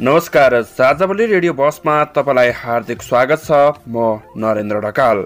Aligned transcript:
नमस्कार 0.00 0.54
साझावली 0.62 1.24
रेडियो 1.26 1.52
बसमा 1.52 1.92
तपाईँलाई 2.16 2.50
हार्दिक 2.56 3.00
स्वागत 3.02 3.40
छ। 3.44 3.56
म 3.88 4.20
नरेन्द्र 4.38 4.80
ढकाल। 4.80 5.22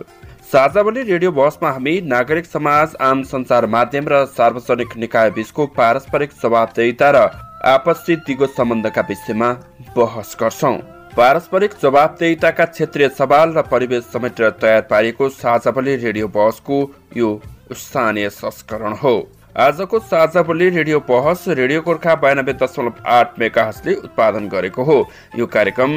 साझावली 0.52 1.02
रेडियो 1.02 1.30
बसमा 1.30 1.70
हामी 1.70 2.00
नागरिक 2.02 2.46
समाज 2.46 2.94
आम 3.00 3.22
सञ्चार 3.22 3.66
माध्यम 3.68 4.08
र 4.08 4.24
सार्वजनिक 4.32 4.96
निकाय 4.96 5.30
बीचको 5.30 5.66
पारस्परिक 5.76 6.30
जवाबदेहिता 6.42 7.10
र 7.10 7.26
आपसी 7.68 8.16
दिगो 8.24 8.46
सम्बन्धका 8.48 9.04
विषयमा 9.10 9.52
बहस 9.92 10.36
गर्छौँ। 10.40 10.74
पारस्परिक 11.12 11.76
जवाबदेहिताका 11.82 12.64
क्षेत्रीय 12.72 13.08
सवाल 13.20 13.52
र 13.52 13.68
परिवेश 13.68 14.08
समेटेर 14.08 14.50
तयार 14.56 14.80
पारिएको 14.88 15.28
साझावली 15.36 15.96
रेडियो 15.98 16.32
बसको 16.32 16.80
यो 17.16 17.30
स्थानीय 17.76 18.28
संस्करण 18.32 18.96
हो। 19.04 19.16
आजको 19.52 19.98
साझा 20.00 20.42
बोली 20.42 20.68
रेडियो 20.70 20.98
बहस 21.08 21.44
रेडियो 21.48 21.80
गोर्खा 21.82 22.14
बयानब्बे 22.16 22.52
दशमलव 22.52 23.02
आठ 23.06 23.38
मेगाहसले 23.38 23.94
उत्पादन 23.96 24.48
गरेको 24.48 24.82
हो। 24.82 24.96
यो 25.36 25.46
कार्यक्रम 25.46 25.92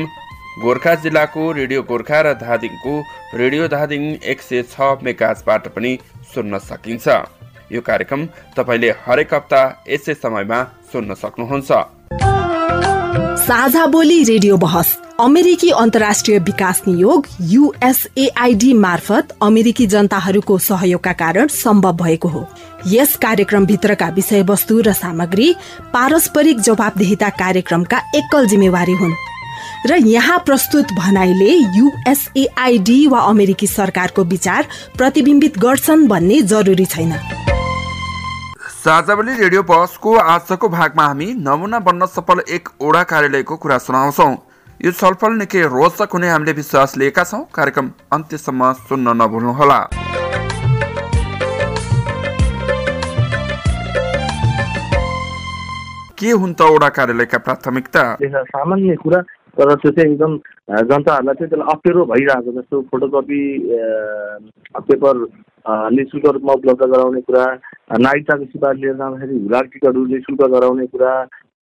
गोर्खा 0.62 0.95
जिल्लाको 1.03 1.52
रेडियो 1.52 1.84
गोर्खा 1.84 2.20
र 2.22 2.34
धादिङको 2.36 2.94
रेडियो 3.34 3.67
धादिङ 3.67 4.03
एक 4.25 4.42
सय 4.42 4.64
छ 4.66 5.00
मेगाजबाट 5.03 5.67
पनि 5.72 5.92
सुन्न 6.34 6.59
सकिन्छ। 6.67 7.08
यो 7.72 7.81
कार्यक्रम 7.81 8.28
तपाईँले 8.58 8.92
हरेक 9.06 9.34
हप्ता 9.34 9.62
यसै 9.88 10.14
समयमा 10.16 10.59
सुन्न 10.92 11.14
सक्नुहुन्छ। 11.16 11.72
साझा 13.40 13.86
बोली 13.88 14.23
रेडियो 14.25 14.58
बहस 14.58 14.97
अमेरिकी 15.19 15.69
अन्तर्राष्ट्रिय 15.71 16.38
विकास 16.39 16.81
नियोग 16.88 17.27
युएसएआइडी 17.41 18.73
मार्फत 18.73 19.27
अमेरिकी 19.41 19.85
जनताहरूको 19.88 20.57
सहयोगका 20.57 21.11
कारण 21.13 21.47
सम्भव 21.47 21.91
भएको 21.91 22.27
हो। 22.27 22.47
यस 22.88 23.16
कार्यक्रमभित्रका 23.16 24.09
विषयवस्तु 24.09 24.80
र 24.81 24.94
सामग्री 24.94 25.55
पारस्परिक 25.94 26.59
जवाबदेहिता 26.59 27.30
कार्यक्रमका 27.30 28.02
एकल 28.16 28.47
जिम्मेवारी 28.47 28.94
हुन्। 28.94 29.13
र 29.88 29.95
यहाँ 30.05 30.39
प्रस्तुत 30.39 30.91
भनाइले 30.91 31.52
युएसएआइडी 31.77 33.07
वा 33.07 33.19
अमेरिकी 33.19 33.67
सरकारको 33.67 34.23
विचार 34.23 34.67
प्रतिबिम्बित 34.97 35.59
गर्छन् 35.59 36.07
भन्ने 36.07 36.41
जरुरी 36.41 36.85
छैन। 36.85 37.13
साझावली 38.83 39.33
रेडियो 39.33 39.63
बसको 39.63 40.16
आजको 40.16 40.69
भागमा 40.69 41.05
हामी 41.05 41.33
नमुना 41.39 41.79
बन्न 41.79 42.05
सफल 42.05 42.44
एक 42.50 42.69
ओडा 42.81 43.03
कार्यालयको 43.03 43.57
कुरा 43.57 43.77
सुनाउँछौ। 43.77 44.29
यो 44.84 44.92
छलफल 44.92 45.34
निकै 45.40 45.62
रोचक 45.72 46.12
हुने 46.14 46.30
हामीले 46.30 46.54
विश्वास 46.54 46.95
लिएका 47.00 47.23
छौँ। 47.23 47.44
कार्यक्रम 47.56 47.88
अन्त्यसम्म 48.12 48.72
सुन्न 48.88 49.08
नभुल्नुहोला। 49.22 49.80
के 56.19 56.31
हुन् 56.31 56.56
त 56.59 56.62
ओडा 56.75 56.90
कार्यालयका 56.91 57.38
प्राथमिकता? 57.47 58.03
सामान्य 58.52 58.96
कुरा 59.00 59.19
तर 59.56 59.74
त्यो 59.80 59.91
चाहिँ 59.96 60.12
एकदम 60.12 60.31
जनताहरूलाई 60.91 61.35
चाहिँ 61.40 61.50
त्यसलाई 61.50 61.72
अप्ठ्यारो 61.72 62.06
भइरहेको 62.12 62.52
जस्तो 62.59 62.75
फोटोकपी 62.91 63.41
पेपर 64.75 65.16
निशुल्क 65.96 66.25
रूपमा 66.35 66.53
उपलब्ध 66.59 66.84
गराउने 66.84 67.22
कुरा 67.24 67.46
नागरिकताको 67.96 68.46
सिफारिस 68.52 68.81
लिएर 68.84 68.96
जाँदाखेरि 69.00 69.40
हुलाक 69.40 69.66
टिकटहरू 69.72 70.06
निशुल्क 70.14 70.41
गराउने 70.56 70.85
कुरा 70.91 71.14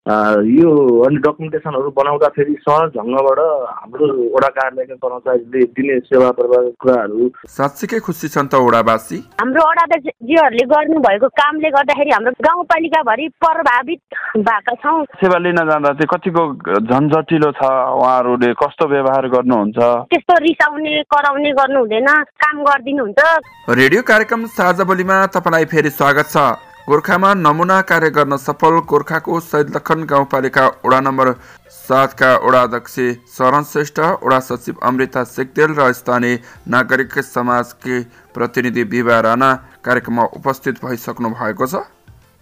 यो 0.03 0.69
अनि 1.07 1.17
डकुमेन्टेसनहरू 1.23 1.89
बनाउँदाखेरि 1.95 2.53
सहज 2.63 2.89
ढङ्गबाट 2.95 3.39
हाम्रो 3.39 4.07
वडा 4.35 4.49
कार्यालयका 4.57 4.95
कर्मचारीले 4.99 5.63
दिने 5.71 5.99
सेवा 6.11 6.31
प्रभाव 6.39 6.65
कुराहरू। 6.75 7.29
साँच्चीकै 7.47 7.99
खुसी 8.03 8.27
छन् 8.27 8.51
त 8.51 8.59
ओडावासी 8.59 9.17
हाम्रो 9.39 9.63
वडाध्यक्षजीहरूले 9.63 10.65
गर्नुभएको 10.73 11.27
कामले 11.39 11.69
गर्दाखेरि 11.71 12.11
हाम्रो 12.11 12.35
गाउँपालिकाभरि 12.35 13.27
प्रभावित 13.39 14.01
भएका 14.43 14.75
छौँ। 14.83 14.97
सेवा 15.23 15.37
लिन 15.39 15.59
जाँदा 15.71 15.93
चाहिँ 15.95 16.11
कतिको 16.11 16.43
झन्झटिलो 16.83 17.51
छ 17.55 17.63
उहाँहरूले 17.63 18.51
कस्तो 18.59 18.87
व्यवहार 18.91 19.27
गर्नुहुन्छ? 19.31 19.79
त्यस्तो 20.11 20.33
रिसाउने 20.43 20.93
कराउने 21.15 21.51
गर्नु 21.55 21.79
हुँदैन 21.79 22.11
काम 22.43 22.63
गरिदिनुहुन्छ। 22.67 23.19
रेडियो 23.71 24.01
कार्यक्रम 24.03 24.45
साझा 24.51 24.83
बोलीमा 24.83 25.25
तपाईँलाई 25.31 25.65
फेरि 25.71 25.95
स्वागत 25.95 26.27
छ। 26.35 26.72
गोर्खामा 26.89 27.33
नमुना 27.33 27.79
कार्य 27.81 28.09
गर्न 28.09 28.37
सफल 28.37 28.79
गोर्खाको 28.91 29.39
शहीद 29.41 29.69
लखन 29.75 30.03
गाउँपालिका 30.03 30.65
वडा 30.83 30.99
नम्बर 30.99 31.31
सातका 31.71 32.31
वडा 32.37 32.61
अध्यक्ष 32.61 32.95
शरण 33.37 33.63
श्रेष्ठ 33.63 33.99
वडा 34.23 34.39
सचिव 34.41 34.83
अमृता 34.83 35.23
सेक्देल 35.29 35.75
र 35.79 35.91
स्थानीय 35.93 36.37
नागरिक 36.67 37.17
समाजकी 37.23 37.99
प्रतिनिधि 38.35 38.83
विवाह 38.91 39.19
राणा 39.21 39.53
कार्यक्रममा 39.79 40.23
उपस्थित 40.35 40.85
भइसक्नु 40.85 41.29
भएको 41.31 41.65
छ। 41.65 41.87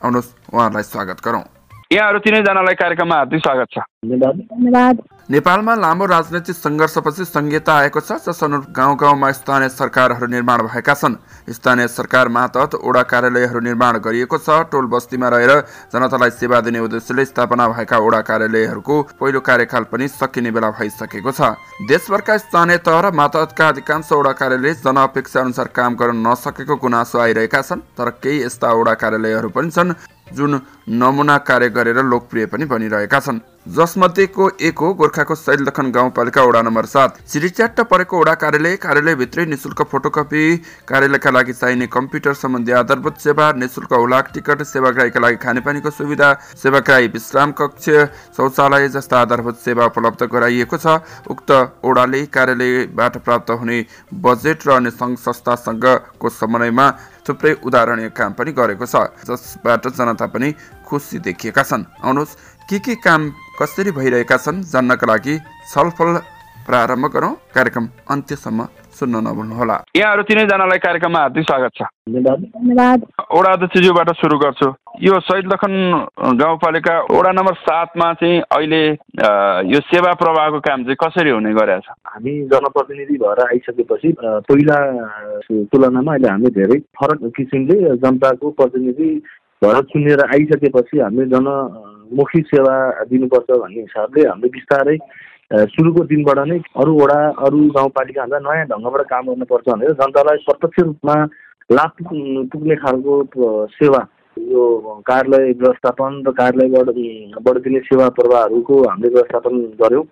आउनुहोस् 0.01 0.33
उहाँहरूलाई 0.49 0.83
स्वागत 0.83 1.21
गरौँ। 1.21 1.45
यहाँहरू 1.91 2.19
तिनैजनालाई 2.23 2.75
कार्यक्रममा 2.79 3.15
हार्दिक 3.15 3.39
स्वागत 3.41 3.67
छ। 3.71 3.79
धन्यवाद। 4.07 4.99
नेपालमा 5.29 5.73
लामो 5.75 6.05
राजनैतिक 6.05 6.55
सङ्घर्षपछि 6.55 7.23
संहिता 7.25 7.73
आएको 7.75 7.99
छ 7.99 8.15
जस 8.23 8.43
अनुरूप 8.43 8.69
गाउँ 8.71 8.95
गाउँमा 8.95 9.31
स्थानीय 9.31 9.69
सरकारहरू 9.69 10.27
निर्माण 10.27 10.61
भएका 10.63 10.93
छन्। 10.93 11.15
स्थानीय 11.51 11.87
सरकार 11.89 12.27
मातहत 12.29 12.75
ओडा 12.77 13.01
कार्यालयहरू 13.11 13.59
निर्माण 13.59 13.97
गरिएको 13.99 14.37
छ। 14.37 14.71
टोल 14.71 14.85
बस्तीमा 14.87 15.27
रहेर 15.27 15.51
जनतालाई 15.91 16.29
सेवा 16.31 16.61
दिने 16.61 16.79
उद्देश्यले 16.79 17.25
स्थापना 17.25 17.67
भएका 17.67 17.97
ओडा 17.99 18.21
कार्यालयहरूको 18.23 19.01
पहिलो 19.19 19.39
कार्यकाल 19.43 19.83
पनि 19.91 20.07
सकिने 20.07 20.51
बेला 20.51 20.71
भइसकेको 20.79 21.31
छ। 21.31 21.59
देशभरका 21.91 22.37
स्थानीय 22.39 22.77
तह 22.87 22.99
र 23.01 23.11
मातहतका 23.11 23.67
अधिकांश 23.67 24.11
ओडा 24.13 24.31
कार्यालय 24.39 24.73
जनअपेक्षा 24.79 25.39
अनुसार 25.41 25.67
काम 25.75 25.99
गर्न 25.99 26.23
नसकेको 26.23 26.75
गुनासो 26.79 27.19
आइरहेका 27.19 27.61
छन् 27.61 27.85
तर 27.99 28.15
केही 28.23 28.43
यस्ता 28.43 28.71
ओडा 28.79 28.93
कार्यालयहरू 28.95 29.49
पनि 29.51 29.71
छन् 29.71 29.95
जुन 30.31 30.61
नमुना 30.89 31.37
कार्य 31.37 31.69
गरेर 31.69 31.97
लोकप्रिय 32.03 32.45
पनि 32.45 32.65
बनिरहेका 32.65 33.19
छन्। 33.19 33.39
जसमध्येको 33.65 34.49
एक 34.59 34.79
हो 34.79 34.93
गोर्खाको 34.93 35.35
शैलदखन 35.35 35.91
गाउँपालिका 35.91 36.43
वडा 36.43 36.61
नम्बर 36.61 36.85
सात। 36.85 37.17
सिरिच्याट्ट 37.29 37.81
परेको 37.83 38.19
वडा 38.19 38.33
कार्यालय 38.33 38.75
कार्यालयभित्रै 38.77 39.45
निशुल्क 39.45 39.81
फोटोकपी 39.91 40.57
कार्यालयका 40.89 41.31
लागि 41.31 41.53
चाहिने 41.53 41.87
कम्प्युटर 41.87 42.33
सम्बन्धी 42.33 42.71
आधारभूत 42.73 43.17
सेवा 43.21 43.51
निशुल्क 43.53 43.93
हुलाक 43.93 44.31
टिकट 44.33 44.63
सेवाग्राहीका 44.65 45.19
लागि 45.19 45.37
खानेपानीको 45.37 45.89
सुविधा 45.91 46.33
सेवाग्राही 46.57 47.07
विश्राम 47.13 47.51
कक्ष 47.53 47.89
शौचालय 48.37 48.87
जस्ता 48.89 49.21
आधारभूत 49.21 49.59
सेवा 49.59 49.85
उपलब्ध 49.85 50.23
गराइएको 50.25 50.77
छ। 50.77 50.97
उक्त 51.29 51.51
ओडाले 51.85 52.25
कार्यालयबाट 52.33 53.17
प्राप्त 53.19 53.51
हुने 53.53 53.77
बजेट 54.25 54.67
र 54.67 54.71
अन्य 54.73 54.91
सङ्घ 54.91 55.17
संस्थासँगको 55.19 56.29
समन्वयमा 56.31 56.89
थुप्रै 57.27 57.53
उदाहरणीय 57.61 58.09
काम 58.09 58.33
पनि 58.33 58.51
गरेको 58.57 58.85
छ 58.85 59.05
जसबाट 59.29 59.87
जनता 59.93 60.25
पनि 60.27 60.49
खुसी 60.81 61.19
देखिएका 61.21 61.63
छन्। 61.63 61.85
आउनुहोस् 62.01 62.35
के 62.69 62.79
के 62.79 62.95
काम 62.97 63.21
कसरी 63.61 63.91
भइरहेका 63.93 64.37
छन् 64.37 64.61
जान्नका 64.65 65.05
लागि 65.05 65.33
छलफल 65.69 66.07
प्रारम्भ 66.65 67.05
गरौँ। 67.13 67.33
कार्यक्रम 67.53 67.85
अन्त्यसम्म 68.09 68.65
सुन्न 68.97 69.15
नभुल्नुहोला। 69.21 69.75
यहाँहरू 69.97 70.23
तिनैजनालाई 70.25 70.79
कार्यक्रममा 70.81 71.19
हार्दिक 71.19 71.43
स्वागत 71.45 71.71
छ। 71.77 71.81
धन्यवाद। 72.09 73.05
ओडा 73.37 73.51
अध्यक्षज्यूबाट 73.53 74.09
सुरु 74.17 74.37
गर्छु। 74.43 74.69
यो 75.05 75.19
शहीद 75.29 75.45
लखन 75.53 75.73
गाउँपालिका 76.41 76.95
ओडा 77.13 77.31
नम्बर 77.37 77.53
सातमा 77.61 78.07
चाहिँ 78.17 78.41
अहिले 78.49 78.81
यो 79.69 79.79
सेवा 79.93 80.13
प्रवाहको 80.17 80.59
काम 80.65 80.83
चाहिँ 80.83 80.97
कसरी 80.97 81.29
हुने 81.29 81.53
गरेछ 81.53 81.85
हामी 81.85 82.33
जनप्रतिनिधि 82.49 83.17
भएर 83.21 83.45
आइसकेपछि 83.45 84.15
पहिला 84.49 84.77
तुलनामा 85.69 86.11
अहिले 86.13 86.29
हामी 86.33 86.49
धेरै 86.57 86.79
फरक 86.97 87.29
किसिमले 87.37 87.95
जनताको 88.01 88.49
प्रतिनिधि 88.57 89.09
भएर 89.61 89.81
चुनेर 89.93 90.25
आइसकेपछि 90.25 90.99
हामीले 90.99 91.29
जनमुखी 92.11 92.41
सेवा 92.43 92.75
दिनुपर्छ 93.07 93.49
भन्ने 93.51 93.81
हिसाबले 93.81 94.27
हामीले 94.27 94.49
बिस्तारै 94.51 94.97
सुरुको 95.71 96.03
दिनबाट 96.05 96.39
नै 96.47 96.57
अरू 96.75 96.93
वडा 96.95 97.19
अरू 97.39 97.59
गाउँपालिकाभन्दा 97.71 98.39
नयाँ 98.39 98.65
ढङ्गबाट 98.67 99.07
काम 99.07 99.25
गर्नुपर्छ 99.27 99.67
भनेर 99.69 99.93
जनतालाई 100.01 100.43
प्रत्यक्ष 100.47 100.83
रूपमा 100.83 101.15
लाभ 101.69 101.91
पुग्ने 102.51 102.75
खालको 102.83 103.15
सेवा 103.71 104.01
यो 104.37 104.63
कार्यालय 105.07 105.51
व्यवस्थापन 105.53 106.11
र 106.27 106.31
कार्यालयबाट 106.33 107.57
दिने 107.63 107.79
सेवा 107.87 108.07
प्रवाहहरूको 108.19 108.75
हामीले 108.83 109.13
व्यवस्थापन 109.15 109.55
गऱ्यौँ। 109.81 110.05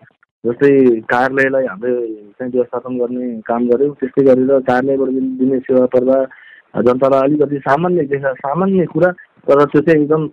जस्तै 0.44 0.72
कार्यालयलाई 1.14 1.66
हामीले 1.66 1.96
चाहिँ 2.36 2.52
व्यवस्थापन 2.52 2.98
गर्ने 3.00 3.26
काम 3.48 3.68
गऱ्यौँ। 3.72 3.96
त्यस्तै 4.00 4.24
गरेर 4.28 4.60
कार्यालयबाट 4.70 5.10
दिने 5.40 5.60
सेवा 5.68 5.86
प्रवाह 5.96 6.82
जनतालाई 6.82 7.28
अलिकति 7.28 7.58
सामान्य 7.68 8.22
सामान्य 8.44 8.86
कुरा 8.94 9.12
तर 9.50 9.64
त्यो 9.66 9.82
चाहिँ 9.82 10.02
एकदम 10.02 10.26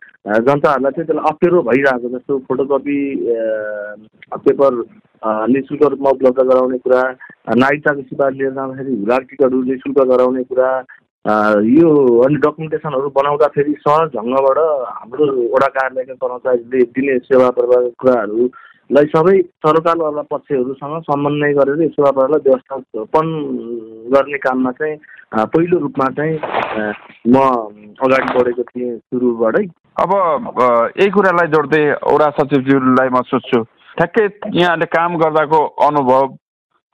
जनताहरूलाई 0.45 0.93
चाहिँ 0.93 1.07
त्यसलाई 1.07 1.31
अप्ठ्यारो 1.31 1.63
भइरहेको 1.65 2.09
जस्तो 2.09 2.39
फोटोकपी 2.47 2.99
पेपर 4.43 4.75
नि 5.49 5.61
शुल्क 5.63 5.83
रूपमा 5.85 6.11
उपलब्ध 6.11 6.41
गराउने 6.43 6.79
कुरा 6.81 7.03
नागरिकताको 7.55 8.03
सिफारिस 8.03 8.39
लिएर 8.39 8.53
जाँदाखेरि 8.53 8.97
हुलाक 8.97 9.23
टिकटहरू 9.23 9.63
नि 9.63 9.77
शुल्क 9.79 9.99
गराउने 10.07 10.43
कुरा 10.45 10.71
यो 11.71 11.91
अनि 12.23 12.37
डकुमेन्टेसनहरू 12.39 13.09
बनाउँदाखेरि 13.13 13.73
सहज 13.81 14.11
ढङ्गबाट 14.15 14.59
हाम्रो 14.91 15.27
वडा 15.51 15.69
कार्यालयका 15.71 16.15
कर्मचारीले 16.17 16.83
दिने 16.93 17.19
सेवा 17.25 17.51
प्रभावका 17.51 18.21
कुराहरूलाई 18.87 19.07
सबै 19.11 19.37
सरकारवाला 19.67 20.23
पक्षहरूसँग 20.31 21.03
समन्वय 21.03 21.53
गरेर 21.55 21.83
यो 21.83 21.89
सेवा 21.91 22.11
प्रभावलाई 22.11 22.41
व्यवस्थापन 22.47 23.27
गर्ने 24.15 24.39
काममा 24.39 24.71
चाहिँ 24.79 24.97
पहिलो 25.51 25.79
रूपमा 25.79 26.07
चाहिँ 26.15 26.39
म 27.27 27.37
अगाडि 27.99 28.29
बढेको 28.39 28.63
थिएँ 28.63 28.99
सुरुबाटै। 28.99 29.65
अब 30.03 30.11
यही 30.97 31.11
कुरालाई 31.11 31.49
जोड्दै 31.51 31.83
वडा 32.07 32.29
सचिवज्यूलाई 32.39 33.09
म 33.11 33.23
सोध्छु 33.27 33.63
ठ्याक्कै 33.99 34.27
यहाँले 34.55 34.87
काम 34.87 35.17
गर्दाको 35.19 35.61
अनुभव 35.83 36.25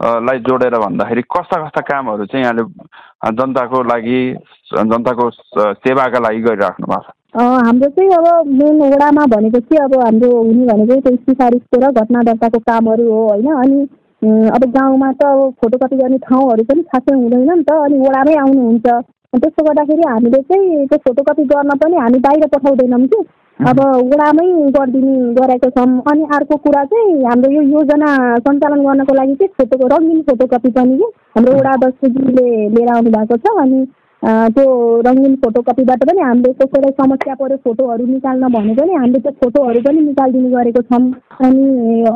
लाई 0.00 0.38
जोडेर 0.48 0.76
भन्दाखेरि 0.80 1.22
कस्ता 1.28 1.56
कस्ता 1.64 1.80
कामहरू 1.92 2.24
चाहिँ 2.24 2.44
यहाँले 2.44 2.64
जनताको 3.36 3.82
लागि 3.84 4.20
जनताको 4.72 5.30
सेवाका 5.84 6.18
लागि 6.18 6.40
गरिराख्नु 6.40 6.86
भएको 6.88 7.04
छ? 7.04 7.21
हाम्रो 7.34 7.88
चाहिँ 7.88 8.10
अब 8.12 8.46
मेन 8.46 8.80
वडामा 8.92 9.24
भनेपछि 9.26 9.76
अब 9.82 9.94
हाम्रो 10.00 10.30
हुने 10.36 10.64
भनेको 10.66 11.00
त्यो 11.00 11.16
सिफारिसको 11.16 11.78
र 11.80 11.90
घटना 12.00 12.22
दर्ताको 12.28 12.58
कामहरू 12.68 13.04
हो 13.10 13.20
होइन? 13.28 13.46
अनि 13.62 14.48
अब 14.52 14.64
गाउँमा 14.74 15.12
त 15.12 15.24
अब 15.24 15.54
फोटोकपी 15.62 15.96
गर्ने 15.96 16.18
ठाउँहरू 16.28 16.64
पनि 16.68 16.82
खासै 16.92 17.14
हुँदैन 17.14 17.48
नि 17.50 17.62
त 17.64 17.72
अनि 17.84 17.98
वडामै 18.04 18.34
आउनुहुन्छ। 18.42 18.86
त्यसो 19.32 19.64
गर्दाखेरि 19.64 20.02
हामीले 20.08 20.40
चाहिँ 20.44 20.86
त्यो 20.92 20.98
फोटोकपी 21.06 21.44
गर्न 21.52 21.70
पनि 21.80 21.96
हामी 22.04 22.18
बाहिर 22.26 22.46
पठाउँदैनौँ 22.52 23.06
कि। 23.06 23.20
अब 23.60 23.80
वडामै 24.12 24.46
गरिदिने 24.76 25.16
गरेका 25.40 25.68
छौँ। 25.72 25.88
अनि 26.12 26.22
अर्को 26.36 26.56
कुरा 26.68 26.84
चाहिँ 26.92 27.16
हाम्रो 27.24 27.50
यो 27.56 27.62
योजना 27.72 28.12
सञ्चालन 28.44 28.84
गर्नको 28.86 29.14
लागि 29.14 29.34
चाहिँ 29.40 29.52
फोटो 29.56 29.88
रङ्गिन 29.94 30.20
फोटोकपी 30.28 30.70
पनि 30.76 30.96
कि 31.00 31.08
हाम्रो 31.32 31.58
वडा 31.58 31.72
अध्यक्षजीले 31.80 32.46
लिएर 32.76 32.88
आउनु 32.94 33.10
भएको 33.16 33.36
छ। 33.40 33.56
अनि 33.64 33.80
त्यो 34.22 34.64
रङ्गिन 35.04 35.34
फोटोकपीबाट 35.42 36.02
पनि 36.08 36.20
हामीले 36.22 36.52
कसैलाई 36.58 36.92
समस्या 36.98 37.34
पऱ्यो 37.40 37.56
फोटोहरू 37.64 38.04
निकाल्न 38.06 38.48
भने 38.54 38.74
पनि 38.74 38.92
हामीले 38.94 39.20
त्यो 39.22 39.32
फोटोहरू 39.40 39.80
पनि 39.86 40.00
निकालिदिने 40.00 40.50
गरेको 40.50 40.82
छौँ। 40.90 41.00
अनि 41.46 41.64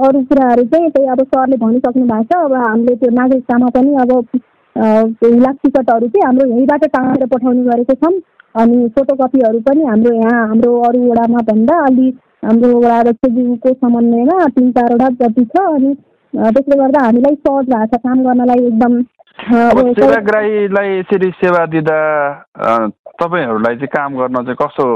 अरू 0.07 0.21
कुराहरू 0.29 0.65
चाहिँ 0.75 0.91
त्यही 0.91 1.09
अब 1.15 1.23
सरले 1.35 1.57
भनिसक्नु 1.65 2.05
भएको 2.13 2.23
छ 2.31 2.45
अब 2.45 2.55
हामीले 2.67 2.95
त्यो 3.01 3.11
नागरिकतामा 3.17 3.69
पनि 3.77 3.95
अब 4.03 4.13
लाख 5.47 5.57
टिकटहरू 5.65 6.07
चाहिँ 6.07 6.25
हाम्रो 6.27 6.47
यहीँबाट 6.53 6.85
टाँगेर 6.95 7.27
पठाउने 7.35 7.65
गरेको 7.71 7.95
छौँ। 8.05 8.15
अनि 8.63 8.89
फोटोकपीहरू 8.97 9.61
पनि 9.67 9.85
हाम्रो 9.91 10.13
यहाँ 10.15 10.47
हाम्रो 10.49 10.71
अरू 10.89 11.01
वडामा 11.11 11.41
भन्दा 11.51 11.83
अलि 11.87 12.09
हाम्रो 12.45 12.73
वडा 12.79 12.99
अध्यक्षज्यूको 13.01 13.73
समन्वयमा 13.83 14.47
तिन 14.55 14.71
चारवटा 14.79 15.09
जति 15.21 15.45
छ। 15.45 15.67
अनि 15.75 15.95
त्यसले 16.33 16.77
गर्दा 16.77 17.05
हामीलाई 17.05 17.35
सहज 17.35 17.67
भएको 17.75 17.97
छ 17.97 18.01
काम 18.07 18.23
गर्नलाई 18.25 18.67
एकदम 18.67 18.95
सेवाग्राहीलाई 19.41 20.89
यसरी 20.99 21.31
सेवा 21.41 21.65
दिँदा 21.73 21.99
तपाईँहरूलाई 23.21 23.75
चाहिँ 23.77 23.95
काम 23.97 24.17
गर्न 24.17 24.37
चाहिँ 24.45 24.57
कस्तो 24.63 24.87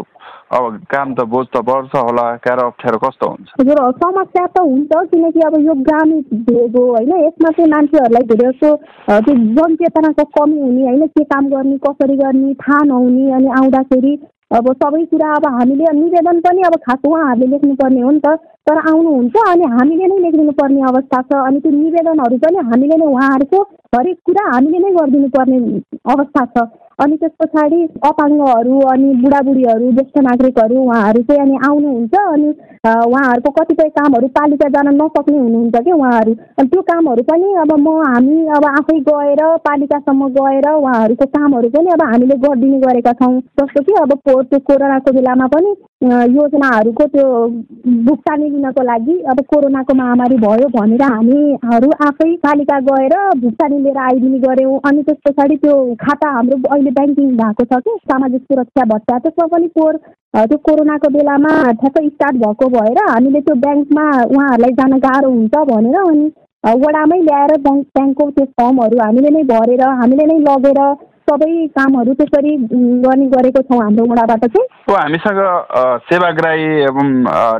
अब 0.51 0.65
काम 0.91 1.15
त 1.15 1.25
बोझ 1.31 1.47
त 1.55 1.63
बढ्छ 1.63 1.95
होला 1.95 2.25
गाह्रो 2.45 2.67
अप्ठ्यारो 2.67 2.99
कस्तो 2.99 3.27
हुन्छ? 3.31 3.49
हजुर 3.61 3.79
समस्या 4.03 4.47
त 4.47 4.61
हुन्छ 4.61 4.93
किनकि 5.11 5.41
अब 5.47 5.55
यो 5.67 5.75
ग्रामीण 5.89 6.21
भेग 6.49 6.77
हो 6.77 6.85
होइन? 6.91 7.13
यसमा 7.27 7.51
चाहिँ 7.51 7.71
मान्छेहरूलाई 7.71 8.25
धेरै 8.33 8.51
जस्तो 8.51 8.69
त्यो 9.07 9.35
जनचेतनाको 9.35 10.25
कमी 10.25 10.61
हुने 10.61 10.83
होइन? 10.83 11.07
के 11.07 11.25
काम 11.25 11.49
गर्ने 11.55 11.77
कसरी 11.87 12.17
गर्ने 12.17 12.55
थाहा 12.65 12.83
नहुने 12.85 13.31
अनि 13.39 13.49
आउँदाखेरि 13.61 14.15
अब 14.59 14.67
सबै 14.83 15.05
कुरा 15.15 15.35
अब 15.35 15.45
हामीले 15.55 15.93
निवेदन 16.01 16.41
पनि 16.47 16.63
अब 16.67 16.75
खास 16.89 17.01
उहाँहरूले 17.07 17.47
लेख्नुपर्ने 17.47 18.01
हो 18.01 18.11
नि 18.11 18.21
त। 18.27 18.29
तर 18.67 18.79
आउनुहुन्छ 18.89 19.37
अनि 19.51 19.65
हामीले 19.73 20.07
नै 20.07 20.19
लेखिदिनु 20.25 20.53
पर्ने 20.59 20.81
अवस्था 20.89 21.21
छ 21.29 21.39
अनि 21.47 21.61
त्यो 21.61 21.71
निवेदनहरू 21.79 22.37
पनि 22.45 22.59
हामीले 22.71 22.97
नै 23.01 23.07
उहाँहरूको 23.07 23.63
हरेक 23.97 24.19
कुरा 24.27 24.45
हामीले 24.51 24.79
नै 24.79 24.91
गरिदिनु 24.99 25.29
पर्ने 25.37 25.59
अवस्था 26.15 26.45
छ। 26.55 26.67
अनि 27.03 27.17
त्यस 27.17 27.33
पछाडि 27.41 27.79
अपाङ्गहरू 28.07 28.79
अनि 28.93 29.09
बुढाबुढीहरू 29.21 29.91
ज्येष्ठ 29.93 30.19
नागरिकहरू 30.27 30.83
उहाँहरू 30.83 31.23
चाहिँ 31.29 31.43
अनि 31.43 31.57
आउनुहुन्छ 31.69 32.15
अनि 32.33 32.49
उहाँहरूको 32.87 33.51
कतिपय 33.59 33.89
कामहरू 33.97 34.29
पालिका 34.37 34.69
जान 34.77 34.89
नसक्ने 35.01 35.39
हुनुहुन्छ 35.39 35.83
कि 35.87 35.93
उहाँहरू। 35.93 36.33
अनि 36.59 36.69
त्यो 36.69 36.83
कामहरू 36.91 37.23
पनि 37.31 37.55
अब 37.65 37.73
म 37.79 37.97
हामी 38.05 38.37
अब 38.57 38.65
आफै 38.73 38.99
गएर 39.09 39.43
पालिकासम्म 39.69 40.29
गएर 40.39 40.69
उहाँहरूको 40.73 41.27
कामहरू 41.37 41.71
पनि 41.77 41.97
अब 41.97 42.03
हामीले 42.13 42.37
गरिदिने 42.45 42.81
गरेका 42.87 43.13
छौँ। 43.23 43.39
जस्तो 43.61 43.83
कि 43.83 44.03
अब 44.03 44.13
त्यो 44.27 44.59
कोरोनाको 44.69 45.13
बेलामा 45.13 45.47
पनि 45.57 45.75
योजनाहरूको 46.03 47.07
त्यो 47.07 47.25
भुक्तानी 48.05 48.49
लिनको 48.51 48.83
लागि 48.83 49.17
अब 49.31 49.41
कोरोनाको 49.49 49.95
महामारी 49.95 50.37
भयो 50.45 50.69
भनेर 50.77 51.03
हामीहरू 51.03 51.91
आफै 52.07 52.29
पालिका 52.45 52.79
गएर 52.87 53.15
भुक्तानी 53.41 53.79
लिएर 53.79 53.99
आइदिने 54.05 54.39
गऱ्यौँ। 54.47 54.79
अनि 54.89 55.03
त्यस 55.03 55.19
पछाडि 55.29 55.57
त्यो 55.65 55.75
खाता 56.05 56.31
हाम्रो 56.37 56.57
अहिले 56.71 56.91
ब्याङ्किङ 56.99 57.37
भएको 57.43 57.65
छ 57.65 57.81
कि 57.85 57.97
सामाजिक 58.13 58.43
सुरक्षा 58.45 58.85
भत्ता 58.95 59.19
त्यसमा 59.19 59.47
पनि 59.53 59.69
कोर 59.77 59.97
त्यो 60.39 60.59
कोरोनाको 60.71 61.13
बेलामा 61.19 61.53
ठ्याक्कै 61.83 62.07
स्टार्ट 62.09 62.41
भएको 62.45 62.71
भएर 62.77 63.03
हामीले 63.03 63.41
त्यो 63.43 63.61
ब्याङ्कमा 63.67 64.07
उहाँहरूलाई 64.25 64.73
जान 64.81 64.99
गाह्रो 65.05 65.35
हुन्छ 65.37 65.65
भनेर 65.73 66.01
अनि 66.05 66.27
वडामै 66.81 67.21
ल्याएर 67.29 67.57
ब्याङ्क 67.61 67.87
ब्याङ्कको 67.99 68.31
त्यो 68.39 68.51
फर्महरू 68.57 69.05
हामीले 69.05 69.37
नै 69.37 69.45
भरेर 69.53 69.87
हामीले 70.01 70.33
नै 70.33 70.41
लगेर 70.49 70.83
सबै 71.29 71.67
कामहरू 71.79 72.13
त्यसरी 72.21 72.57
गर्ने 73.05 73.27
गरेको 73.35 73.63
छौँ 73.63 73.81
हाम्रो 73.83 74.05
वडाबाट 74.13 74.45
चाहिँ। 74.47 74.67
हामीसँग 74.91 75.41
सेवाग्राही 76.09 76.65
एवं 76.83 77.09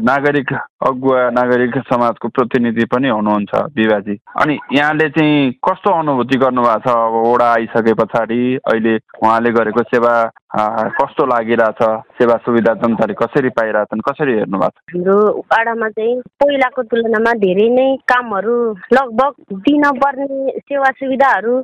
नागरिक 0.05 0.53
अगुवा 0.89 1.29
नागरिक 1.31 1.77
समाजको 1.89 2.29
प्रतिनिधि 2.29 2.85
पनि 2.95 3.09
हुनुहुन्छ 3.09 3.63
विवाजी 3.77 4.19
अनि 4.41 4.59
यहाँले 4.73 5.09
चाहिँ 5.09 5.51
कस्तो 5.69 5.91
अनुभूति 6.01 6.39
गर्नुभएको 6.39 6.79
छ? 6.81 6.89
अब 6.91 7.15
वडा 7.27 7.53
आइसके 7.53 7.95
पछाडि 7.95 8.41
अहिले 8.57 8.97
उहाँले 8.97 9.51
गरेको 9.53 9.83
सेवा 9.83 10.15
कस्तो 10.51 11.27
लागिरहेछ? 11.27 11.83
सेवा 12.19 12.37
सुविधा 12.45 12.73
जनताले 12.83 13.15
कसरी 13.15 13.49
पाइरहेछन्? 13.55 14.01
कसरी 14.01 14.33
हेर्नु 14.35 14.59
भएको 14.59 14.69
छ? 14.69 14.83
हाम्रो 14.91 15.19
वडामा 15.47 15.89
चाहिँ 15.89 16.15
पहिलाको 16.43 16.83
तुलनामा 16.91 17.33
धेरै 17.39 17.69
नै 17.71 17.87
कामहरू 18.11 18.57
लगभग 18.93 19.33
दिन 19.69 19.85
पर्ने 20.03 20.59
सेवा 20.59 20.91
सुविधाहरू 20.99 21.55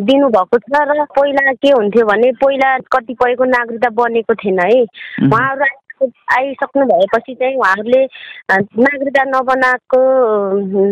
दिनुभएको 0.00 0.58
छ 0.58 0.76
र 0.76 1.04
पहिला 1.16 1.52
के 1.52 1.70
हुन्थ्यो 1.70 2.04
भने 2.04 2.32
पहिला 2.44 2.68
कतिपयको 2.92 3.44
नागरिकता 3.44 3.90
बनेको 3.96 4.34
थिएन 4.34 4.60
है। 4.60 4.80
उहाँहरू 5.24 5.64
आइसक्नु 6.02 6.84
भएपछि 6.84 7.34
चाहिँ 7.34 7.56
उहाँहरूले 7.56 8.04
नागरिकता 8.80 9.24
नबनाएको 9.24 10.00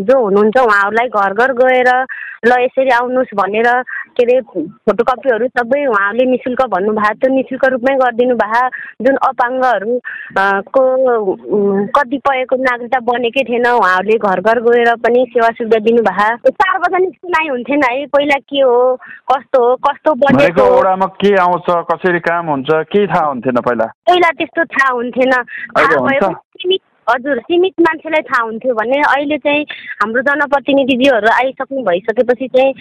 जो 0.03 0.19
हुनुहुन्छ 0.25 0.59
उहाँहरूलाई 0.59 1.09
घर 1.09 1.33
घर 1.35 1.53
गएर 1.53 1.91
ल 2.45 2.53
यसरी 2.59 2.91
आउनुहोस् 2.91 3.35
भनेर 3.35 3.67
के 4.13 4.23
अरे 4.23 4.41
फोटोकपीहरू 4.83 5.47
सबै 5.49 5.85
उहाँहरूले 5.87 6.25
नि 6.27 6.37
शुल्क 6.37 6.63
भन्नुभएको 6.67 7.15
त्यो 7.15 7.31
नि 7.35 7.43
शुल्क 7.43 7.65
रूपमै 7.65 7.95
गरिदिनु 7.95 8.35
भयो 8.35 8.63
जुन 9.01 9.17
अपाङ्गहरू 9.23 9.99
को 10.75 10.83
कतिपयको 11.95 12.57
नागरिकता 12.57 13.01
बनेकै 13.01 13.45
थिएन 13.45 13.67
उहाँहरूले 13.67 14.19
घर 14.19 14.41
घर 14.41 14.61
गएर 14.61 14.95
पनि 14.97 15.25
सेवा 15.31 15.51
सुविधा 15.51 15.79
दिनुभयो 15.79 16.51
सार्वजनिक 16.51 17.15
सुनाइ 17.15 17.49
हुन्थेन 17.49 17.83
है 17.91 18.07
पहिला 18.07 18.39
के 18.51 18.61
हो 18.61 18.81
कस्तो 19.33 19.63
हो 19.69 19.77
कस्तो 19.77 20.15
बनेको 20.25 21.07
के 21.23 21.35
आउँछ 21.37 21.71
कसरी 21.93 22.21
काम 22.21 22.47
हुन्छ 22.47 22.71
केही 22.93 23.07
थाहा 23.07 23.27
हुन्थेन 23.27 23.61
पहिला। 23.61 23.87
पहिला 24.09 24.31
त्यस्तो 24.31 24.65
थाहा 24.65 24.92
हुन्थेन। 24.93 25.33
हजुर 27.11 27.39
सीमित 27.41 27.81
मान्छेलाई 27.81 28.23
थाहा 28.23 28.43
हुन्थ्यो 28.43 28.75
भने 28.75 28.99
अहिले 29.03 29.39
चाहिँ 29.47 29.65
हाम्रो 30.03 30.23
जनप्रतिनिधिज्यूहरू 30.23 31.29
आइसक्नु 31.35 31.83
भइसकेपछि 31.83 32.49
चाहिँ 32.57 32.73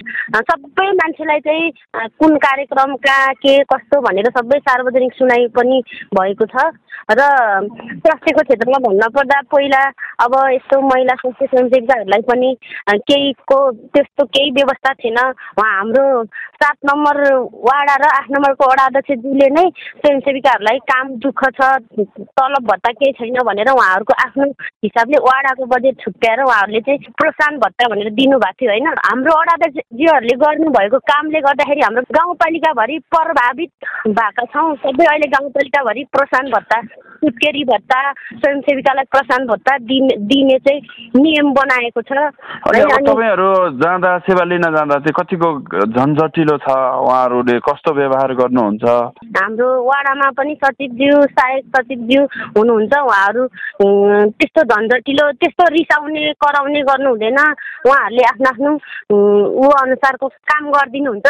सबै 0.52 0.92
मान्छेलाई 1.02 1.40
चाहिँ 1.48 1.72
कुन 2.20 2.38
कार्यक्रम 2.46 2.96
कहाँ 3.08 3.34
के 3.42 3.58
कस्तो 3.74 4.02
भनेर 4.02 4.30
सबै 4.38 4.60
सार्वजनिक 4.70 5.14
सुनाइ 5.14 5.48
पनि 5.58 5.82
भएको 6.14 6.46
छ। 6.46 6.70
र 7.12 7.22
स्वास्थ्यको 7.22 8.42
क्षेत्रमा 8.42 8.78
भन्न 8.80 9.08
पर्दा 9.16 9.40
पहिला 9.52 9.80
अब 10.24 10.34
यस्तो 10.54 10.80
महिला 10.82 11.14
स्वास्थ्य 11.22 11.46
स्वयंसेविकाहरूलाई 11.46 12.22
पनि 12.30 12.50
केहीको 13.10 13.58
त्यस्तो 13.72 14.26
केही 14.26 14.52
व्यवस्था 14.52 14.94
थिएन। 15.02 15.18
उहाँ 15.18 15.72
हाम्रो 15.78 16.24
सात 16.62 16.78
नम्बर 16.86 17.18
वाडा 17.68 17.96
र 17.96 18.06
आठ 18.12 18.28
नम्बरको 18.32 18.70
वडा 18.72 18.86
अध्यक्षज्यूले 18.86 19.50
नै 19.50 19.66
स्वयंसेविकाहरूलाई 19.74 20.78
काम 20.94 21.06
दुःख 21.26 21.44
छ 21.58 21.72
तलब 22.38 22.64
भत्ता 22.70 22.92
केही 23.02 23.12
छैन 23.20 23.42
भनेर 23.50 23.70
उहाँहरूको 23.74 24.11
आफ्नो 24.14 24.46
हिसाबले 24.86 25.18
वाडाको 25.18 25.66
बजेट 25.66 25.96
छुट्याएर 26.02 26.42
उहाँहरूले 26.44 26.82
चाहिँ 26.82 27.14
प्रोत्साहन 27.18 27.58
भत्ता 27.58 27.88
भनेर 27.88 28.10
दिनुभएको 28.14 28.58
थियो 28.62 28.72
होइन? 28.72 28.88
हाम्रो 28.88 29.38
वडाध्यक्षजीहरूले 29.40 30.36
गर्नुभएको 30.36 30.98
कामले 31.12 31.40
गर्दाखेरि 31.42 31.82
हाम्रो 31.82 32.04
गाउँपालिकाभरि 32.12 33.00
प्रभावित 33.16 33.72
भएका 34.08 34.46
छौँ। 34.46 34.76
सबै 34.76 35.06
अहिले 35.06 35.28
गाउँपालिकाभरि 35.28 36.04
प्रोत्साहन 36.12 36.52
भत्ता 36.52 36.82
सुत्केरी 37.22 37.64
भत्ता 37.70 38.00
स्वयंसेविकालाई 38.12 39.06
प्रशान्त 39.14 39.50
भत्ता 39.50 39.78
दिने 39.86 40.16
दिने 40.26 40.58
चाहिँ 40.66 40.82
नियम 41.22 41.52
बनाएको 41.54 42.02
छ। 42.02 42.12
तपाईँहरू 43.06 43.50
जाँदा 43.78 44.18
सेवा 44.26 44.44
लिन 44.50 44.66
जाँदा 44.76 44.98
चाहिँ 45.06 45.14
कतिको 45.14 45.50
झन्झटिलो 45.86 46.58
छ? 46.58 46.68
उहाँहरूले 47.06 47.60
कस्तो 47.62 47.94
व्यवहार 47.94 48.34
गर्नुहुन्छ? 48.42 48.84
हाम्रो 49.38 49.68
वाडामा 49.86 50.30
पनि 50.38 50.54
सचिवज्यू 50.64 51.22
सहायक 51.38 51.66
सचिवज्यू 51.76 52.22
हुनुहुन्छ। 52.58 52.94
उहाँहरू 52.94 53.44
त्यस्तो 54.40 54.62
झन्झटिलो 54.64 55.26
त्यस्तो 55.42 55.64
रिसाउने 55.78 56.24
कराउने 56.42 56.82
गर्नु 56.90 57.10
हुँदैन। 57.10 57.40
उहाँहरूले 57.86 58.24
आफ्नो 58.34 58.50
आफ्नो 58.50 58.72
ऊ 59.12 59.70
अनुसारको 59.82 60.28
काम 60.50 60.64
गरिदिनुहुन्छ। 60.72 61.28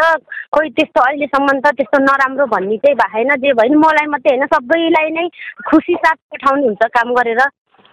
खोइ 0.55 0.69
त्यस्तो 0.77 0.99
अहिलेसम्म 1.01 1.59
त 1.59 1.75
त्यस्तो 1.75 1.97
नराम्रो 2.07 2.45
भन्ने 2.53 2.77
चाहिँ 2.79 2.95
भएन। 2.95 3.29
जे 3.43 3.51
भयो 3.59 3.79
मलाई 3.79 4.07
मात्रै 4.07 4.35
होइन। 4.35 4.45
सबैलाई 4.55 5.09
नै 5.17 5.27
खुसी 5.67 5.80
साथ 5.81 6.17
पठाउनुहुन्छ 6.31 6.81
काम 6.97 7.13
गरेर। 7.15 7.41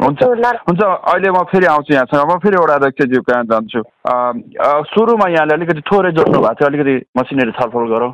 हुन्छ। 0.00 0.23
हुन्छ 0.23 0.83
अहिले 0.83 1.30
म 1.30 1.42
फेरि 1.50 1.66
आउँछु 1.66 1.95
यहाँसँग 1.95 2.30
म 2.30 2.38
फेरि 2.38 2.57
एउटा 2.61 2.75
अध्यक्षज्यू 2.75 3.21
कहाँ 3.28 3.45
जान्छु। 3.50 3.83
सुरुमा 4.92 5.26
यहाँले 5.28 5.54
अलिकति 5.54 5.83
थोरै 5.90 6.11
जोड्नु 6.12 6.38
भएको 6.38 6.54
थियो 6.54 6.68
अलिकति 6.68 6.95
मसिनरी 7.18 7.52
छलफल 7.59 7.87
गरौँ। 7.95 8.12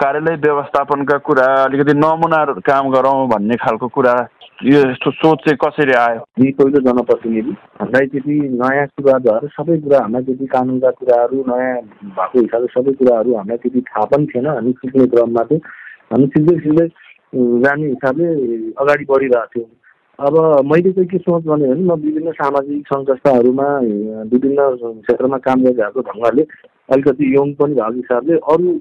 कार्यालय 0.00 0.36
व्यवस्थापनका 0.42 1.16
कुरा 1.28 1.46
अलिकति 1.64 1.92
नमुना 1.94 2.40
काम 2.64 2.90
गरौँ 2.90 3.28
भन्ने 3.28 3.56
खालको 3.62 3.88
कुरा 3.88 4.14
यो 4.64 4.78
यस्तो 4.90 5.10
सोच 5.10 5.38
चाहिँ 5.44 5.56
कसरी 5.56 5.92
आयो? 5.92 6.20
यी 6.40 6.50
पहिलो 6.52 6.80
जनप्रतिनिधि 6.84 7.52
हामीलाई 7.80 8.06
त्यति 8.12 8.34
नयाँ 8.60 8.86
कुरा 8.96 9.16
भएर 9.24 9.48
सबै 9.56 9.76
कुरा 9.84 9.98
हामीलाई 10.00 10.22
त्यति 10.24 10.46
कानुनका 10.46 10.90
कुराहरू 11.00 11.44
नयाँ 11.48 11.76
भएको 12.16 12.38
हिसाबले 12.40 12.68
सबै 12.74 12.92
कुराहरू 13.00 13.36
हामीलाई 13.36 13.58
त्यति 13.62 13.80
थाहा 13.88 14.04
पनि 14.10 14.26
थिएन। 14.32 14.46
हामी 14.46 14.72
सिक्ने 14.80 15.06
क्रममा 15.14 15.42
चाहिँ 15.48 15.60
हामी 16.12 16.26
सिक्दै 16.26 16.56
सिक्दै 16.64 16.86
जाने 17.32 17.86
हिसाबले 17.86 18.26
अगाडि 18.82 19.04
बढिरहेको 19.10 19.46
थियौँ। 19.54 19.68
अब 20.18 20.34
मैले 20.70 20.92
चाहिँ 20.92 21.08
के 21.08 21.18
सोच 21.18 21.44
भने 21.46 21.74
म 21.74 21.94
विभिन्न 22.00 22.32
सामाजिक 22.38 22.86
संस्थाहरूमा 22.86 23.68
विभिन्न 24.32 24.68
क्षेत्रमा 25.00 25.38
काम 25.46 25.62
गरिरहेको 25.64 26.00
ढङ्गले 26.08 26.42
अलिकति 26.92 27.34
यङ 27.34 27.52
पनि 27.60 27.74
भएको 27.74 27.96
हिसाबले 27.96 28.36
अरू 28.52 28.78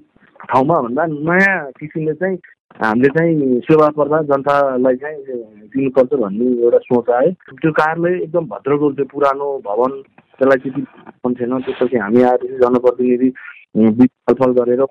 ठाउँमा 0.49 0.79
भन्दा 0.81 1.05
नयाँ 1.05 1.71
किसिमले 1.79 2.13
चाहिँ 2.19 2.37
हामीले 2.81 3.09
चाहिँ 3.15 3.59
सेवा 3.67 3.87
पर्दा 3.97 4.21
जनतालाई 4.29 4.95
चाहिँ 4.95 5.17
दिनुपर्छ 5.73 6.13
भन्ने 6.19 6.45
एउटा 6.63 6.77
सोच 6.89 7.09
आयो। 7.09 7.31
त्यो 7.61 7.71
कार्यालय 7.79 8.23
एकदम 8.23 8.45
भद्रको 8.51 8.91
त्यो 8.97 9.05
पुरानो 9.13 9.47
भवन 9.65 9.91
त्यसलाई 10.39 10.59
त्यति 10.63 10.81
मन 11.25 11.33
थिएन। 11.39 11.59
त्यसपछि 11.65 11.97
हामी 11.97 12.21
आएर 12.29 12.43
जनप्रतिनिधि 12.61 13.29
छलफल 14.05 14.51
गरेर 14.59 14.83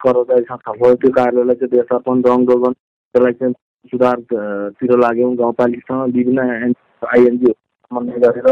कर्मचारीसँग 0.00 0.60
छलफल 0.66 0.94
त्यो 1.00 1.10
कार्यालयलाई 1.18 1.56
चाहिँ 1.60 1.72
व्यवस्थापन 1.74 2.22
रङ 2.28 2.46
रोगन 2.52 2.72
त्यसलाई 3.14 3.32
चाहिँ 3.32 3.54
सुधारतिर 3.92 4.98
लाग्यौँ 4.98 5.34
गाउँपालिकासँग 5.36 6.14
विभिन्न 6.14 6.40
आइएनजिओ 7.14 7.52
समन्वय 7.52 8.18
गरेर। 8.24 8.48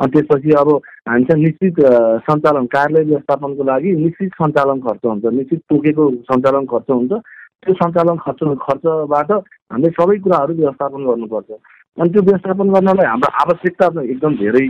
अनि 0.00 0.10
त्यसपछि 0.12 0.50
अब 0.60 0.68
हामी 1.08 1.24
चाहिँ 1.24 1.42
निश्चित 1.42 1.80
सञ्चालन 2.24 2.66
कार्यालय 2.74 3.04
व्यवस्थापनको 3.04 3.64
लागि 3.64 3.92
निश्चित 4.04 4.30
सञ्चालन 4.40 4.80
खर्च 4.86 5.04
हुन्छ 5.04 5.24
निश्चित 5.36 5.60
तोकेको 5.70 6.10
सञ्चालन 6.32 6.64
खर्च 6.72 6.90
हुन्छ। 6.90 7.12
त्यो 7.12 7.74
सञ्चालन 7.74 8.16
खर्च 8.24 8.40
खर्चबाट 8.64 9.30
हामीले 9.32 9.90
सबै 10.00 10.18
कुराहरू 10.24 10.54
व्यवस्थापन 10.54 11.04
गर्नुपर्छ। 11.08 11.50
अनि 11.98 12.08
त्यो 12.12 12.22
व्यवस्थापन 12.22 12.72
गर्नलाई 12.74 13.06
हाम्रो 13.06 13.30
आवश्यकता 13.44 13.86
एकदम 14.02 14.34
धेरै 14.42 14.66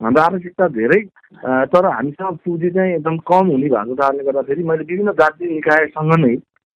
हाम्रो 0.00 0.22
आवश्यकता 0.22 0.68
धेरै 0.76 1.00
तर 1.72 1.86
हामीसँग 1.86 2.36
पुँजी 2.44 2.70
चाहिँ 2.76 2.94
एकदम 2.94 3.16
कम 3.30 3.46
हुने 3.52 3.68
भएको 3.68 3.94
कारणले 3.94 4.24
गर्दाखेरि 4.24 4.62
मैले 4.68 4.84
विभिन्न 4.90 5.12
जातीय 5.20 5.48
निकायसँग 5.54 6.14
नै 6.24 6.34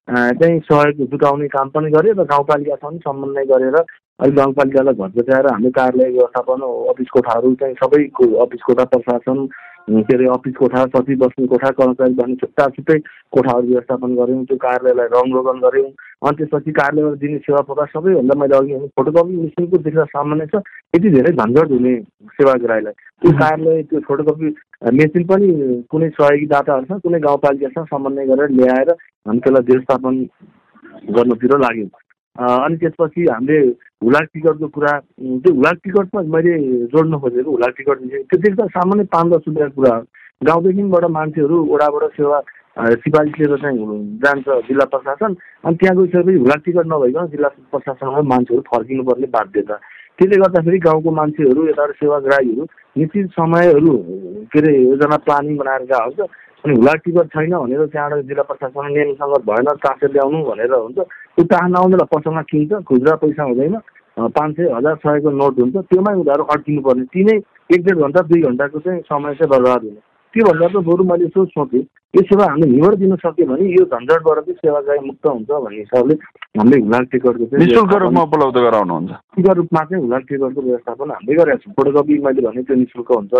चाहिँ 0.09 0.59
सहयोग 0.61 1.09
जुटाउने 1.09 1.47
काम 1.47 1.69
पनि 1.69 1.89
गरेँ 1.91 2.13
र 2.13 2.23
गाउँपालिकासँग 2.25 2.99
समन्वय 2.99 3.45
गरेर 3.45 3.75
अहिले 3.75 4.35
गाउँपालिकालाई 4.35 4.93
घर 4.95 5.11
बचाएर 5.15 5.47
हामीले 5.47 5.71
कार्यालय 5.71 6.11
व्यवस्थापन 6.11 6.61
अफिस 6.89 7.09
कोठाहरू 7.09 7.53
चाहिँ 7.55 7.75
सबैको 7.75 8.25
अफिस 8.41 8.61
कोठा 8.61 8.83
प्रशासन 8.85 9.45
के 9.89 10.13
अरे 10.15 10.25
अफिस 10.33 10.55
कोठा 10.55 10.83
सचिव 10.95 11.17
बस्ने 11.19 11.47
कोठा 11.47 11.69
कर्मचारी 11.77 12.13
बस्ने 12.13 12.35
छुट्टा 12.41 12.65
छुट्टै 12.75 12.97
कोठाहरू 13.33 13.67
व्यवस्थापन 13.67 14.15
गऱ्यौँ 14.15 14.43
त्यो 14.45 14.57
कार्यालयलाई 14.65 15.07
रङ 15.13 15.31
रोगन 15.33 15.59
गऱ्यौँ। 15.59 15.89
अनि 16.25 16.37
त्यसपछि 16.37 16.71
कार्यालयबाट 16.79 17.19
दिने 17.19 17.37
सेवा 17.47 17.61
प्रकार 17.69 17.87
सबैभन्दा 17.93 18.35
मैले 18.39 18.55
अघि 18.57 18.87
फोटोकपी 18.97 19.35
मेसिनको 19.35 19.77
देख्दा 19.87 20.03
सामान्य 20.13 20.45
छ 20.53 20.61
यति 20.95 21.09
धेरै 21.15 21.31
झन्झट 21.31 21.71
हुने 21.71 21.95
सेवाग्राहीलाई 22.37 22.93
त्यो 23.21 23.31
कार्यालय 23.39 23.81
त्यो 23.89 23.99
फोटोकपी 24.09 24.53
मेसिन 24.99 25.23
पनि 25.31 25.47
कुनै 25.91 26.09
सहयोगी 26.19 26.45
दाताहरूसँग 26.53 27.01
कुनै 27.07 27.19
गाउँपालिकासँग 27.25 27.89
समन्वय 27.93 28.25
गरेर 28.33 28.55
ल्याएर 28.59 28.91
हामी 28.91 29.39
त्यसलाई 29.39 29.71
व्यवस्थापन 29.71 30.21
गर्नुतिर 31.17 31.57
लाग्यौँ। 31.65 31.89
अनि 32.37 32.75
त्यसपछि 32.77 33.25
हामीले 33.31 33.59
हुलाक 34.03 34.27
टिकटको 34.33 34.67
कुरा 34.67 34.91
त्यो 35.43 35.53
हुलाक 35.53 35.77
टिकटमा 35.83 36.21
मैले 36.35 36.53
जोड्न 36.93 37.17
खोजेको 37.19 37.51
हुलाक 37.51 37.73
टिकट 37.77 37.97
त्यो 38.29 38.39
देख्दा 38.45 38.65
सामान्य 38.77 39.03
पाँच 39.13 39.27
दस 39.33 39.43
रुपियाँको 39.47 39.81
कुरा 39.81 39.95
गाउँदेखिबाट 40.41 41.05
मान्छेहरू 41.11 41.57
वडाबाट 41.73 42.11
सेवा 42.11 42.41
सिफारिस 42.79 43.33
लिएर 43.39 43.55
चाहिँ 43.61 43.77
जान्छ 44.23 44.47
जिल्ला 44.67 44.85
प्रशासन। 44.93 45.35
अनि 45.65 45.75
त्यहाँ 45.75 45.95
गइसकेपछि 45.97 46.37
हुलाक 46.37 46.61
टिकट 46.65 46.85
नभइकन 46.87 47.27
जिल्ला 47.27 47.47
प्रशासनमा 47.73 48.21
मान्छेहरू 48.33 48.61
फर्किनुपर्ने 48.71 49.27
बाध्यता। 49.35 49.75
त्यसले 50.19 50.37
गर्दाखेरि 50.37 50.77
गाउँको 50.79 51.11
मान्छेहरू 51.11 51.67
यता 51.67 51.85
सेवाग्राहीहरू 51.91 52.63
निश्चित 52.97 53.27
समयहरू 53.35 53.93
के 54.51 54.59
अरे 54.59 54.71
योजना 54.83 55.17
प्लानिङ 55.27 55.57
बनाएर 55.57 55.83
गएको 55.91 56.23
हुन्छ 56.23 56.29
अनि 56.65 56.75
हुला 56.75 56.93
टिकट 57.03 57.27
छैन 57.27 57.53
भनेर 57.55 57.85
त्यहाँबाट 57.85 58.25
जिल्ला 58.25 58.43
प्रशासन 58.43 58.91
नियमसँग 58.91 59.35
भएन 59.47 59.67
टाँसेर 59.83 60.11
ल्याउनु 60.11 60.43
भनेर 60.43 60.73
हुन्छ 60.73 60.97
त्यो 60.97 61.43
टाँस 61.45 61.71
नआउँदैन 61.71 62.05
पसलमा 62.11 62.41
किन्छ 62.51 62.83
खुद्रा 62.83 63.15
पैसा 63.15 63.43
हुँदैन 63.43 63.77
पाँच 64.35 64.55
सय 64.55 64.71
हजार 64.75 64.95
सयको 64.95 65.31
नोट 65.31 65.59
हुन्छ 65.59 65.75
त्योमै 65.87 66.13
उनीहरू 66.19 66.43
अड्किनु 66.43 66.81
पर्ने 66.81 67.05
तिनै 67.15 67.35
एक 67.73 67.85
डेढ 67.85 67.97
घन्टा 67.97 68.21
दुई 68.27 68.41
घन्टाको 68.41 68.79
चाहिँ 68.79 69.01
समय 69.01 69.35
चाहिँ 69.35 69.49
बर्बाद 69.49 69.83
हुने। 69.83 70.08
त्योभन्दा 70.33 70.67
त 70.69 70.83
बरु 70.87 71.03
मैले 71.09 71.25
यसो 71.25 71.45
सोचेँ 71.53 71.85
यो 72.15 72.21
सेवा 72.25 72.45
हामीले 72.49 72.73
हिँड 72.73 72.95
दिन 72.99 73.15
सक्यो 73.21 73.45
भने 73.45 73.65
यो 73.69 73.83
झन्झटबाट 73.85 74.37
चाहिँ 74.45 74.57
सेवाग्राही 74.61 75.01
मुक्त 75.05 75.25
हुन्छ 75.29 75.49
भन्ने 75.49 75.79
हिसाबले 75.79 76.15
हामीले 76.57 76.77
हुलाक 76.85 77.05
टिकटको 77.11 77.45
चाहिँ 77.45 77.65
निशुल्क 77.65 77.93
रूपमा 78.03 78.21
उपलब्ध 78.29 78.57
गराउनुहुन्छ। 78.65 79.11
निशुल्क 79.37 79.57
रूपमा 79.57 79.81
चाहिँ 79.89 80.03
हुलाक 80.03 80.23
टिकटको 80.29 80.61
व्यवस्थापन 80.61 81.11
हामीले 81.11 81.35
गरेका 81.39 81.57
छौँ। 81.63 81.73
फोटोकपी 81.77 82.17
मैले 82.25 82.41
भने 82.47 82.61
त्यो 82.65 82.75
निशुल्क 82.81 83.11
हुन्छ। 83.13 83.33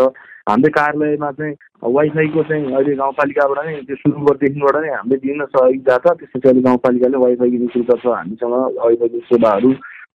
हामीले 0.49 0.69
कार्यालयमा 0.77 1.31
चाहिँ 1.39 1.55
वाइफाईको 1.97 2.43
चाहिँ 2.49 2.65
अहिले 2.73 2.95
गाउँपालिकाबाट 3.01 3.59
नै 3.65 3.73
त्यो 3.89 3.95
सुरुदेखिबाट 4.01 4.75
नै 4.81 4.89
हामीले 4.93 5.15
विभिन्न 5.17 5.45
सहयोगदाता 5.53 6.09
त्यसपछि 6.19 6.47
अहिले 6.49 6.61
गाउँपालिकाले 6.69 7.17
वाइफाईको 7.25 7.57
निशुल्क 7.65 7.91
छ 8.01 8.05
हामीसँग 8.05 8.53
वाइफाईको 8.85 9.19
सेवाहरू 9.29 9.69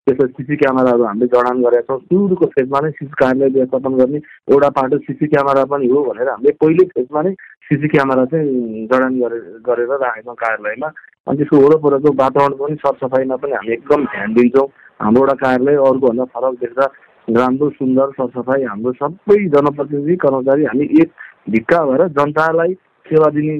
त्यसपछि 0.06 0.32
सिसी 0.34 0.56
क्यामेराहरू 0.56 1.04
हामीले 1.04 1.26
जडान 1.32 1.62
गरेका 1.62 1.86
छौँ। 1.88 1.98
सुरुको 2.02 2.46
फेजमा 2.54 2.78
नै 2.82 2.90
सिसी 2.90 3.14
कार्यालय 3.20 3.52
व्यवस्थापन 3.54 3.92
गर्ने 3.98 4.18
एउटा 4.50 4.68
पाटो 4.78 4.98
सिसी 5.06 5.26
क्यामेरा 5.34 5.64
पनि 5.70 5.86
हो 5.88 6.02
भनेर 6.04 6.28
हामीले 6.28 6.52
पहिलो 6.58 6.84
फेजमा 6.94 7.22
नै 7.22 7.32
सिसी 7.68 7.88
क्यामेरा 7.88 8.24
चाहिँ 8.32 8.86
जडान 8.90 9.20
गरेर 9.20 9.44
गरेर 9.68 9.92
राखेको 10.02 10.34
कार्यालयमा। 10.42 10.88
अनि 11.26 11.36
त्यसको 11.38 11.56
वरपरको 11.64 12.10
वातावरण 12.18 12.54
पनि 12.58 12.76
सरसफाइमा 12.82 13.36
पनि 13.38 13.52
हामी 13.52 13.72
एकदम 13.72 14.04
ध्यान 14.10 14.34
दिन्छौँ। 14.34 14.66
हाम्रो 15.00 15.22
एउटा 15.22 15.34
कार्यालय 15.44 15.76
अरूभन्दा 15.86 16.24
फरक 16.34 16.54
देख्दा 16.60 16.86
राम्रो 17.28 17.68
सुन्दर 17.78 18.10
सरसफाइ 18.18 18.62
हाम्रो 18.64 18.92
सबै 18.98 19.38
जनप्रतिनिधि 19.54 20.16
कर्मचारी 20.24 20.64
हामी 20.64 20.84
एक 21.02 21.10
ढिक्का 21.50 21.84
भएर 21.86 22.06
जनतालाई 22.18 22.74
सेवा 23.06 23.28
दिने 23.36 23.54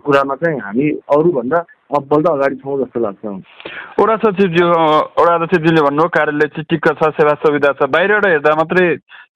कुरामा 0.00 0.34
चाहिँ 0.40 0.58
हामी 0.60 0.88
अरूभन्दा 1.16 1.58
अब्बल 1.98 2.22
त 2.22 2.28
अगाडि 2.28 2.56
छौँ 2.62 2.78
जस्तो 2.80 3.00
लाग्छ। 3.00 3.24
वडा 4.00 4.16
सचिवज्यू 4.24 4.66
वडा 5.18 5.34
सचिवज्यूले 5.44 5.82
भन्नु 5.86 6.08
कार्यालय 6.16 6.48
चाहिँ 6.52 6.66
टिक्क 6.70 6.88
छ 7.00 7.10
सेवा 7.18 7.34
सुविधा 7.42 7.72
छ। 7.80 7.90
बाहिरबाट 7.94 8.26
हेर्दा 8.26 8.54
मात्रै 8.60 8.86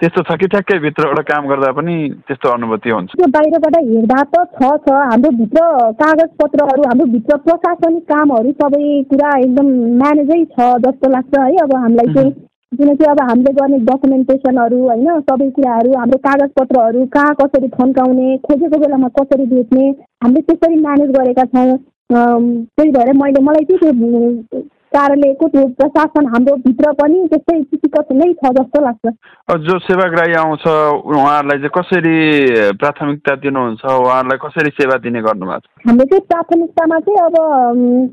त्यस्तो 0.00 0.22
छ 0.28 0.36
कि 0.40 0.46
ठ्याक्कै 0.52 0.78
भित्रबाट 0.78 1.20
काम 1.28 1.46
गर्दा 1.48 1.70
पनि 1.76 1.94
त्यस्तो 2.28 2.48
अनुभूति 2.52 2.90
हुन्छ। 2.90 3.28
बाहिरबाट 3.36 3.76
हेर्दा 3.76 4.22
त 4.32 4.44
छ 4.56 4.72
छ। 4.84 4.96
हाम्रो 5.12 5.30
भित्र 5.36 5.60
कागज 6.00 6.30
पत्रहरू 6.42 6.82
हाम्रो 6.88 7.06
भित्र 7.12 7.36
प्रशासनिक 7.46 8.04
कामहरू 8.12 8.50
सबै 8.60 8.82
कुरा 9.12 9.30
एकदम 9.38 9.72
म्यानेजै 10.02 10.42
छ 10.52 10.68
जस्तो 10.84 11.12
लाग्छ 11.16 11.32
है। 11.38 11.56
अब 11.64 11.74
हामीलाई 11.76 12.14
चाहिँ 12.14 12.32
किनकि 12.78 13.04
अब 13.08 13.20
हामीले 13.28 13.52
गर्ने 13.56 13.78
डकुमेन्टेसनहरू 13.88 14.78
होइन 14.84 15.20
सबै 15.26 15.48
कुराहरू 15.56 15.92
हाम्रो 15.98 16.18
कागज 16.24 16.50
पत्रहरू 16.60 17.04
कहाँ 17.16 17.34
कसरी 17.40 17.68
थन्काउने 17.76 18.36
खोजेको 18.46 18.78
बेलामा 18.84 19.08
कसरी 19.18 19.46
बेच्ने 19.52 19.84
हामीले 20.24 20.40
त्यसरी 20.48 20.80
म्यानेज 20.80 21.10
गरेका 21.16 21.44
छौँ। 21.52 21.76
त्यही 22.12 22.90
भएर 22.92 23.12
मैले 23.18 23.42
मलाई 23.42 23.64
चाहिँ 23.64 23.92
त्यो 23.92 24.60
कार्यालयको 24.94 25.46
त्यो 25.48 25.62
प्रशासन 25.78 26.26
हाम्रो 26.32 26.54
भित्र 26.56 26.92
पनि 26.98 27.18
त्यस्तै 27.30 27.56
स्थितिगत 27.62 28.12
नै 28.12 28.32
छ 28.32 28.52
जस्तो 28.58 28.80
लाग्छ। 28.84 29.10
जो 29.66 29.78
सेवाग्राही 29.86 30.34
आउँछ 30.42 30.66
उहाँहरूलाई 30.66 31.58
चाहिँ 31.58 31.74
कसरी 31.76 32.14
प्राथमिकता 32.80 33.34
दिनुहुन्छ 33.42 33.82
उहाँहरूलाई 33.84 34.38
कसरी 34.44 34.70
सेवा 34.78 34.96
दिने 35.04 35.22
गर्नुभएको 35.26 35.60
छ? 35.60 35.88
हाम्रो 35.88 36.06
चाहिँ 36.06 36.24
प्राथमिकतामा 36.30 36.98
चाहिँ 37.08 37.18
अब 37.26 37.36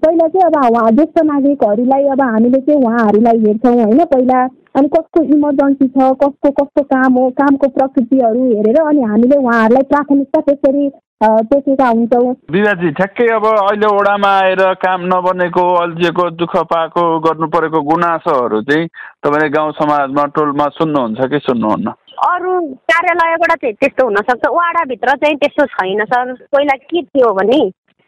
पहिला 0.03 0.27
चाहिँ 0.33 0.45
अब 0.63 0.89
ज्येष्ठ 0.97 1.23
नागरिकहरूलाई 1.31 2.03
अब 2.15 2.21
हामीले 2.21 2.59
चाहिँ 2.59 2.81
उहाँहरूलाई 2.81 3.37
हेर्छौँ 3.45 3.75
होइन? 3.83 4.03
पहिला 4.15 4.39
अनि 4.75 4.87
कस्तो 4.93 5.23
इमर्जेन्सी 5.35 5.87
छ 5.87 6.11
कस्तो 6.21 6.51
कस्तो 6.59 6.83
काम 6.91 7.17
हो 7.17 7.29
कामको 7.39 7.67
प्रकृतिहरू 7.77 8.45
हेरेर 8.51 8.77
अनि 8.83 9.01
हामीले 9.09 9.37
उहाँहरूलाई 9.37 9.89
प्राथमिकता 9.89 10.39
त्यसरी 10.49 10.89
तोकेका 11.23 11.87
हुन्छौँ। 11.87 12.31
विवाजी 12.51 12.89
ठ्याक्कै 12.99 13.27
अब 13.33 13.45
अहिले 13.47 13.87
ओडामा 13.87 14.31
आएर 14.39 14.61
काम 14.81 15.05
नबनेको 15.11 15.63
अल्झिएको 15.81 16.29
दुःख 16.39 16.55
पाएको 16.73 17.03
गर्नु 17.25 17.47
परेको 17.53 17.81
गुनासोहरू 17.91 18.61
चाहिँ 18.69 18.87
तपाईँले 19.23 19.49
गाउँ 19.55 19.71
समाजमा 19.79 20.25
टोलमा 20.35 20.67
सुन्नुहुन्छ 20.79 21.29
कि 21.31 21.39
सुन्नुहुन्न? 21.47 21.93
अरू 22.29 22.51
कार्यालयबाट 22.91 23.53
चाहिँ 23.61 23.75
त्यस्तो 23.79 24.05
हुनसक्छ। 24.05 24.43
वाडाभित्र 24.57 25.15
चाहिँ 25.23 25.37
त्यस्तो 25.37 25.65
छैन 25.77 26.03
सर। 26.11 26.33
पहिला 26.51 26.75
के 26.91 27.01
थियो 27.03 27.33
भने 27.39 27.61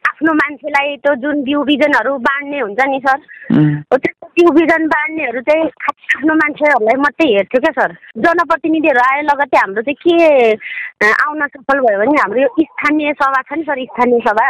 आफ्नो 0.05 0.34
मान्छेलाई 0.41 0.95
त्यो 0.98 1.15
जुन 1.24 1.43
बिउ 1.43 1.63
बिजनहरू 1.72 2.17
बाँड्ने 2.27 2.60
हुन्छ 2.60 2.81
नि 2.89 3.00
सर। 3.05 3.19
त्यस्तो 3.95 4.25
बिजन 4.43 4.87
बाँड्नेहरू 4.87 5.41
चाहिँ 5.47 5.63
आफ्नो 6.15 6.33
मान्छेहरूलाई 6.35 6.97
मात्रै 7.01 7.27
हेर्थ्यो 7.27 7.59
क्या 7.61 7.71
सर। 7.77 7.93
जनप्रतिनिधिहरू 8.25 9.01
आए 9.05 9.21
लगतै 9.21 9.57
हाम्रो 9.57 9.81
चाहिँ 9.87 9.95
के 10.01 11.07
आउन 11.07 11.47
सफल 11.47 11.79
भयो 11.85 11.99
भने 11.99 12.19
हाम्रो 12.21 12.41
यो 12.41 12.49
स्थानीय 12.59 13.13
सभा 13.21 13.41
छ 13.41 13.57
नि 13.57 13.63
सर 13.63 13.83
स्थानीय 13.85 14.19
सभा। 14.27 14.47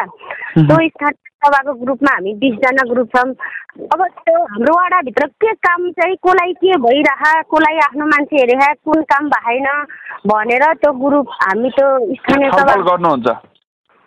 त्यो 0.57 0.77
स्थानीय 0.89 1.23
सभाको 1.45 1.73
ग्रुपमा 1.85 2.11
हामी 2.13 2.33
बिसजना 2.41 2.83
ग्रुप 2.91 3.09
छौँ। 3.15 3.29
अब 3.93 4.01
त्यो 4.03 4.37
हाम्रो 4.51 4.73
वाडाभित्र 4.75 5.25
के 5.43 5.53
काम 5.67 5.89
चाहिँ 5.99 6.15
कसलाई 6.17 6.53
के 6.61 6.77
भइरह 6.81 7.23
कसलाई 7.53 7.77
आफ्नो 7.87 8.05
मान्छे 8.13 8.35
हेरे 8.37 8.73
कुन 8.85 9.01
काम 9.11 9.29
भएन 9.29 9.67
भनेर 10.31 10.63
त्यो 10.81 10.91
ग्रुप 11.03 11.27
हामी 11.41 11.69
त्यो 11.77 11.89
स्थानीय 12.13 12.49
सभा 12.51 12.75
गर्नुहुन्छ। 12.89 13.27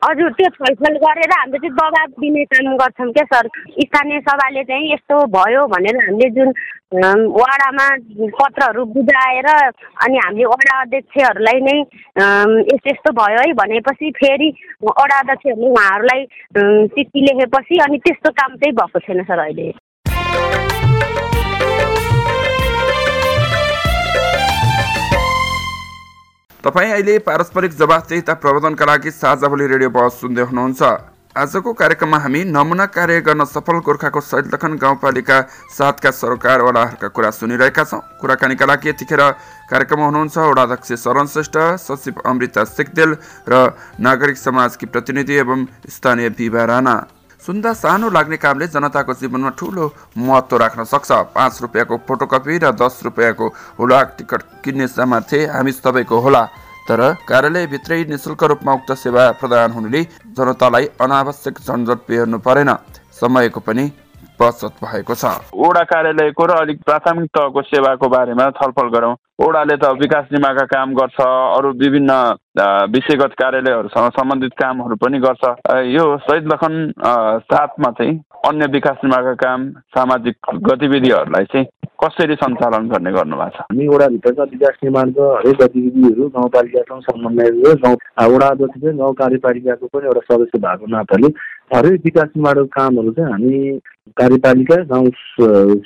हजुर 0.04 0.30
त्यो 0.38 0.48
छलफल 0.56 0.96
गरेर 1.02 1.32
हामीले 1.34 1.58
चाहिँ 1.58 1.74
दबाब 1.76 2.10
दिने 2.22 2.44
काम 2.50 2.76
गर्छौँ 2.80 3.12
क्या 3.12 3.24
सर। 3.32 3.48
स्थानीय 3.84 4.20
सभाले 4.28 4.62
चाहिँ 4.64 4.92
यस्तो 4.92 5.16
भयो 5.34 5.66
भनेर 5.72 5.96
हामीले 6.02 6.28
जुन 6.36 6.52
वडामा 7.38 7.86
पत्रहरू 8.38 8.84
बुझाएर 8.94 9.48
अनि 9.48 10.18
हामीले 10.24 10.44
वडा 10.52 10.80
अध्यक्षहरूलाई 10.82 11.60
नै 11.60 11.76
यस्तो 11.78 12.90
यस्तो 12.90 13.12
भयो 13.18 13.40
है 13.40 13.52
भनेपछि 13.60 14.10
फेरि 14.20 14.48
वडा 14.84 15.18
अध्यक्षहरूले 15.18 15.68
उहाँहरूलाई 15.70 16.24
चिठी 16.94 17.26
लेखेपछि 17.26 17.82
अनि 17.88 17.98
त्यस्तो 18.06 18.30
काम 18.40 18.56
चाहिँ 18.56 18.74
भएको 18.80 18.98
छैन 19.06 19.22
सर 19.24 19.44
अहिले। 19.44 19.70
तपाईँ 26.64 26.90
अहिले 26.92 27.18
पारस्परिक 27.22 27.72
जवाफदेहिता 27.72 28.34
प्रबन्धनका 28.34 28.84
लागि 28.84 29.10
साझा 29.12 29.46
भोलि 29.46 29.66
रेडियो 29.68 29.90
बहस 29.90 30.14
सुन्दै 30.20 30.42
हुनुहुन्छ। 30.42 30.82
आजको 31.38 31.72
कार्यक्रममा 31.72 32.18
हामी 32.18 32.40
नमुना 32.50 32.86
कार्य 32.90 33.20
गर्न 33.22 33.44
सफल 33.46 33.78
गोर्खाको 33.86 34.20
सैदलखन 34.20 34.74
गाउँपालिका 34.76 35.38
सातका 35.70 36.10
सरकारवालाहरूका 36.12 37.08
कुरा 37.14 37.30
सुनिरहेका 37.30 37.84
छौँ। 37.84 38.00
कुराकानीका 38.18 38.66
लागि 38.66 38.88
यतिखेर 38.90 39.22
कार्यक्रममा 39.70 40.06
हुनुहुन्छ 40.06 40.36
वडाध्यक्ष 40.50 40.92
शरण 40.98 41.26
श्रेष्ठ 41.30 41.56
सचिव 41.78 42.26
अमृता 42.26 42.64
सिक्देल 42.66 43.14
र 43.46 43.54
नागरिक 44.02 44.36
समाजकी 44.36 44.86
प्रतिनिधि 44.90 45.34
एवं 45.38 45.66
स्थानीय 45.86 46.28
बिबा 46.34 46.64
राणा। 46.64 46.96
सुन्दा 47.40 47.72
सानो 47.72 48.08
लाग्ने 48.10 48.36
कामले 48.36 48.66
जनताको 48.68 49.14
जीवनमा 49.14 49.50
ठुलो 49.58 49.84
महत्त्व 50.18 50.56
राख्न 50.56 50.84
सक्छ। 50.84 51.10
पाँच 51.34 51.58
रुपियाँको 51.62 51.96
फोटोकपी 52.08 52.58
र 52.58 52.72
दस 52.74 53.00
रुपियाँको 53.04 53.46
हुलाक 53.78 54.14
टिकट 54.18 54.42
किन्ने 54.64 54.86
सामर्थ्य 54.88 55.46
हामी 55.46 55.72
सबैको 55.72 56.18
होला। 56.18 56.42
तर 56.88 57.00
कार्यालयभित्रै 57.28 58.04
निशुल्क 58.10 58.42
रूपमा 58.44 58.72
उक्त 58.74 58.92
सेवा 58.98 59.30
प्रदान 59.38 59.72
हुनुले 59.72 60.02
जनतालाई 60.34 60.84
अनावश्यक 61.00 61.58
झन्झट 61.60 61.98
बेहोर्नु 62.08 62.38
परेन। 62.40 62.70
समयको 63.14 63.60
पनि 63.60 63.84
बचत 64.40 64.74
भएको 64.82 65.14
छ। 65.14 65.24
वडा 65.52 65.82
कार्यालयको 65.92 66.44
र 66.46 66.50
अलिक 66.62 66.78
प्राथमिक 66.86 67.30
तहको 67.36 67.62
सेवाको 67.64 68.08
बारेमा 68.08 68.50
छलफल 68.58 68.88
गरौँ। 68.94 69.14
ओडाले 69.38 69.76
त 69.76 69.90
विकास 69.98 70.26
निमाका 70.32 70.64
काम 70.66 70.94
गर्छ 70.94 71.18
अरू 71.20 71.70
विभिन्न 71.78 72.12
विषयगत 72.94 73.32
कार्यालयहरूसँग 73.40 74.10
सम्बन्धित 74.18 74.52
कामहरू 74.60 74.96
पनि 75.02 75.18
गर्छ। 75.18 75.44
यो 75.94 76.04
शहीद 76.26 76.52
लखन 76.52 76.74
साथमा 77.46 77.90
चाहिँ 77.98 78.14
अन्य 78.48 78.66
विकास 78.72 78.96
निमाका 79.04 79.34
काम 79.42 79.68
सामाजिक 79.94 80.36
गतिविधिहरूलाई 80.66 81.44
चाहिँ 81.52 81.66
कसरी 81.98 82.34
सञ्चालन 82.38 82.88
गर्ने 82.88 83.10
गर्नुभएको 83.12 83.50
छ? 83.50 83.60
हामी 83.60 83.86
वडाभित्रका 83.88 84.42
विकास 84.54 84.74
निर्माणको 84.84 85.22
हरेक 85.34 85.56
गतिविधिहरू 85.62 86.28
गाउँपालिकासँग 86.34 87.02
समन्वय 87.02 87.50
गाउँ 87.82 87.96
वडा 88.34 88.48
अध्यक्ष 88.48 88.80
चाहिँ 88.80 88.96
गाउँ 88.98 89.14
कार्यपालिकाको 89.18 89.86
पनि 89.86 90.06
एउटा 90.06 90.22
सदस्य 90.30 90.58
भएको 90.62 90.86
नाताले 90.94 91.28
हरेक 91.70 92.00
विकास 92.04 92.28
निर्माणको 92.36 92.64
कामहरू 92.72 93.10
चाहिँ 93.12 93.32
हामी 93.32 93.78
कार्यपालिका 94.16 94.76
गाउँ 94.90 95.10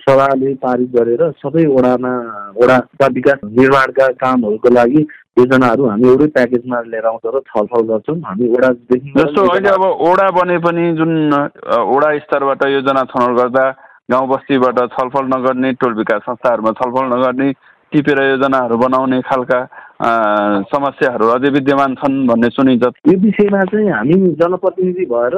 सभाले 0.02 0.54
पारित 0.62 0.90
गरेर 0.94 1.22
सबै 1.42 1.64
वडामा 1.68 2.12
वडाका 2.60 3.06
विकास 3.14 3.38
निर्माणका 3.58 4.06
कामहरूको 4.22 4.70
लागि 4.70 5.02
योजनाहरू 5.38 5.88
हामी 5.88 6.08
एउटै 6.08 6.26
प्याकेजमा 6.36 6.80
लिएर 6.86 7.06
आउँछौँ 7.06 7.32
र 7.34 7.40
छलफल 7.50 7.82
गर्छौँ। 7.88 8.16
हामी 8.22 8.48
वडादेखि 8.54 9.12
जस्तो 9.16 9.46
अहिले 9.48 9.68
अब 9.68 9.84
ओडा 10.08 10.28
बने 10.38 10.58
पनि 10.66 10.84
जुन 10.96 11.12
ओडा 11.32 12.10
स्तरबाट 12.24 12.62
योजना 12.68 13.02
छनौट 13.10 13.36
गर्दा 13.38 13.64
गाउँ 14.10 14.28
बस्तीबाट 14.28 14.78
छलफल 14.94 15.24
नगर्ने 15.34 15.72
टोल 15.82 15.94
विकास 15.98 16.22
संस्थाहरूमा 16.28 16.72
छलफल 16.78 17.06
नगर्ने 17.14 17.52
टिपेर 17.92 18.22
योजनाहरू 18.22 18.76
बनाउने 18.78 19.20
खालका 19.22 19.58
समस्याहरू 20.02 21.26
अझै 21.32 21.50
विद्यमान 21.54 21.94
छन् 21.94 22.16
भन्ने 22.28 22.48
सुनिन्छ 22.50 22.86
यो 23.08 23.18
विषयमा 23.24 23.60
चाहिँ 23.72 23.90
हामी 23.90 24.14
जनप्रतिनिधि 24.40 25.04
भएर 25.12 25.34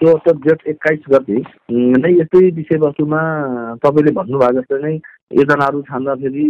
चौहत्तर 0.00 0.36
जेठ 0.46 0.66
एक्काइस 0.72 1.02
गते 1.14 1.40
नै 2.04 2.12
यस्तै 2.12 2.44
विषयवस्तुमा 2.60 3.20
तपाईँले 3.84 4.12
भन्नुभएको 4.20 4.60
जस्तै 4.60 4.80
नै 4.84 4.94
योजनाहरू 5.40 5.82
छान्दाखेरि 5.90 6.44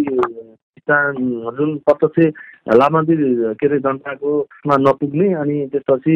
जुन 0.87 1.71
प्रत्यक्ष 1.87 2.75
लाभान्वी 2.79 3.15
के 3.59 3.67
अरे 3.67 3.79
जनताकोमा 3.87 4.77
नपुग्ने 4.81 5.33
अनि 5.43 5.57
त्यसपछि 5.73 6.15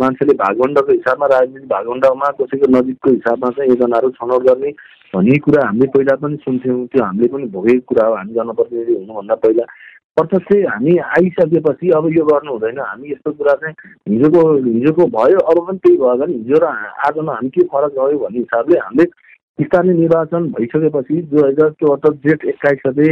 मान्छेले 0.00 0.34
भागवण्डको 0.42 0.92
हिसाबमा 0.92 1.26
राजनीतिक 1.32 1.68
भागवण्डमा 1.70 2.30
कसैको 2.40 2.70
नजिकको 2.76 3.10
हिसाबमा 3.10 3.50
चाहिँ 3.58 3.70
योजनाहरू 3.70 4.10
छनौट 4.18 4.42
गर्ने 4.48 4.70
भन्ने 5.14 5.38
कुरा 5.46 5.66
हामीले 5.66 5.86
पहिला 5.94 6.14
पनि 6.22 6.36
सुन्थ्यौँ। 6.42 6.86
त्यो 6.90 7.04
हामीले 7.04 7.28
पनि 7.34 7.46
भोगेको 7.54 7.86
कुरा 7.94 8.06
हो 8.06 8.14
हामी 8.14 8.32
जनप्रतिनिधि 8.34 8.92
हुनुभन्दा 8.98 9.34
पहिला। 9.46 9.64
प्रत्यक्ष 10.16 10.66
हामी 10.66 10.96
आइसकेपछि 11.16 11.90
अब 11.96 12.06
यो 12.12 12.24
गर्नु 12.24 12.52
हुँदैन। 12.52 12.78
हामी 12.80 13.10
यस्तो 13.10 13.32
कुरा 13.32 13.54
चाहिँ 13.54 13.74
हिजोको 14.08 14.42
हिजोको 14.64 15.06
भयो 15.16 15.38
अब 15.50 15.58
पनि 15.66 15.78
त्यही 15.78 15.96
भयो 15.98 16.16
भने 16.16 16.34
हिजो 16.34 16.58
र 16.58 16.66
आजमा 17.08 17.32
हामी 17.32 17.48
के 17.48 17.64
फरक 17.72 17.92
गयो 17.98 18.18
भन्ने 18.18 18.38
हिसाबले 18.38 18.78
हामीले 18.78 19.04
स्थानीय 19.58 19.94
निर्वाचन 19.94 20.46
भइसकेपछि 20.52 21.20
दुई 21.30 21.42
हजार 21.42 21.70
चौहत्तर 21.80 22.12
जेठ 22.24 22.44
एक्काइस 22.44 22.78
गते 22.86 23.08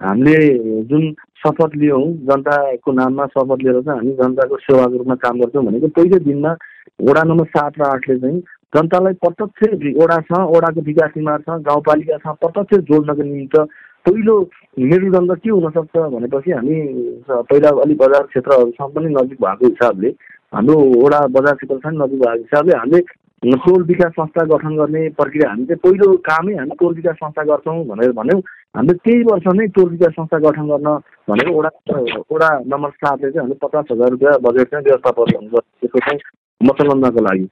हामीले 0.00 0.82
जुन 0.84 1.04
शपथ 1.42 1.76
लियौँ 1.76 2.02
जनताको 2.26 2.92
नाममा 2.92 3.26
शपथ 3.26 3.62
लिएर 3.62 3.80
चाहिँ 3.82 3.98
हामी 3.98 4.12
जनताको 4.14 4.56
सेवाको 4.58 4.96
रूपमा 4.96 5.14
काम 5.24 5.40
गर्छौँ 5.40 5.64
भनेको 5.64 5.88
पहिलो 5.96 6.18
दिनमा 6.24 6.52
वडा 7.00 7.22
नम्बर 7.22 7.46
सात 7.48 7.80
र 7.80 7.82
आठले 7.86 8.18
चाहिँ 8.18 8.40
जनतालाई 8.74 9.14
प्रत्यक्ष 9.24 9.96
ओडासँग 10.02 10.54
ओडाको 10.56 10.80
विकास 10.82 11.10
निर्माणसँग 11.16 11.64
गाउँपालिकासँग 11.64 12.36
प्रत्यक्ष 12.44 12.86
जोड्नको 12.88 13.22
निमित्त 13.22 13.56
पहिलो 14.06 14.34
मेरुदण्ड 14.78 15.34
के 15.36 15.50
हुनसक्छ 15.50 15.98
भनेपछि 16.14 16.50
हामी 16.52 16.80
पहिला 17.28 17.70
अलिक 17.82 17.98
बजार 17.98 18.26
क्षेत्रहरूसँग 18.32 18.90
पनि 18.96 19.14
नजिक 19.14 19.38
भएको 19.44 19.66
हिसाबले 19.66 20.08
हाम्रो 20.54 20.76
वडा 21.04 21.20
बजार 21.36 21.54
क्षेत्रसँग 21.54 22.02
नजिक 22.02 22.20
भएको 22.20 22.38
हिसाबले 22.38 22.76
हामीले 22.78 23.00
टोल 23.42 23.82
विकास 23.84 24.12
संस्था 24.12 24.44
गठन 24.52 24.76
गर्ने 24.76 25.08
प्रक्रिया 25.18 25.48
हामी 25.50 25.64
चाहिँ 25.66 25.80
पहिलो 25.82 26.12
कामै 26.28 26.54
हामी 26.54 26.76
टोल 26.80 26.94
विकास 26.94 27.16
संस्था 27.16 27.42
गर्छौँ 27.50 27.84
भनेर 27.86 28.12
भन्यौँ। 28.12 28.40
हामीले 28.76 28.94
त्यही 29.04 29.22
वर्ष 29.24 29.46
नै 29.56 29.66
टोल 29.76 29.90
विकास 29.90 30.12
संस्था 30.12 30.38
गठन 30.46 30.66
गर्न 30.68 30.88
भनेको 31.28 31.58
वडा 31.58 31.70
वडा 32.32 32.48
नम्बर 32.72 32.90
सातले 32.96 33.30
चाहिँ 33.30 33.42
हामीले 33.42 33.58
पचास 33.66 33.84
हजार 33.92 34.10
रुपियाँ 34.10 34.38
बजेट 34.46 34.70
चाहिँ 34.70 34.84
व्यवस्थापन 34.84 35.46
त्यसको 35.52 35.98
चाहिँ 35.98 36.18
मतलन्दाको 36.60 37.20
लागि। 37.28 37.46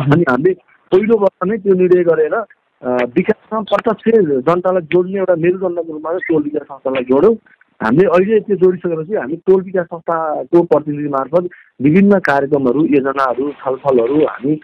अनि 0.00 0.24
हामीले 0.30 0.52
पहिलो 0.92 1.18
वर्ष 1.22 1.48
नै 1.50 1.56
त्यो 1.58 1.74
निर्णय 1.82 2.04
गरेर 2.10 2.36
विकासमा 2.82 3.60
प्रत्यक्ष 3.70 4.04
जनतालाई 4.46 4.86
जोड्ने 4.92 5.18
एउटा 5.18 5.34
मेरुदण्डको 5.38 5.92
रूपमा 5.92 6.10
चाहिँ 6.10 6.26
टोल 6.28 6.42
विकास 6.42 6.66
संस्थालाई 6.68 7.04
जोड्यौँ 7.10 7.34
हामीले 7.80 8.08
अहिले 8.14 8.38
त्यो 8.46 8.56
जोडिसकेपछि 8.56 9.14
हामी 9.16 9.36
टोल 9.46 9.62
विकास 9.62 9.86
संस्थाको 9.86 10.62
प्रतिनिधि 10.72 11.08
मार्फत 11.14 11.48
विभिन्न 11.80 12.18
कार्यक्रमहरू 12.28 12.84
योजनाहरू 12.94 13.50
छलफलहरू 13.62 14.18
हामी 14.26 14.54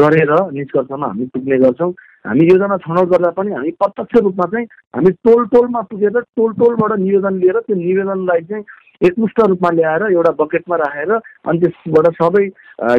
गरेर 0.00 0.32
निष्कर्षमा 0.52 1.06
हामी 1.06 1.26
पुग्ने 1.34 1.58
गर्छौँ। 1.58 1.92
हामी 2.24 2.46
योजना 2.46 2.76
छनौट 2.86 3.08
गर्दा 3.10 3.30
पनि 3.36 3.52
हामी 3.52 3.70
प्रत्यक्ष 3.82 4.22
रूपमा 4.22 4.46
चाहिँ 4.52 4.66
हामी 4.94 5.10
टोल 5.26 5.44
टोलमा 5.54 5.80
पुगेर 5.90 6.18
टोल 6.20 6.52
टोलबाट 6.54 6.98
निवेदन 6.98 7.38
लिएर 7.42 7.60
त्यो 7.66 7.76
निवेदनलाई 7.76 8.40
चाहिँ 8.50 8.64
एकमुष्ट 9.06 9.40
रूपमा 9.48 9.70
ल्याएर 9.70 10.02
एउटा 10.12 10.30
बकेटमा 10.38 10.76
राखेर 10.82 11.12
अनि 11.12 11.58
त्यसबाट 11.60 12.06
सबै 12.22 12.48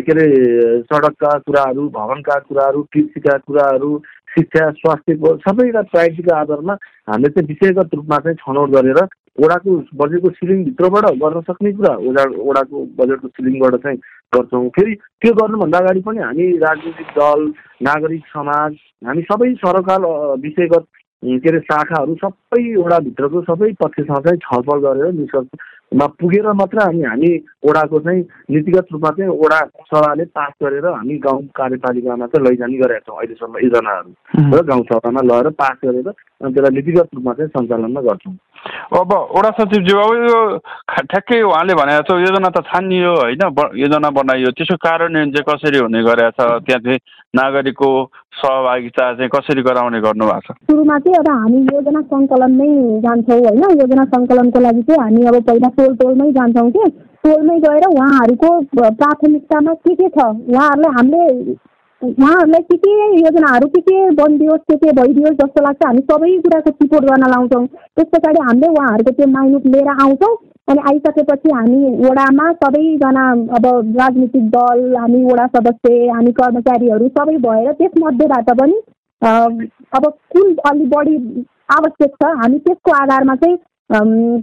के 0.06 0.12
अरे 0.12 0.25
सडकका 0.82 1.38
कुराहरू 1.47 1.88
भवनका 1.97 2.39
कुराहरू 2.47 2.84
कृषिका 2.93 3.38
कुराहरू 3.47 3.91
शिक्षा 4.38 4.69
स्वास्थ्यको 4.80 5.36
सबैका 5.45 5.82
प्रायोरिटीको 5.93 6.36
आधारमा 6.36 6.73
हामीले 7.10 7.30
चाहिँ 7.30 7.47
विषयगत 7.47 7.95
रूपमा 7.95 8.17
चाहिँ 8.17 8.38
छनौट 8.41 8.69
गरेर 8.69 9.00
ओडाको 9.45 9.71
बजेटको 10.02 10.30
सिलिङभित्रबाट 10.30 11.06
गर्न 11.23 11.41
सक्ने 11.47 11.71
कुरा 11.71 11.93
ओडा 12.10 12.23
ओडाको 12.43 12.84
बजेटको 13.00 13.28
सिलिङबाट 13.28 13.76
चाहिँ 13.84 13.97
गर्छौँ। 14.34 14.69
फेरि 14.69 14.93
त्यो 15.21 15.34
गर्नुभन्दा 15.34 15.78
अगाडि 15.78 16.02
पनि 16.08 16.19
हामी 16.19 16.45
राजनीतिक 16.58 17.10
दल 17.17 17.43
नागरिक 17.84 18.23
समाज 18.28 18.73
हामी 19.08 19.21
सबै 19.32 19.54
सरकार 19.65 20.08
विषयगत 20.41 20.86
के 21.23 21.50
अरे 21.50 21.60
शाखाहरू 21.60 22.15
सबै 22.15 22.63
वडाभित्रको 22.76 23.41
सबै 23.41 23.71
पक्षसँग 23.84 24.28
चाहिँ 24.28 24.39
छलफल 24.39 24.80
गरेर 24.80 25.12
निष्कर्षमा 25.88 26.06
पुगेर 26.19 26.52
मात्र 26.52 26.80
अनि 26.80 27.02
हामी 27.04 27.30
वडाको 27.65 28.00
चाहिँ 28.00 28.21
नीतिगत 28.52 28.88
रूपमा 28.91 29.10
चाहिँ 29.10 29.32
वडा 29.32 29.60
सभाले 29.88 30.26
पास 30.26 30.52
गरेर 30.63 30.86
हामी 30.86 31.17
गाउँ 31.17 31.41
कार्यपालिकामा 31.56 32.28
चाहिँ 32.28 32.47
लैजाने 32.47 32.78
गरेका 32.78 33.00
छौँ 33.00 33.17
अहिलेसम्म 33.17 33.58
योजनाहरू। 33.63 34.12
र 34.52 34.65
गाउँसभामा 34.67 35.21
लगेर 35.21 35.50
पास 35.50 35.78
गरेर 35.86 36.12
त्यसलाई 36.41 36.76
नीतिगत 36.76 37.10
रूपमा 37.15 37.34
चाहिँ 37.34 37.50
सञ्चालनमा 37.50 38.02
गर्छौँ। 38.08 38.34
अब 38.93 39.12
वडा 39.36 39.50
सचिवज्यू 39.58 39.97
अब 39.97 40.13
यो 40.23 40.38
ठ्याक्कै 41.04 41.41
उहाँले 41.41 41.73
भनेको 41.73 42.04
छ 42.08 42.19
योजना 42.19 42.50
त 42.50 42.62
छानियो 42.67 43.12
होइन 43.15 43.43
योजना 43.76 44.10
बनाइयो 44.17 44.52
त्यसको 44.54 44.76
कार्यान्वयन 44.86 45.32
चाहिँ 45.34 45.47
कसरी 45.50 45.78
हुने 45.78 46.02
गरेको 46.04 46.32
छ 46.38 46.62
त्यहाँ 46.62 46.82
चाहिँ 46.86 47.00
नागरिकको 47.36 47.89
सहभागिता 48.38 49.06
चाहिँ 49.13 49.30
कसरी 49.36 49.62
गराउने 49.62 50.00
गर्नु 50.02 50.26
भएको 50.26 50.54
छ? 50.54 50.58
सुरुमा 50.67 50.97
चाहिँ 51.00 51.17
अब 51.17 51.30
हामी 51.32 51.60
योजना 51.73 52.02
सङ्कलनमै 52.13 52.69
जान्छौँ 53.06 53.39
होइन 53.39 53.63
योजना 53.82 54.06
सङ्कलनको 54.15 54.60
लागि 54.60 54.82
चाहिँ 54.89 55.02
हामी 55.04 55.26
अब 55.28 55.41
पहिला 55.50 55.69
टोल 55.78 55.95
टोलमै 56.02 56.32
जान्छौँ 56.38 56.69
कि 56.71 56.86
टोलमै 57.26 57.58
गएर 57.65 57.88
उहाँहरूको 57.88 58.50
प्राथमिकतामा 58.93 59.73
के 59.73 59.95
के 59.95 60.10
छ 60.10 60.28
उहाँहरूलाई 60.28 60.93
हामीले 60.97 61.56
उहाँहरूलाई 62.01 62.62
के 62.62 62.75
के 62.77 62.91
योजनाहरू 63.19 63.67
के 63.67 63.79
के 63.81 64.10
बनिदियोस् 64.15 64.62
के 64.71 64.75
के 64.77 64.91
भइदियोस् 64.97 65.38
जस्तो 65.38 65.62
लाग्छ 65.63 65.86
हामी 65.86 66.01
सबै 66.12 66.29
कुराको 66.41 66.69
रिपोर्ट 66.81 67.05
गर्न 67.05 67.29
लाउँछौँ। 67.29 67.65
त्यस 67.67 68.07
पछाडि 68.13 68.41
हामीले 68.47 68.67
उहाँहरूको 68.73 69.12
त्यो 69.17 69.27
माइनुट 69.27 69.65
लिएर 69.75 69.89
आउँछौँ 69.93 70.36
अनि 70.69 70.81
आइसकेपछि 70.91 71.51
हामी 71.57 71.79
वडामा 72.05 72.51
सबैजना 72.62 73.25
अब 73.57 73.65
राजनीतिक 73.99 74.45
दल 74.55 74.95
हामी 74.95 75.23
वडा 75.23 75.47
सदस्य 75.57 76.07
हामी 76.10 76.31
कर्मचारीहरू 76.39 77.07
सबै 77.17 77.38
भएर 77.47 77.71
त्यसमध्येबाट 77.81 78.49
पनि 78.62 78.81
अब 79.97 80.12
कुन 80.33 80.55
अलि 80.71 80.86
बढी 80.95 81.15
आवश्यक 81.77 82.12
छ 82.21 82.36
हामी 82.41 82.60
त्यसको 82.67 82.91
आधारमा 83.03 83.36
चाहिँ 83.43 83.57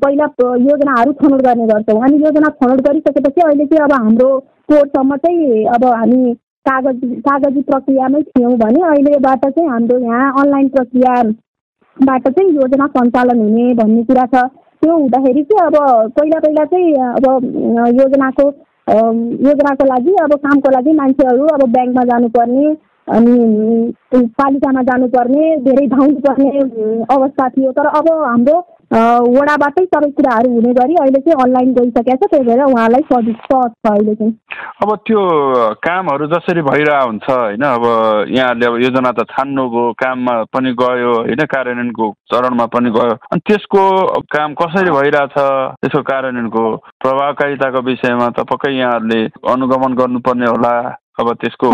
पहिला 0.02 0.26
योजनाहरू 0.70 1.12
छनौट 1.20 1.42
गर्ने 1.42 1.66
गर्छौँ। 1.66 2.02
अनि 2.04 2.24
योजना 2.24 2.48
छनौट 2.60 2.80
गरिसकेपछि 2.88 3.40
अहिले 3.40 3.66
चाहिँ 3.66 3.84
अब 3.84 3.92
हाम्रो 3.92 4.38
कोर्टसम्म 4.72 5.16
चाहिँ 5.26 5.64
अब 5.74 5.84
हामी 5.84 6.34
कागज 6.66 7.00
कागजी 7.24 7.62
प्रक्रियामै 7.70 8.20
थियौँ 8.28 8.52
भने 8.58 8.82
अहिलेबाट 8.90 9.44
चाहिँ 9.46 9.68
हाम्रो 9.68 9.98
यहाँ 10.00 10.32
अनलाइन 10.42 10.68
प्रक्रियाबाट 10.76 12.28
चाहिँ 12.28 12.50
योजना 12.56 12.86
सञ्चालन 12.94 13.40
हुने 13.40 13.72
भन्ने 13.80 14.02
कुरा 14.04 14.26
छ। 14.34 14.44
त्यो 14.82 14.96
हुँदाखेरि 14.96 15.42
चाहिँ 15.50 15.66
अब 15.66 15.76
पहिला 16.16 16.38
पहिला 16.44 16.64
चाहिँ 16.72 16.94
अब 17.18 17.26
योजनाको 18.00 18.48
योजनाको 19.48 19.84
लागि 19.86 20.14
अब 20.22 20.32
कामको 20.46 20.70
लागि 20.70 20.92
मान्छेहरू 20.96 21.46
अब 21.54 21.62
ब्याङ्कमा 21.72 22.04
जानुपर्ने 22.10 22.66
अनि 23.08 23.34
पालिकामा 24.40 24.82
जानुपर्ने 24.88 25.44
धेरै 25.64 25.86
धाउनु 25.88 26.20
पर्ने 26.26 26.50
अवस्था 27.16 27.48
थियो। 27.56 27.72
तर 27.78 27.86
अब 27.98 28.08
हाम्रो 28.12 28.56
वडाबाटै 28.94 29.82
सबै 29.84 30.08
कुराहरू 30.16 30.50
हुने 30.54 30.72
गरी 30.74 30.94
अहिले 31.02 31.20
चाहिँ 31.20 31.42
अनलाइन 31.44 31.70
गइसकेको 31.74 32.16
छ 32.16 32.30
त्यही 32.30 32.44
भएर 32.48 32.60
उहाँलाई 32.64 33.02
सजिलो 33.10 33.34
सहज 33.44 33.70
छ 33.70 33.90
अहिले 33.92 34.14
चाहिँ। 34.14 34.34
अब 34.82 34.90
त्यो 35.06 35.20
कामहरू 35.86 36.26
जसरी 36.34 36.62
भइरहेको 36.68 37.06
हुन्छ 37.06 37.28
होइन 37.30 37.64
अब 37.70 37.84
यहाँले 38.36 38.66
अब 38.66 38.76
योजना 38.84 39.12
त 39.18 39.26
छान्नुभयो 39.32 39.92
काममा 39.98 40.34
पनि 40.54 40.72
गयो 40.82 41.12
होइन 41.18 41.44
कार्यान्वयनको 41.54 42.06
चरणमा 42.32 42.66
पनि 42.76 42.90
गयो। 42.98 43.18
अनि 43.32 43.40
त्यसको 43.50 43.82
काम 44.36 44.54
कसरी 44.62 44.90
भइरहेछ 44.98 45.36
त्यसको 45.36 46.02
कार्यान्वयनको 46.12 46.64
प्रभावकारिताको 47.02 47.86
विषयमा 47.90 48.28
त 48.30 48.46
पक्कै 48.52 48.72
यहाँहरूले 48.78 49.20
अनुगमन 49.54 49.92
गर्नुपर्ने 50.02 50.46
होला। 50.54 50.74
अब 51.14 51.28
त्यसको 51.42 51.68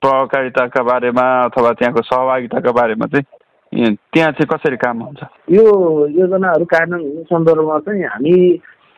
प्रभावकारिताका 0.00 0.82
बारेमा 0.82 1.24
अथवा 1.44 1.72
त्यहाँको 1.72 2.02
सहभागिताका 2.02 2.72
बारेमा 2.72 3.06
चाहिँ 3.12 3.24
त्यहाँ 3.72 4.30
चाहिँ 4.32 4.46
कसरी 4.50 4.76
काम 4.76 5.02
हुन्छ? 5.02 5.22
यो 5.54 5.64
योजनाहरू 6.10 6.64
कार्यान्वयन 6.64 7.06
हुने 7.06 7.22
सन्दर्भमा 7.30 7.78
चाहिँ 7.86 8.02
हामी 8.04 8.34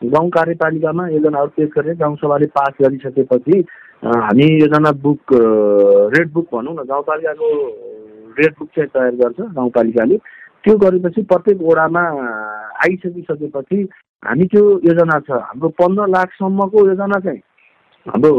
गाउँ 0.02 0.30
कार्यपालिकामा 0.32 1.08
योजनाहरू 1.08 1.50
पेस 1.56 1.68
गरेर 1.76 1.94
गाउँसभाले 2.00 2.46
पास 2.56 2.72
गरिसकेपछि 2.80 3.60
हामी 4.02 4.46
योजना 4.60 4.90
बुक 5.04 5.32
रेड 6.16 6.32
बुक 6.32 6.46
भनौँ 6.54 6.74
न 6.74 6.86
गाउँपालिकाको 6.88 7.48
रेड 8.38 8.52
बुक 8.58 8.68
चाहिँ 8.76 8.88
तयार 8.94 9.14
गर्छ 9.20 9.40
गाउँपालिकाले। 9.52 10.16
त्यो 10.64 10.76
गरेपछि 10.78 11.22
प्रत्येक 11.28 11.58
वडामा 11.62 12.02
आइसकिसकेपछि 12.82 13.78
हामी 14.24 14.44
त्यो 14.48 14.64
योजना 14.88 15.18
छ। 15.20 15.30
हाम्रो 15.30 15.68
पन्ध्र 15.68 16.06
लाखसम्मको 16.16 16.86
योजना 16.88 17.18
चाहिँ 17.20 17.42
हाम्रो 18.06 18.32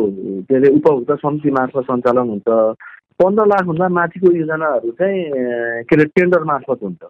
के 0.50 0.56
अरे 0.56 0.70
उपभोक्ता 0.76 1.16
समिति 1.16 1.52
मार्फत 1.52 1.86
सञ्चालन 1.92 2.30
हुन्छ। 2.30 2.50
पन्ध्र 3.20 3.46
लाखभन्दा 3.46 3.88
माथिको 3.90 4.28
योजनाहरू 4.36 4.90
चाहिँ 5.00 5.20
के 5.88 5.96
अरे 5.96 6.06
टेन्डर 6.16 6.44
मार्फत 6.44 6.80
हुन्छ। 6.84 7.02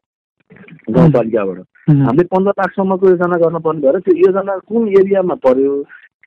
गाउँपालिकाबाट। 0.91 1.59
हामीले 1.89 2.23
पन्ध्र 2.33 2.51
लाखसम्मको 2.59 3.09
योजना 3.09 3.37
गर्नुपर्ने 3.43 3.81
भएर 3.81 3.99
त्यो 3.99 4.15
योजना 4.15 4.57
कुन 4.67 4.87
एरियामा 4.99 5.35
पर्यो 5.45 5.73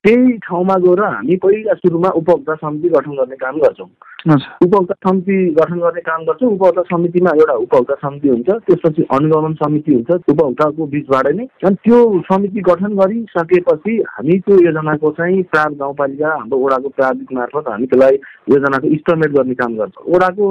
त्यही 0.04 0.32
ठाउँमा 0.46 0.74
गएर 0.84 1.02
हामी 1.04 1.36
पहिला 1.42 1.74
सुरुमा 1.74 2.10
उपभोक्ता 2.18 2.54
समिति 2.54 2.88
गठन 2.88 3.12
गर्ने 3.18 3.36
काम 3.36 3.56
गर्छौँ। 3.60 3.88
उपभोक्ता 4.64 4.94
समिति 5.08 5.36
गठन 5.58 5.78
गर्ने 5.80 6.00
काम 6.08 6.24
गर्छौँ। 6.26 6.50
उपभोक्ता 6.50 6.82
समितिमा 6.90 7.30
एउटा 7.36 7.54
उपभोक्ता 7.64 7.94
समिति 8.04 8.28
हुन्छ 8.28 8.48
त्यसपछि 8.66 9.02
अनुगमन 9.16 9.54
समिति 9.62 9.94
हुन्छ 9.94 10.10
उपभोक्ताको 10.30 10.86
बिचबाट 10.94 11.26
नै। 11.36 11.46
अनि 11.66 11.76
त्यो 11.84 11.98
समिति 12.30 12.60
गठन 12.68 12.94
गरिसकेपछि 13.00 13.96
हामी 14.14 14.38
त्यो 14.46 14.60
योजनाको 14.66 15.10
चाहिँ 15.18 15.42
प्रार 15.50 15.74
गाउँपालिका 15.82 16.34
हाम्रो 16.36 16.58
वडाको 16.64 16.88
प्राविधिक 16.96 17.32
मार्फत 17.38 17.68
हामी 17.70 17.86
त्यसलाई 17.86 18.16
योजनाको 18.54 18.86
इस्टमेट 18.96 19.30
गर्ने 19.38 19.54
काम 19.62 19.76
गर्छौँ। 19.76 20.14
वडाको 20.14 20.46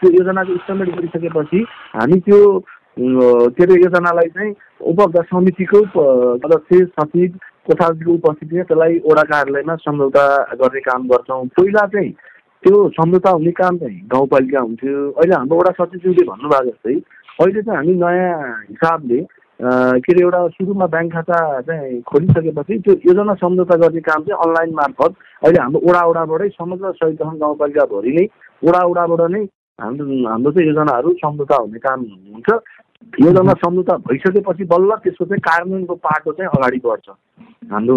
त्यो 0.00 0.10
योजनाको 0.18 0.52
इस्टमेट 0.60 0.94
गरिसकेपछि 0.96 1.64
हामी 1.96 2.20
त्यो 2.28 2.40
के 2.98 3.62
अरे 3.64 3.74
योजनालाई 3.82 4.28
चाहिँ 4.36 4.54
उपभोक्ता 4.90 5.22
समितिको 5.32 5.80
सदस्य 6.42 6.84
सचिव 7.00 7.38
कोठाको 7.66 8.12
उपस्थितिमा 8.14 8.62
त्यसलाई 8.68 8.98
वडा 9.08 9.22
कार्यालयमा 9.32 9.74
सम्झौता 9.84 10.24
गर्ने 10.60 10.80
काम 10.88 11.06
गर्छौँ। 11.08 11.44
पहिला 11.56 11.86
चाहिँ 11.94 12.10
त्यो 12.64 12.88
सम्झौता 12.96 13.30
हुने 13.30 13.50
काम 13.60 13.78
चाहिँ 13.78 14.00
गाउँपालिका 14.12 14.60
हुन्थ्यो। 14.60 14.96
अहिले 15.10 15.34
हाम्रो 15.34 15.58
वडा 15.60 15.72
सचिवज्यूले 15.78 16.24
भन्नुभएको 16.28 16.70
जस्तै 16.70 16.94
अहिले 17.40 17.62
चाहिँ 17.62 17.76
हामी 17.78 17.94
नयाँ 18.04 18.52
हिसाबले 18.68 19.20
के 19.60 20.12
अरे 20.12 20.22
एउटा 20.22 20.40
सुरुमा 20.54 20.86
ब्याङ्क 20.92 21.12
खाता 21.14 21.36
चाहिँ 21.66 22.00
खोलिसकेपछि 22.10 22.78
त्यो 22.84 22.94
योजना 23.06 23.34
सम्झौता 23.42 23.76
गर्ने 23.82 24.00
काम 24.08 24.22
चाहिँ 24.28 24.40
अनलाइन 24.44 24.74
मार्फत 24.74 25.12
अहिले 25.42 25.60
हाम्रो 25.60 25.80
वडा 25.88 26.02
वडाबाटै 26.10 26.48
समग्र 26.58 26.92
सहित 27.00 27.22
गाउँपालिकाभरि 27.42 28.12
नै 28.16 28.24
वडा 28.66 28.80
वडाबाट 28.90 29.30
नै 29.30 29.42
हाम्रो 29.78 30.04
हाम्रो 30.28 30.50
चाहिँ 30.52 30.68
योजनाहरू 30.68 31.12
सम्झौता 31.22 31.56
हुने 31.62 31.78
काम 31.86 32.00
हुन्छ। 32.34 32.50
योजना 33.20 33.52
सम्झौता 33.62 33.96
भइसकेपछि 34.08 34.64
बल्ल 34.72 34.90
त्यसको 35.04 35.24
चाहिँ 35.24 35.40
कार्यान्वयनको 35.48 35.94
पाटो 36.06 36.32
चाहिँ 36.32 36.50
अगाडि 36.56 36.80
बढ्छ। 36.84 37.08
हाम्रो 37.72 37.96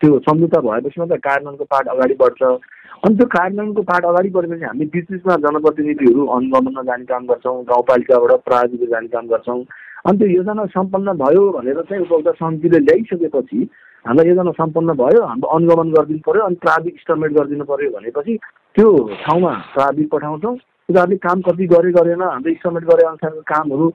त्यो 0.00 0.18
सम्झौता 0.28 0.60
भएपछि 0.60 1.00
मात्रै 1.00 1.18
कार्यान्वयनको 1.26 1.64
पाठ 1.64 1.88
अगाडि 1.94 2.14
बढ्छ। 2.20 2.42
अनि 2.42 3.16
त्यो 3.16 3.26
कार्यान्वयनको 3.36 3.82
पाठ 3.88 4.04
अगाडि 4.04 4.28
बढेपछि 4.36 4.64
हामी 4.64 4.84
बिच 4.92 5.06
बिचमा 5.10 5.36
जनप्रतिनिधिहरू 5.46 6.26
अनुगमनमा 6.36 6.82
जाने 6.88 7.04
काम 7.06 7.26
गर्छौँ 7.26 7.62
गाउँपालिकाबाट 7.70 8.44
प्राविधिक 8.44 8.88
जाने 8.90 9.08
काम 9.14 9.26
गर्छौँ। 9.32 9.60
अनि 10.06 10.18
त्यो 10.18 10.28
योजना 10.28 10.64
सम्पन्न 10.76 11.12
भयो 11.24 11.42
भनेर 11.56 11.80
चाहिँ 11.88 12.02
उपभोक्ता 12.04 12.32
समितिले 12.40 12.78
ल्याइसकेपछि 12.86 13.58
हामीलाई 14.04 14.28
योजना 14.28 14.52
सम्पन्न 14.60 14.92
भयो 15.02 15.22
हाम्रो 15.26 15.48
अनुगमन 15.56 15.88
गरिदिनु 15.96 16.22
पऱ्यो 16.26 16.42
अनि 16.46 16.62
प्राविधिक 16.62 17.00
स्टमेट 17.00 17.32
गरिदिनु 17.38 17.64
पऱ्यो 17.64 17.90
भनेपछि 17.96 18.38
त्यो 18.76 18.88
ठाउँमा 19.24 19.52
प्राविधिक 19.74 20.10
पठाउँछौँ। 20.12 20.56
उनीहरूले 20.88 21.16
काम 21.18 21.40
कति 21.42 21.66
गरे 21.66 21.90
गरेन 21.92 22.22
हाम्रो 22.22 22.50
इस्टिमेट 22.50 22.84
गरे 22.90 23.06
अनुसारको 23.06 23.40
कामहरू 23.50 23.86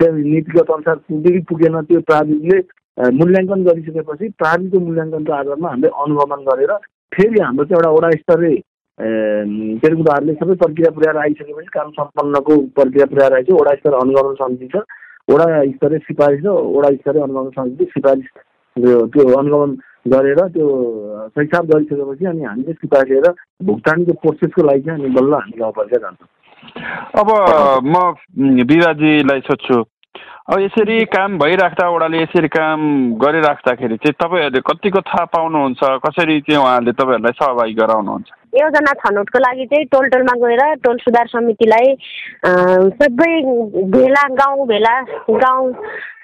त्यो 0.00 0.12
नीतिगत 0.12 0.70
अनुसार 0.72 0.96
पुगेकै 1.08 1.40
पुगेन 1.50 1.80
त्यो 1.84 2.00
प्राविधिकले 2.10 2.60
मूल्याङ्कन 3.18 3.64
गरिसकेपछि 3.64 4.28
प्राविधिकको 4.40 4.84
मूल्याङ्कनको 4.86 5.32
आधारमा 5.32 5.68
हामीले 5.68 5.90
अनुगमन 6.04 6.40
गरेर 6.48 6.72
फेरि 7.12 7.40
हाम्रो 7.40 7.64
चाहिँ 7.64 7.76
एउटा 7.76 7.90
वडा 7.96 8.10
स्तरीय 8.22 8.56
उनीहरूले 9.84 10.34
सबै 10.40 10.54
प्रक्रिया 10.64 10.90
पुर्याएर 10.96 11.18
आइसकेपछि 11.24 11.70
काम 11.76 11.90
सम्पन्नको 12.00 12.56
प्रक्रिया 12.78 13.06
पुर्याएर 13.12 13.34
आइसक्यो। 13.34 13.56
वडा 13.60 13.74
स्तरीय 13.74 14.00
अनुगमन 14.00 14.34
समिति 14.40 14.68
छ। 14.72 14.84
वडा 15.28 15.46
स्तरीय 15.76 15.98
सिफारिस 16.08 16.40
र 16.46 16.56
वडा 16.76 16.90
स्तरीय 16.96 17.22
अनुगमन 17.22 17.50
समिति 17.58 17.84
सिफारिस 17.96 18.28
त्यो 19.12 19.28
अनुगमन 19.40 19.76
गरेर 20.06 20.40
त्यो 20.54 20.68
सैसाब 21.34 21.64
गरिसकेपछि 21.66 22.24
अनि 22.26 22.44
हामीले 22.44 22.72
सिपाही 22.72 23.10
लिएर 23.10 23.32
भुक्तानीको 23.64 24.12
प्रोसेसको 24.22 24.62
लागि 24.62 24.80
चाहिँ 24.80 25.00
हामी 25.00 25.14
बल्ल 25.16 25.34
हामी 25.34 25.58
गाउँपालिका 25.58 25.98
जान्छौँ। 26.04 26.28
अब 27.20 27.28
म 27.84 27.96
विवाजीलाई 28.68 29.40
सोध्छु। 29.48 29.82
अब 30.44 30.60
यसरी 30.60 31.04
काम 31.08 31.38
भइराख्दा 31.38 31.88
ओडाले 31.88 32.22
यसरी 32.22 32.48
काम 32.52 32.80
गरिराख्दाखेरि 33.16 33.96
चाहिँ 33.96 34.16
तपाईँहरूले 34.20 34.60
कतिको 34.60 35.00
थाहा 35.00 35.24
पाउनुहुन्छ? 35.32 35.80
कसरी 36.04 36.40
चाहिँ 36.40 36.60
उहाँहरूले 36.60 36.92
तपाईँहरूलाई 36.92 37.32
सहभागी 37.40 37.74
गराउनुहुन्छ? 37.74 38.28
योजना 38.60 38.92
छनौटको 39.00 39.38
लागि 39.40 39.66
चाहिँ 39.66 39.84
टोल 39.88 40.08
टोलमा 40.12 40.34
गएर 40.44 40.62
टोल 40.84 40.96
सुधार 41.00 41.26
समितिलाई 41.32 41.94
सबै 43.00 43.32
भेला 43.96 44.24
गाउँ 44.36 44.66
भेला 44.68 44.94
गाउँ 45.32 45.72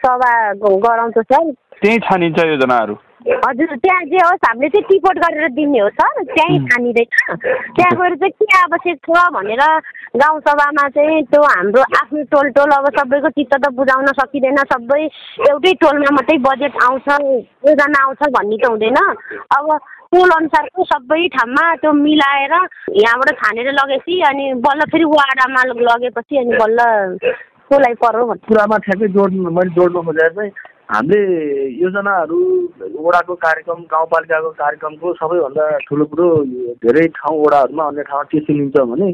सभा 0.05 0.33
गराउँछ 0.63 1.19
सर। 1.19 1.53
त्यहीँ 1.81 1.99
छानिन्छ 2.05 2.45
योजनाहरू? 2.45 2.95
हजुर 3.21 3.77
त्यहाँ 3.77 4.05
जे 4.09 4.17
होस् 4.17 4.47
हामीले 4.49 4.69
चाहिँ 4.71 4.85
टिपोट 4.89 5.19
गरेर 5.21 5.49
दिने 5.53 5.79
हो 5.79 5.89
सर। 5.93 6.23
त्यहीँ 6.25 6.59
छानिँदैन। 6.67 7.37
त्यहाँ 7.77 7.93
गएर 8.01 8.15
चाहिँ 8.17 8.33
के 8.33 8.47
आवश्यक 8.59 8.99
छ 9.05 9.25
भनेर 9.37 9.63
गाउँसभामा 10.17 10.89
चाहिँ 10.97 11.23
त्यो 11.29 11.43
हाम्रो 11.43 11.83
आफ्नो 12.01 12.23
टोल 12.33 12.49
टोल 12.57 12.71
अब 12.73 12.89
सबैको 12.97 13.29
चित्त 13.37 13.55
त 13.61 13.69
बुझाउन 13.77 14.07
सकिँदैन। 14.21 14.59
सबै 14.73 15.03
एउटै 15.51 15.73
टोलमा 15.85 16.11
मात्रै 16.17 16.39
बजेट 16.49 16.75
आउँछ 16.81 17.09
योजना 17.69 18.03
आउँछ 18.05 18.23
भन्ने 18.33 18.57
त 18.57 18.73
हुँदैन। 18.73 18.97
अब 18.97 19.69
टोल 20.11 20.31
अनुसारको 20.31 20.85
सबै 20.85 21.27
ठाउँमा 21.37 21.65
त्यो 21.77 21.93
मिलाएर 21.93 22.55
यहाँबाट 22.97 23.31
छानेर 23.37 23.69
लगेपछि 23.73 24.21
अनि 24.33 24.53
बल्ल 24.65 24.81
फेरि 24.91 25.05
वाडामा 25.05 25.63
लगेपछि 25.69 26.37
अनि 26.41 26.57
बल्ल 26.57 26.81
कसलाई 27.71 27.95
पर्यो 28.03 28.27
भन्ने। 28.27 28.47
कुरामा 28.49 28.77
ठ्याक्कै 28.83 29.09
जोड्नु 29.15 29.51
मैले 29.51 29.71
जोड्नु 29.77 30.03
खोजेर 30.03 30.33
चाहिँ 30.35 30.53
हामीले 30.91 31.19
योजनाहरू 31.77 32.39
वडाको 33.01 33.35
कार्यक्रम 33.39 33.83
गाउँपालिकाको 33.89 34.51
कार्यक्रमको 34.57 35.13
सबैभन्दा 35.15 35.67
ठुलो 35.85 36.05
कुरो 36.07 36.29
धेरै 36.83 37.07
ठाउँ 37.15 37.39
वडाहरूमा 37.41 37.85
अन्य 37.87 38.03
ठाउँमा 38.05 38.25
के 38.27 38.41
सुनिन्छ 38.43 38.87
भने 38.87 39.11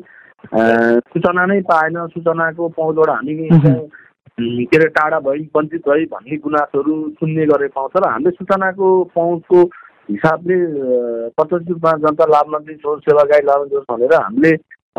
सूचना 1.08 1.44
नै 1.46 1.60
पाएन 1.66 2.06
सूचनाको 2.08 2.68
पहुँचबाट 2.70 3.10
हामी 3.10 3.34
के 4.66 4.76
अरे 4.76 4.88
टाढा 4.90 5.18
भई 5.22 5.42
वञ्चित 5.54 5.88
भई 5.88 6.04
भन्ने 6.06 6.36
गुनासोहरू 6.38 6.94
सुन्ने 7.14 7.46
गरे 7.46 7.68
पाउँछ 7.70 7.96
र 7.96 8.08
हामीले 8.08 8.30
सूचनाको 8.32 8.88
पहुँचको 9.12 9.62
हिसाबले 10.08 10.56
प्रत्यक्ष 11.32 11.68
रूपमा 11.68 11.92
जनता 12.00 12.24
लाभ 12.28 12.56
छोड 12.78 13.00
सेवा 13.02 13.24
गाई 13.26 13.44
लाभ 13.44 13.68
भनेर 13.90 14.14
हामीले 14.16 14.54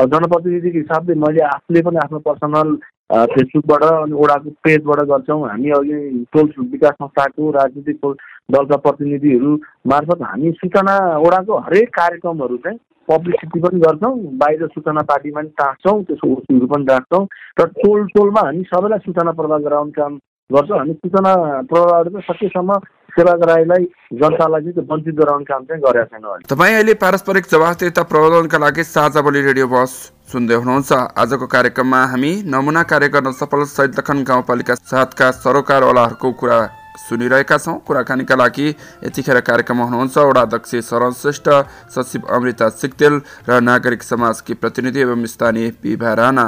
जनप्रतिनिधिको 0.05 0.77
हिसाबले 0.77 1.15
मैले 1.17 1.41
आफूले 1.47 1.81
पनि 1.83 1.97
आफ्नो 1.99 2.19
पर्सनल 2.25 2.77
फेसबुकबाट 3.09 3.83
अनि 3.83 4.13
ओडाको 4.13 4.49
पेजबाट 4.63 4.99
गर्छौँ। 5.09 5.39
हामी 5.49 5.69
अघि 5.71 6.25
टोल 6.33 6.51
विकास 6.71 6.93
संस्थाको 6.93 7.51
राजनीतिक 7.51 8.05
दलका 8.51 8.75
प्रतिनिधिहरू 8.83 9.55
मार्फत 9.87 10.21
हामी 10.23 10.51
सूचना 10.59 10.95
ओडाको 11.19 11.57
हरेक 11.67 11.89
कार्यक्रमहरू 11.95 12.57
चाहिँ 12.65 12.79
पब्लिसिटी 13.07 13.59
पनि 13.59 13.79
गर्छौँ 13.79 14.15
बाहिर 14.37 14.67
सूचना 14.67 15.01
पार्टीमा 15.07 15.41
पनि 15.41 15.49
टाँस्छौँ 15.59 16.03
त्यसको 16.03 16.31
ओसीहरू 16.35 16.67
पनि 16.67 16.85
राख्छौँ 16.91 17.25
र 17.59 17.65
टोल 17.79 18.05
टोलमा 18.15 18.41
हामी 18.45 18.63
सबैलाई 18.67 18.99
सूचना 19.05 19.31
प्रवाह 19.39 19.59
गराउने 19.65 19.91
काम 19.91 20.19
गर्छौँ। 20.49 20.77
हामी 20.77 20.93
सूचना 20.93 21.33
प्रवाहबाट 21.71 22.11
चाहिँ 22.11 22.27
सकेसम्म 22.29 22.79
सेवाग्राहीलाई 23.17 23.83
जनतालाई 24.15 24.61
चाहिँ 24.63 24.87
वञ्चित 24.89 25.15
गराउने 25.19 25.45
काम 25.45 25.63
चाहिँ 25.65 25.81
गरेका 25.83 26.17
छैन 26.17 26.45
तपाईँ 26.49 26.75
अहिले 26.75 26.93
पारस्परिक 27.03 27.45
जवाफदेता 27.51 28.03
प्रबन्धनका 28.11 28.57
लागि 28.57 28.83
साझा 28.85 29.21
बोली 29.21 29.41
रेडियो 29.43 29.67
बस 29.67 29.93
सुन्दै 30.31 30.55
हुनुहुन्छ। 30.55 30.91
आजको 31.17 31.47
कार्यक्रममा 31.47 32.01
हामी 32.07 32.31
नमुना 32.47 32.83
कार्य 32.91 33.09
गर्न 33.09 33.31
सफल 33.33 33.63
सैदलखन 33.67 34.23
गाउँपालिका 34.23 34.75
साथका 34.75 35.31
सरोकारवालाहरूको 35.37 36.31
कुरा 36.41 36.59
सुनिरहेका 36.99 37.57
छौँ। 37.57 37.77
कुराकानीका 37.87 38.35
लागि 38.35 38.67
यतिखेर 39.03 39.39
कार्यक्रममा 39.41 39.85
हुनुहुन्छ 39.85 40.17
वडा 40.19 40.41
अध्यक्ष 40.41 40.75
शरण 40.85 41.11
श्रेष्ठ 41.15 41.49
सचिव 41.95 42.21
अमृता 42.29 42.69
सिक्तेल 42.75 43.21
र 43.49 43.59
नागरिक 43.61 44.03
समाजकी 44.03 44.53
प्रतिनिधि 44.55 44.99
एवं 45.01 45.25
स्थानीय 45.25 45.71
पिभा 45.81 46.13
राणा। 46.13 46.47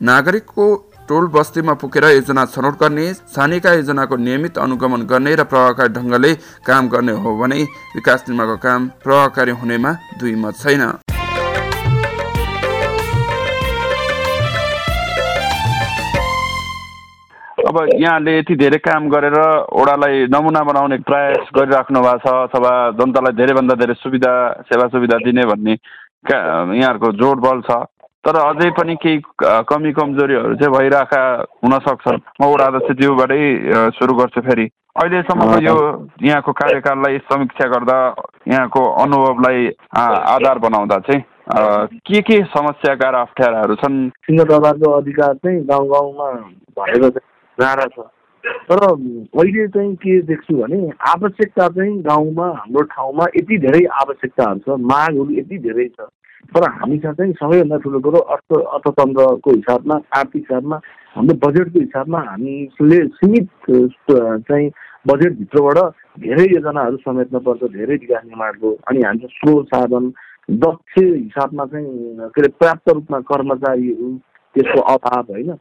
नागरिकको 0.00 0.66
टोल 1.08 1.26
बस्तीमा 1.34 1.74
पुगेर 1.80 2.04
योजना 2.04 2.44
छनौट 2.50 2.74
गर्ने 2.78 3.06
छानेका 3.34 3.72
योजनाको 3.72 4.16
नियमित 4.18 4.58
अनुगमन 4.58 5.02
गर्ने 5.06 5.34
र 5.36 5.44
प्रभावकारी 5.46 5.92
ढङ्गले 5.94 6.32
काम 6.66 6.88
गर्ने 6.90 7.12
हो 7.22 7.36
भने 7.38 7.62
विकास 7.94 8.24
निर्माणको 8.28 8.56
काम 8.58 8.88
प्रभावकारी 9.04 9.52
हुनेमा 9.60 9.92
दुई 10.18 10.34
मत 10.42 10.54
छैन। 10.58 10.82
अब 17.66 17.76
यहाँले 17.94 18.38
यति 18.38 18.54
धेरै 18.56 18.78
काम 18.82 19.08
गरेर 19.10 19.38
ओडालाई 19.78 20.26
नमुना 20.34 20.62
बनाउने 20.66 20.96
प्रयास 21.06 21.48
गरिराख्नु 21.54 22.00
भएको 22.02 22.18
छ 22.22 22.34
अथवा 22.46 22.72
जनतालाई 22.98 23.38
धेरैभन्दा 23.38 23.74
धेरै 23.80 23.94
सुविधा 24.02 24.32
सेवा 24.70 24.86
सुविधा 24.90 25.16
दिने 25.24 25.44
भन्ने 25.46 25.74
यहाँहरूको 26.26 27.12
जोड 27.22 27.40
बल 27.42 27.60
छ। 27.70 27.86
तर 28.26 28.36
अझै 28.36 28.70
पनि 28.78 28.94
केही 29.02 29.18
कमी 29.70 29.92
कमजोरीहरू 29.98 30.54
चाहिँ 30.58 30.74
भइरहेका 30.74 31.22
हुन 31.62 31.78
सक्छन् 31.86 32.18
म 32.42 32.50
वडा 32.52 32.66
अध्यक्षज्यूबाटै 32.66 33.42
सुरु 33.98 34.14
गर्छु 34.20 34.40
फेरि। 34.48 34.66
अहिलेसम्मको 34.96 35.58
यो 35.62 35.76
यहाँको 36.24 36.52
कार्यकाललाई 36.58 37.18
समीक्षा 37.30 37.66
गर्दा 37.68 37.98
यहाँको 38.48 38.82
अनुभवलाई 39.02 39.66
आधार 40.34 40.58
बनाउँदा 40.58 40.98
चाहिँ 41.06 41.22
के 42.02 42.20
के 42.26 42.42
समस्याका 42.50 43.10
र 43.10 43.16
अप्ठ्याराहरू 43.22 43.74
छन्? 43.78 43.96
सिंहदरबारको 44.26 44.90
अधिकार 44.90 45.34
चाहिँ 45.44 45.64
गाउँ 45.70 45.88
गाउँमा 45.88 46.30
भएर 46.80 47.08
चाहिँ 47.08 47.88
छ। 47.94 48.10
तर 48.66 48.82
अहिले 48.86 49.66
चाहिँ 49.68 49.94
के 50.02 50.20
देख्छु 50.26 50.56
भने 50.56 50.80
आवश्यकता 51.12 51.68
चाहिँ 51.68 51.94
गाउँमा 52.02 52.46
हाम्रो 52.58 52.82
ठाउँमा 52.90 53.24
यति 53.36 53.58
धेरै 53.62 53.84
आवश्यकताहरू 54.02 54.58
छ 54.66 54.80
मागहरू 54.90 55.30
यति 55.38 55.58
धेरै 55.66 55.88
छ। 55.94 56.08
तर 56.54 56.68
हामीसँग 56.70 57.14
चाहिँ 57.14 57.32
सबैभन्दा 57.32 57.76
ठुलो 57.78 58.00
कुरो 58.00 58.18
अर्थ 58.34 58.52
अर्थतन्त्रको 58.54 59.50
हिसाबमा 59.50 59.94
आर्थिक 60.16 60.42
हिसाबमा 60.42 60.76
हाम्रो 61.16 61.36
बजेटको 61.46 61.80
हिसाबमा 61.80 62.18
हामीले 62.20 62.98
सीमित 63.16 63.48
चाहिँ 64.48 64.70
बजेटभित्रबाट 65.08 65.78
धेरै 66.20 66.46
योजनाहरू 66.54 66.96
समेट्न 66.96 67.38
पर्छ 67.46 67.70
धेरै 67.72 67.96
विकास 67.96 68.24
निर्माणको 68.24 68.72
अनि 68.88 69.02
हाम्रो 69.02 69.28
स्रोत 69.28 69.66
साधन 69.66 70.12
दक्ष 70.64 70.98
हिसाबमा 70.98 71.64
चाहिँ 71.66 72.28
के 72.34 72.40
अरे 72.40 72.48
पर्याप्त 72.60 72.92
रूपमा 72.92 73.18
कर्मचारीहरू 73.30 74.10
त्यसको 74.54 74.80
अभाव 74.80 75.32
होइन 75.32 75.54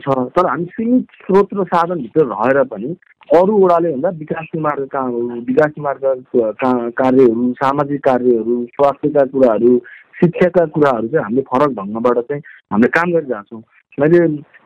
छ। 0.00 0.14
तर 0.36 0.46
हामी 0.46 0.64
सीमित 0.64 1.06
स्रोत 1.22 1.48
र 1.54 1.64
साधनभित्र 1.64 2.24
रहेर 2.26 2.62
पनि 2.72 2.94
अरू 3.34 3.56
वडाले 3.58 3.92
भन्दा 3.92 4.08
विकास 4.18 4.46
निर्माणका 4.54 4.84
कामहरू 4.92 5.40
विकास 5.48 5.72
निर्माणका 5.78 6.72
कार्यहरू 7.00 7.52
सामाजिक 7.52 8.00
कार्यहरू 8.04 8.64
स्वास्थ्यका 8.74 9.24
कुराहरू 9.32 9.72
शिक्षाका 10.16 10.64
कुराहरू 10.74 11.08
चाहिँ 11.08 11.24
हामीले 11.24 11.42
फरक 11.50 11.70
ढङ्गबाट 11.78 12.18
चाहिँ 12.20 12.42
हामीले 12.72 12.88
काम 12.96 13.12
गरिरहेको 13.12 13.48
छौँ 13.50 13.62
मैले 13.98 14.20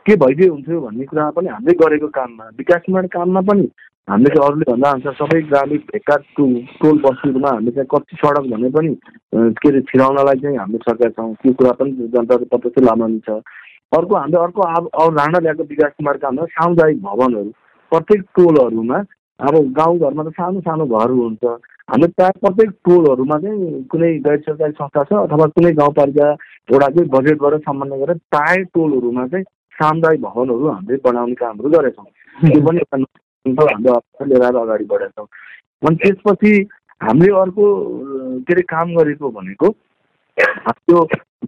के 0.06 0.16
भइदियो 0.16 0.52
हुन्थ्यो 0.52 0.80
भन्ने 0.80 1.04
कुरा 1.06 1.30
पनि 1.36 1.48
हामीले 1.48 1.74
गरेको 1.78 2.08
काममा 2.18 2.44
विकास 2.58 2.82
निर्माण 2.88 3.06
काममा 3.14 3.40
पनि 3.50 3.68
हामीले 4.08 4.34
चाहिँ 4.34 4.46
अरूले 4.46 4.70
भन्दा 4.70 4.90
अनुसार 4.90 5.14
सबै 5.14 5.40
ग्रामीण 5.48 5.82
भेगका 5.90 6.16
टोल 6.36 6.96
बस्तीहरूमा 7.04 7.50
हामीले 7.50 7.72
चाहिँ 7.72 7.88
कति 7.94 8.16
सडक 8.22 8.46
भने 8.52 8.70
पनि 8.76 8.94
के 9.60 9.68
अरे 9.68 9.80
छिराउनलाई 9.90 10.40
चाहिँ 10.40 10.56
हामीले 10.58 10.82
सकेका 10.88 11.08
छौँ। 11.10 11.34
त्यो 11.42 11.52
कुरा 11.52 11.72
पनि 11.78 12.08
जनताको 12.14 12.44
प्रत्यक्ष 12.50 12.82
लाभान्वित 12.86 13.22
छ 13.28 13.38
अर्को 13.92 14.14
हामीले 14.16 14.42
अर्को 14.42 14.62
अवधारणा 14.62 15.38
ल्याएको 15.38 15.62
विकास 15.70 15.92
निर्माण 16.00 16.18
काममा 16.24 16.44
सामुदायिक 16.56 17.02
भवनहरू 17.02 17.50
प्रत्येक 17.92 18.22
टोलहरूमा 18.38 18.98
अब 19.40 19.54
गाउँघरमा 19.76 20.22
त 20.24 20.30
सानो 20.36 20.60
सानो 20.60 20.84
घरहरू 20.86 21.22
हुन्छ। 21.22 21.44
हाम्रो 21.90 22.08
प्रायः 22.16 22.40
प्रत्येक 22.40 22.70
टोलहरूमा 22.86 23.36
चाहिँ 23.42 23.82
कुनै 23.90 24.10
गैर 24.26 24.38
सरकारी 24.40 24.72
संस्था 24.72 25.04
छ 25.04 25.12
अथवा 25.20 25.46
कुनै 25.56 25.72
गाउँपालिका 25.80 26.26
वडाकै 26.72 27.04
बजेटबाट 27.14 27.54
समन्वय 27.66 27.98
गरेर 28.02 28.18
प्रायः 28.30 28.64
टोलहरूमा 28.74 29.26
चाहिँ 29.26 29.44
सामुदायिक 29.78 30.20
भवनहरू 30.22 30.68
हामीले 30.68 30.98
बनाउने 31.04 31.34
कामहरू 31.40 31.70
गरेछौँ। 31.70 32.06
त्यो 32.38 32.60
पनि 32.66 32.78
एउटा 32.80 32.96
हामीले 33.46 34.28
लिएर 34.28 34.42
आएर 34.44 34.56
अगाडि 34.62 34.84
बढेका 34.92 35.08
छौँ 35.16 35.28
अनि 35.82 35.96
त्यसपछि 36.02 36.52
हामीले 37.00 37.32
अर्को 37.40 37.64
के 38.46 38.52
अरे 38.52 38.62
काम 38.74 38.94
गरेको 38.96 39.30
भनेको 39.30 39.68
त्यो 40.36 40.98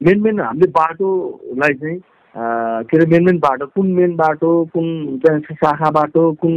मेन 0.03 0.21
मेन 0.23 0.41
हामीले 0.41 0.71
बाटोलाई 0.81 1.75
चाहिँ 1.83 1.99
के 2.37 2.97
अरे 2.97 3.07
मेन 3.07 3.25
मेन 3.25 3.39
बाटो 3.39 3.67
कुन 3.75 3.87
मेन 3.93 4.15
बाटो 4.17 4.51
कुन 4.73 5.21
शाखा 5.53 5.91
बाटो 5.91 6.33
कुन 6.41 6.53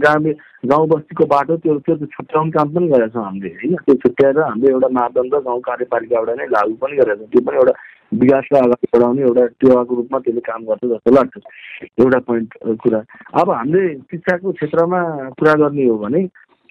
ग्रामीण 0.00 0.34
गाउँ 0.68 0.88
बस्तीको 0.88 1.24
बाटो 1.26 1.56
त्यो 1.56 1.78
त्यो 1.80 1.96
छुट्याउने 1.96 2.50
काम 2.50 2.74
पनि 2.74 2.88
गरेका 2.88 3.08
छौँ 3.14 3.24
हामीले 3.24 3.48
होइन? 3.48 3.74
त्यो 3.74 3.94
छुट्याएर 4.04 4.38
हामीले 4.40 4.72
एउटा 4.72 4.88
मापदण्ड 5.00 5.34
गाउँ 5.48 5.60
कार्यपालिकाबाट 5.64 6.36
नै 6.38 6.46
लागू 6.52 6.74
पनि 6.76 6.96
गरेका 6.96 7.16
छौँ। 7.16 7.28
त्यो 7.32 7.40
पनि 7.40 7.56
एउटा 7.56 7.72
विकासलाई 8.20 8.62
अगाडि 8.62 8.86
बढाउने 8.94 9.22
एउटा 9.22 9.46
टेवाको 9.64 9.94
रूपमा 9.94 10.18
त्यसले 10.24 10.40
काम 10.44 10.60
गर्छ 10.68 10.84
जस्तो 10.92 11.10
लाग्छ। 11.16 11.34
एउटा 12.04 12.18
पोइन्ट 12.28 12.50
कुरा। 12.84 13.00
अब 13.40 13.50
हामीले 13.50 13.82
शिक्षाको 14.12 14.52
क्षेत्रमा 14.52 15.00
कुरा 15.40 15.54
गर्ने 15.64 15.88
हो 15.88 15.96
भने 16.04 16.20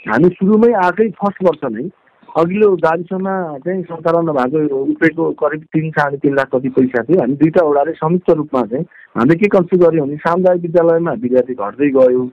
हामी 0.05 0.29
सुरुमै 0.37 0.71
आएकै 0.85 1.09
फर्स्ट 1.17 1.43
वर्ष 1.49 1.63
नै 1.73 1.89
अघिल्लो 2.35 2.69
गाविसमा 2.75 3.33
चाहिँ 3.65 3.81
सञ्चालन 3.83 4.31
भएको 4.33 4.57
रुपियाँको 4.67 5.31
करिब 5.41 5.61
तिन 5.73 5.89
साढे 5.91 6.17
तिन 6.17 6.33
लाख 6.35 6.49
कति 6.55 6.69
पैसा 6.69 7.03
थियो। 7.03 7.19
हामी 7.19 7.35
दुईवटा 7.35 7.65
वडाले 7.65 7.91
संयुक्त 7.93 8.29
रूपमा 8.29 8.61
चाहिँ 8.61 8.85
हामीले 9.17 9.35
के 9.35 9.47
कन्सिड 9.47 9.83
गऱ्यौँ 9.83 10.07
भने 10.07 10.17
सामुदायिक 10.17 10.61
विद्यालयमा 10.61 11.11
विद्यार्थी 11.25 11.53
घट्दै 11.53 11.89
गयो। 11.89 12.23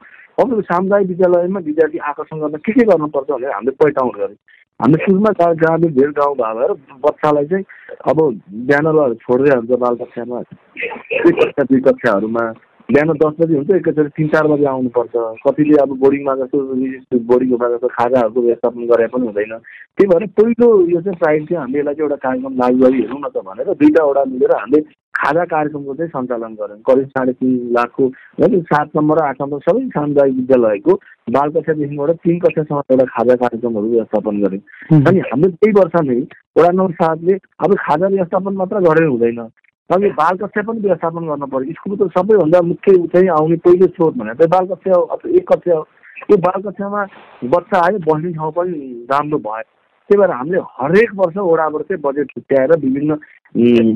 अब 0.40 0.60
सामुदायिक 0.62 1.08
विद्यालयमा 1.08 1.60
विद्यार्थी 1.60 1.98
आकर्षण 1.98 2.40
गर्न 2.40 2.56
के 2.64 2.72
के 2.72 2.84
गर्नुपर्छ 2.84 3.30
भनेर 3.30 3.52
हामीले 3.52 3.76
पोइन्ट 3.76 3.98
आउट 3.98 4.16
गऱ्यौँ। 4.16 4.40
हामीले 4.80 5.04
सुरुमा 5.04 5.52
ग्रामीण 5.52 5.92
धेर 5.92 6.10
गाउँ 6.16 6.34
भएर 6.36 6.72
बच्चालाई 7.04 7.46
चाहिँ 7.46 7.64
अब 8.08 8.18
बिहान 8.64 9.14
छोड्दै 9.14 9.50
हाल्छ 9.50 9.70
बाल 9.84 9.94
कक्षामा 10.00 10.40
कक्षा 10.40 11.62
दुई 11.70 11.80
कक्षाहरूमा 11.80 12.44
बिहान 12.90 13.11
दस 13.22 13.35
बजी 13.40 13.55
हुन्छ 13.55 13.70
एकैचोटि 13.74 14.11
तिन 14.16 14.29
चार 14.29 14.46
बजी 14.50 14.64
आउनुपर्छ। 14.66 15.14
कतिले 15.46 15.74
अब 15.83 15.90
बोर्डिङमा 16.00 16.35
जस्तो 16.40 17.18
बोर्डिङमा 17.31 17.68
जस्तो 17.70 17.88
खाजाहरूको 17.98 18.40
व्यवस्थापन 18.40 18.87
गरे 18.90 19.07
पनि 19.12 19.26
हुँदैन। 19.26 19.53
त्यही 19.96 20.09
भएर 20.11 20.26
पहिलो 20.38 20.68
यो 20.90 21.00
चाहिँ 21.00 21.18
प्राइड 21.18 21.46
चाहिँ 21.48 21.61
हामीले 21.61 21.79
यसलाई 21.81 21.94
चाहिँ 21.94 22.09
एउटा 22.09 22.18
कार्यक्रम 22.24 22.55
लागू 22.62 22.79
गरी 22.83 22.98
हेरौँ 23.03 23.20
न 23.20 23.29
त 23.31 23.44
भनेर 23.46 23.72
दुईवटा 23.72 24.05
वडा 24.05 24.24
मिलेर 24.33 24.55
हामीले 24.57 24.81
खाजा 25.20 25.44
कार्यक्रमको 25.44 25.94
चाहिँ 25.94 26.11
सञ्चालन 26.11 26.53
गऱ्यौँ। 26.59 26.81
करिब 26.88 27.09
साढे 27.14 27.33
तिन 27.38 27.55
लाखको 27.76 28.05
है 28.40 28.61
सात 28.72 28.88
नम्बर 28.96 29.16
र 29.18 29.24
आठ 29.29 29.42
नम्बर 29.42 29.59
सबै 29.68 29.87
सामुदायिक 29.94 30.35
विद्यालयको 30.37 30.92
बाल 31.37 31.48
कक्षादेखिबाट 31.55 32.11
तिन 32.26 32.38
कक्षासम्म 32.44 32.83
एउटा 32.90 33.07
खाजा 33.14 33.35
कार्यक्रमहरू 33.44 33.88
व्यवस्थापन 33.94 34.42
गऱ्यौँ। 34.44 35.03
अनि 35.07 35.18
हाम्रो 35.31 35.50
त्यही 35.50 35.72
वर्ष 35.79 35.96
नै 36.11 36.20
वडा 36.59 36.70
नम्बर 36.70 36.92
सातले 37.03 37.35
अब 37.64 37.74
खाजा 37.87 38.07
व्यवस्थापन 38.14 38.53
मात्र 38.61 38.87
गरेर 38.88 39.09
हुँदैन। 39.09 39.40
अब 39.90 40.05
बाल 40.18 40.37
कक्षा 40.38 40.62
पनि 40.62 40.81
व्यवस्थापन 40.81 41.26
गर्न 41.26 41.46
पऱ्यो। 41.50 41.72
स्कुलको 41.74 42.07
सबैभन्दा 42.14 42.61
मुख्य 42.62 42.92
चाहिँ 43.12 43.29
आउने 43.38 43.57
पहिलो 43.66 43.87
स्रोत 43.94 44.14
भनेर 44.18 44.35
चाहिँ 44.38 44.50
बाल 44.50 44.66
कक्षा 44.70 44.94
अथवा 44.94 45.31
एक 45.37 45.46
कक्षा 45.53 45.76
हो। 45.76 45.83
त्यो 46.29 46.37
बाल 46.46 46.62
कक्षामा 46.62 47.03
बच्चा 47.50 47.79
आयो 47.87 47.98
बस्ने 48.07 48.33
ठाउँ 48.33 48.53
पनि 48.53 48.79
राम्रो 49.11 49.38
भयो। 49.38 49.62
त्यही 50.11 50.18
भएर 50.20 50.31
हामीले 50.31 50.61
हरेक 50.79 51.11
वर्ष 51.16 51.37
वडाबाट 51.38 51.83
चाहिँ 51.83 52.00
बजेट 52.03 52.31
छुट्याएर 52.31 52.72
विभिन्न 52.79 53.14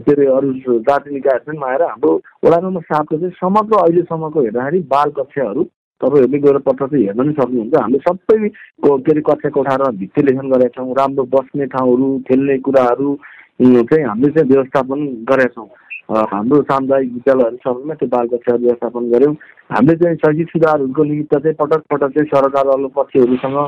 के 0.02 0.12
अरे 0.12 0.26
अरू 0.34 0.78
जाति 0.88 1.14
निकायहरू 1.14 1.64
आएर 1.64 1.82
हाम्रो 1.82 2.12
वडा 2.44 2.58
नम्बर 2.58 2.82
सातको 2.90 3.18
चाहिँ 3.18 3.34
समग्र 3.38 3.78
अहिलेसम्मको 3.78 4.40
हेर्दाखेरि 4.40 4.80
बाल 4.90 5.10
कक्षाहरू 5.18 5.62
तपाईँहरूले 6.00 6.38
गएर 6.38 6.58
पत्र 6.66 6.86
चाहिँ 6.86 7.04
हेर्न 7.06 7.22
पनि 7.22 7.32
सक्नुहुन्छ। 7.38 7.74
हामीले 7.82 8.02
सबै 8.08 8.48
के 8.48 9.12
अरे 9.12 9.20
कक्षा 9.30 9.48
कोठारमा 9.58 9.90
भित्तिलेखन 10.02 10.50
गरेका 10.50 10.74
छौँ 10.76 10.94
राम्रो 10.98 11.24
बस्ने 11.34 11.66
ठाउँहरू 11.74 12.06
खेल्ने 12.28 12.58
कुराहरू 12.66 13.16
चाहिँ 13.62 14.04
हामीले 14.04 14.32
चाहिँ 14.34 14.48
व्यवस्थापन 14.50 15.06
गरेका 15.30 15.54
छौँ। 15.54 15.68
हाम्रो 16.08 16.60
सामुदायिक 16.62 17.12
विद्यालयहरू 17.12 17.56
सबैमा 17.56 17.94
त्यो 17.94 18.08
बाल 18.08 18.26
कक्षा 18.28 18.54
व्यवस्थापन 18.54 19.10
गऱ्यौँ। 19.10 19.34
हामीले 19.70 19.96
चाहिँ 19.96 20.16
शैक्षिक 20.16 20.48
सुधारहरूको 20.50 21.04
निमित्त 21.04 21.34
चाहिँ 21.34 21.56
पटक 21.56 21.82
पटक 21.90 22.10
चाहिँ 22.14 22.28
सरकार 22.28 22.88
पक्षहरूसँग 22.96 23.58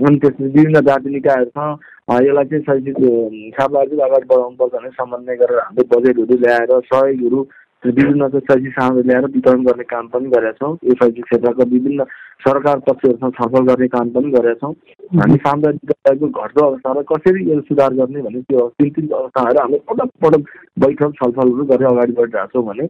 अनि 0.00 0.18
त्यसपछि 0.18 0.44
विभिन्न 0.44 0.80
जाति 0.80 1.10
निकायहरूसँग 1.10 2.24
यसलाई 2.24 2.44
चाहिँ 2.44 2.64
शैक्षिक 2.64 2.96
चाहिँ 2.96 4.00
अगाडि 4.00 4.26
बढाउनु 4.26 4.56
पर्छ 4.56 4.72
भने 4.72 4.90
समन्वय 4.96 5.36
गरेर 5.36 5.58
हामीले 5.58 5.84
बजेटहरू 5.92 6.36
ल्याएर 6.36 6.72
सहयोगहरू 6.88 7.40
विभिन्न 7.84 8.28
शैक्षिक 8.30 8.72
सामग्री 8.72 9.02
ल्याएर 9.08 9.24
वितरण 9.34 9.62
गर्ने 9.64 9.84
काम 9.84 10.08
पनि 10.08 10.28
गरेका 10.30 10.52
छौँ। 10.58 10.76
शैक्षिक 10.76 11.24
क्षेत्रका 11.24 11.64
विभिन्न 11.70 12.04
सरकार 12.44 12.78
पक्षहरूसँग 12.88 13.32
छलफल 13.38 13.64
गर्ने 13.68 13.88
काम 13.94 14.10
पनि 14.14 14.30
गरेका 14.32 14.54
छौँ। 14.60 14.74
हामी 15.20 15.38
विद्यालयको 15.62 16.26
घट्दो 16.28 16.66
अवस्थालाई 16.66 17.04
कसरी 17.12 17.50
यो 17.50 17.60
सुधार 17.68 17.94
गर्ने 17.94 18.22
भने 18.22 18.40
त्यो 18.42 18.68
तिन 18.78 18.90
तिन 18.90 19.08
अवस्थाहरू 19.10 19.60
हामीले 19.60 19.80
पटक 19.90 20.10
पटक 20.22 20.42
बैठक 20.80 21.12
छलफलहरू 21.18 21.64
गरेर 21.72 21.88
अगाडि 21.88 22.12
बढिरहेको 22.20 22.52
छौँ 22.52 22.66
भने 22.68 22.86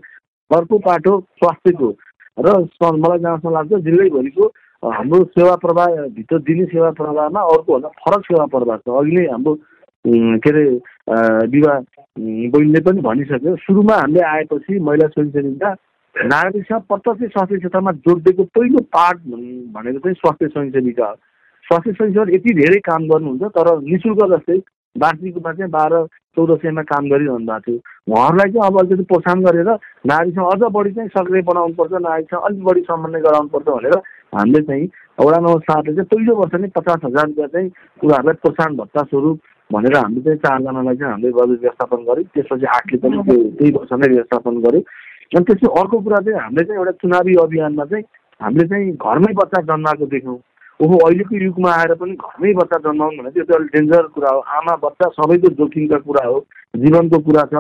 अर्को 0.51 0.79
पाटो 0.87 1.19
स्वास्थ्यको 1.41 1.89
र 2.39 2.57
मलाई 2.97 3.19
जहाँसम्म 3.19 3.55
लाग्छ 3.55 3.83
जिल्लैभरिको 3.89 4.53
हाम्रो 4.83 5.25
सेवा 5.33 5.55
प्रवाह 5.65 5.87
भित्र 6.15 6.39
दिने 6.47 6.65
सेवा 6.71 6.91
प्रवाहमा 7.01 7.41
अर्कोभन्दा 7.51 7.89
फरक 8.03 8.25
सेवा 8.27 8.47
प्रवाह 8.55 8.77
छ। 8.77 8.89
अघि 9.01 9.17
नै 9.17 9.27
हाम्रो 9.31 9.55
के 10.45 10.51
अरे 10.51 10.65
विवाह 11.49 11.79
बहिनीले 12.17 12.81
पनि 12.81 13.01
भनिसक्यो। 13.01 13.57
सुरुमा 13.57 13.95
हामीले 13.97 14.21
आएपछि 14.21 14.79
महिला 14.79 15.07
स्वयंसेविका 15.09 15.71
नागरिकसँग 16.15 16.81
प्रत्यक्ष 16.89 17.33
स्वास्थ्य 17.33 17.59
क्षेत्रमा 17.59 17.93
जोडिदिएको 18.05 18.45
पहिलो 18.53 18.81
पार्ट 18.93 19.19
भनेको 19.73 19.99
चाहिँ 19.99 20.15
स्वास्थ्य 20.15 20.49
स्वयंसेविका 20.49 21.09
स्वास्थ्य 21.65 21.93
स्वयंसेवक 21.93 22.35
यति 22.35 22.55
धेरै 22.55 22.81
काम 22.85 23.09
गर्नुहुन्छ 23.09 23.43
तर 23.57 23.69
नि 23.81 23.99
शुल्क 24.03 24.21
जस्तै 24.33 24.59
वार्षिकमा 24.97 25.53
चाहिँ 25.53 25.71
बाह्र 25.73 26.05
चौध 26.37 26.51
सयमा 26.61 26.83
काम 26.93 27.09
गरिरहनु 27.11 27.47
भएको 27.47 27.61
थियो। 27.67 27.81
उहाँहरूलाई 28.13 28.53
चाहिँ 28.53 28.67
अब 28.67 28.79
अलिकति 28.81 29.05
प्रोत्साहन 29.09 29.41
गरेर 29.45 29.71
नारीसँग 30.13 30.47
अझ 30.53 30.73
बढी 30.77 30.93
चाहिँ 30.93 31.09
सक्रिय 31.17 31.43
बनाउनुपर्छ 31.49 31.93
नारीसँग 32.09 32.41
अलिक 32.41 32.63
बढी 32.65 32.81
समन्वय 32.91 33.21
गराउनुपर्छ 33.29 33.69
भनेर 33.69 33.97
हामीले 34.37 34.63
चाहिँ 34.69 34.89
वडा 35.21 35.39
नम्बर 35.39 35.61
सातले 35.65 35.95
चाहिँ 35.95 36.09
पहिलो 36.13 36.37
वर्ष 36.37 36.61
नै 36.61 36.69
पचास 36.77 37.01
हजार 37.05 37.27
रुपियाँ 37.27 37.49
चाहिँ 37.49 37.69
उनीहरूलाई 38.05 38.37
प्रोत्साहन 38.45 38.77
भत्ता 38.77 39.03
स्वरूप 39.09 39.41
भनेर 39.73 39.97
हामीले 39.97 40.23
चाहिँ 40.23 40.39
चारजनालाई 40.45 40.97
चाहिँ 40.97 41.13
हामीले 41.13 41.33
बजेट 41.39 41.61
व्यवस्थापन 41.61 42.01
गऱ्यौँ। 42.09 42.29
त्यसपछि 42.35 42.67
आठले 42.77 42.99
पनि 43.03 43.17
त्यो 43.27 43.37
त्यही 43.59 43.73
वर्ष 43.77 43.93
नै 43.93 44.09
व्यवस्थापन 44.15 44.55
गऱ्यौँ। 44.65 44.85
अनि 45.33 45.45
त्यसपछि 45.45 45.67
अर्को 45.81 45.97
कुरा 46.07 46.19
चाहिँ 46.27 46.41
हामीले 46.41 46.65
चाहिँ 46.65 46.79
एउटा 46.81 46.93
चुनावी 47.03 47.35
अभियानमा 47.45 47.85
चाहिँ 47.93 48.05
हामीले 48.41 48.67
चाहिँ 48.69 48.93
घरमै 48.97 49.33
बच्चा 49.43 49.61
जन्माएको 49.71 50.07
देख्यौँ। 50.15 50.39
ओहो 50.81 50.97
अहिलेको 51.07 51.35
युगमा 51.45 51.71
आएर 51.73 51.95
पनि 52.01 52.15
घरमै 52.17 52.53
बच्चा 52.61 52.79
जन्माउनु 52.87 53.23
भने 53.23 53.31
त्यो 53.33 53.45
त 53.45 53.55
अलिक 53.57 53.71
डेन्जर 53.77 54.07
कुरा 54.17 54.31
हो। 54.35 54.41
आमा 54.59 54.75
बच्चा 54.85 55.09
सबैको 55.19 55.49
जोखिमका 55.61 55.99
कुरा 56.09 56.27
हो 56.27 56.39
जीवनको 56.75 57.19
कुरा 57.29 57.45
छ। 57.53 57.55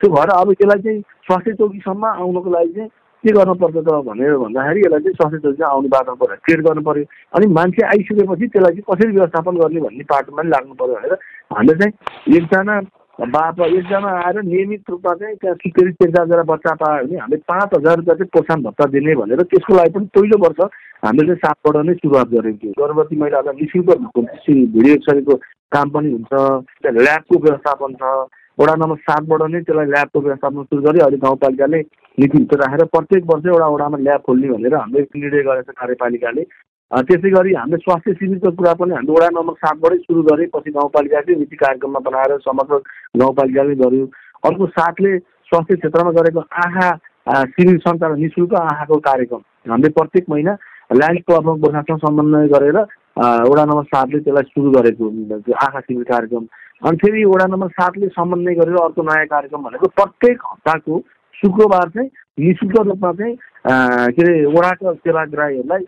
त्यो 0.00 0.08
भएर 0.14 0.30
अब 0.30 0.50
यसलाई 0.52 0.80
चाहिँ 0.82 1.00
स्वास्थ्य 1.26 1.52
चौकीसम्म 1.58 2.04
आउनको 2.06 2.50
लागि 2.54 2.72
चाहिँ 2.78 2.90
के 3.24 3.32
गर्नुपर्छ 3.34 3.76
त 3.82 3.90
भनेर 4.08 4.36
भन्दाखेरि 4.38 4.80
यसलाई 4.80 5.00
चाहिँ 5.02 5.16
स्वास्थ्य 5.18 5.38
चौकी 5.42 5.58
चाहिँ 5.58 5.72
आउने 5.74 5.88
बाटो 5.90 6.14
पऱ्यो 6.22 6.36
क्रिएट 6.44 6.60
गर्नु 6.66 6.82
पऱ्यो 6.86 7.04
अनि 7.34 7.46
मान्छे 7.58 7.82
आइसकेपछि 7.86 8.46
त्यसलाई 8.46 8.72
चाहिँ 8.78 8.86
कसरी 8.90 9.10
व्यवस्थापन 9.18 9.54
गर्ने 9.58 9.80
भन्ने 9.86 10.04
पाटोमा 10.06 10.38
पनि 10.38 10.50
लाग्नु 10.54 10.74
पऱ्यो 10.78 10.94
भनेर 10.94 11.14
हामीले 11.50 11.74
चाहिँ 11.80 12.36
एकजना 12.36 12.80
बाबा 13.18 13.66
एकजना 13.66 14.10
आएर 14.24 14.40
नियमित 14.44 14.90
रूपमा 14.90 15.12
चाहिँ 15.20 15.36
त्यहाँ 15.36 15.56
सिक्योरिटी 15.62 16.04
चेक 16.04 16.14
चार्जर 16.16 16.42
बच्चा 16.50 16.74
पायो 16.82 17.06
भने 17.06 17.18
हामीले 17.18 17.36
पाँच 17.48 17.74
हजार 17.74 17.96
रुपियाँ 17.96 18.16
चाहिँ 18.16 18.28
प्रोत्साहन 18.32 18.62
भत्ता 18.62 18.84
दिने 18.94 19.14
भनेर 19.20 19.42
त्यसको 19.42 19.76
लागि 19.76 19.90
पनि 19.94 20.06
पहिलो 20.14 20.38
वर्ष 20.44 20.60
हामीले 21.04 21.34
चाहिँ 21.34 21.42
सातबाट 21.44 21.84
नै 21.86 21.94
सुरुवात 21.94 22.28
गरेको 22.34 22.58
थियो। 22.62 22.72
गर्भवती 22.78 23.16
महिलालाई 23.18 23.54
नि 23.58 23.66
शुल्क 23.72 23.88
भिडियो 24.74 24.94
एक्सरेको 24.94 25.34
काम 25.74 25.90
पनि 25.90 26.12
हुन्छ 26.12 26.32
ल्याबको 27.00 27.38
व्यवस्थापन 27.42 27.94
छ। 28.02 28.12
वडा 28.58 28.74
नम्बर 28.74 28.96
सातबाट 29.08 29.42
नै 29.50 29.60
त्यसलाई 29.66 29.86
ल्याबको 29.94 30.20
व्यवस्थापन 30.20 30.62
सुरु 30.62 30.82
गऱ्यो। 30.82 31.04
अहिले 31.04 31.18
गाउँपालिकाले 31.26 31.80
नीतिभित्र 32.18 32.56
राखेर 32.62 32.84
प्रत्येक 32.94 33.24
वर्ष 33.30 33.46
एउटा 33.46 33.66
वडामा 33.74 33.98
ल्याब 34.06 34.20
खोल्ने 34.26 34.48
भनेर 34.54 34.74
हामीले 34.74 35.02
निर्णय 35.14 35.42
गरेको 35.48 35.72
छ 35.72 35.78
कार्यपालिकाले। 35.80 36.42
त्यसै 36.90 37.30
गरी 37.30 37.52
हामीले 37.54 37.76
स्वास्थ्य 37.78 38.12
शिविरको 38.18 38.50
कुरा 38.56 38.72
पनि 38.80 38.94
हामीले 38.94 39.12
वडा 39.12 39.28
नम्बर 39.36 39.54
सातबाटै 39.60 39.96
सुरु 39.98 40.22
गरेँ 40.28 40.46
पछि 40.54 40.70
गाउँपालिकाकै 40.72 41.34
नीति 41.36 41.56
कार्यक्रममा 41.56 42.00
बनाएर 42.06 42.38
समग्र 42.48 42.76
गाउँपालिकाले 43.20 43.74
गर्यो। 43.82 44.06
अर्को 44.48 44.66
साथले 44.72 45.18
स्वास्थ्य 45.50 45.76
क्षेत्रमा 45.76 46.10
गरेको 46.18 46.40
आँखा 46.64 46.88
शिविर 47.52 47.78
सञ्चालन 47.84 48.20
नि 48.20 48.28
शुल्क 48.28 48.54
आँखाको 48.56 48.98
कार्यक्रम। 49.08 49.42
हामीले 49.68 49.90
प्रत्येक 49.98 50.24
महिना 50.30 50.52
ल्यान्ड 50.96 51.20
क्लबमा 51.28 51.52
गोर्खासँग 51.60 51.98
समन्वय 52.06 52.48
गरेर 52.54 52.78
वडा 53.50 53.64
नम्बर 53.64 53.84
सातले 53.92 54.18
त्यसलाई 54.24 54.48
सुरु 54.48 54.70
गरेको 54.72 55.04
आँखा 55.66 55.80
शिविर 55.80 56.04
कार्यक्रम। 56.08 56.44
अनि 56.88 56.96
फेरि 56.96 57.24
वडा 57.28 57.46
नम्बर 57.52 57.68
सातले 57.76 58.08
समन्वय 58.16 58.54
गरेर 58.54 58.76
अर्को 58.80 59.02
नयाँ 59.02 59.26
कार्यक्रम 59.28 59.62
भनेको 59.68 59.86
प्रत्येक 60.00 60.42
हप्ताको 60.46 60.98
शुक्रबार 61.40 61.88
चाहिँ 61.94 62.10
नि 62.40 62.52
शुल्क 62.60 62.76
रूपमा 62.86 63.12
चाहिँ 63.12 63.36
के 64.14 64.22
अरे 64.22 64.44
वडाका 64.46 64.92
सेवाग्राहीहरूलाई 64.92 65.84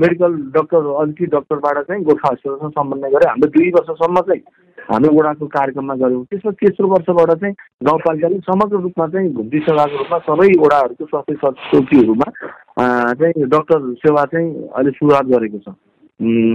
मेडिकल 0.00 0.32
डक्टर 0.52 0.86
अलिकति 1.00 1.26
डक्टरबाट 1.32 1.78
चाहिँ 1.86 2.04
गोर्खा 2.04 2.28
हस्पिटलसँग 2.32 2.70
समन्वय 2.72 3.10
गरेर 3.10 3.28
हामीले 3.28 3.50
दुई 3.56 3.70
वर्षसम्म 3.70 4.20
चाहिँ 4.28 4.42
हाम्रो 4.88 5.12
वडाको 5.16 5.46
कार्यक्रममा 5.46 5.94
गऱ्यौँ। 5.96 6.24
त्यसमा 6.30 6.52
तेस्रो 6.60 6.88
वर्षबाट 6.88 7.30
चाहिँ 7.40 7.54
गाउँपालिकाले 7.84 8.38
समग्र 8.48 8.80
रूपमा 8.80 9.06
चाहिँ 9.12 9.32
घुम्ती 9.32 9.58
सेवाको 9.68 9.96
रूपमा 9.98 10.18
सबै 10.28 10.48
वडाहरूको 10.60 11.04
स्वास्थ्य 11.04 11.34
चौकीहरूमा 11.72 12.28
चाहिँ 13.20 13.48
डक्टर 13.48 13.92
सेवा 14.04 14.24
चाहिँ 14.32 14.48
अहिले 14.72 14.90
सुरुवात 14.90 15.26
गरेको 15.32 15.58
छ। 15.58 15.76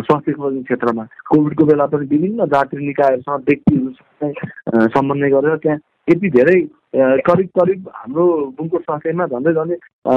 स्वास्थ्य 0.10 0.34
क्षेत्रमा। 0.34 1.04
कोभिडको 1.30 1.66
बेला 1.66 1.86
पनि 1.86 2.06
विभिन्न 2.10 2.46
जाति 2.50 2.78
निकायहरूसँग 2.86 3.46
व्यक्तिहरूसँग 3.50 4.90
समन्वय 4.98 5.30
गरेर 5.30 5.58
त्यहाँ 5.64 5.80
यति 6.10 6.30
धेरै 6.38 6.60
करिब 6.93 7.49
करिब 7.54 7.89
हाम्रो 7.93 8.25
बुङको 8.58 8.78
स्वास्थ्यमा 8.80 9.25
झन्डै 9.28 9.54
झन्डै 9.54 9.75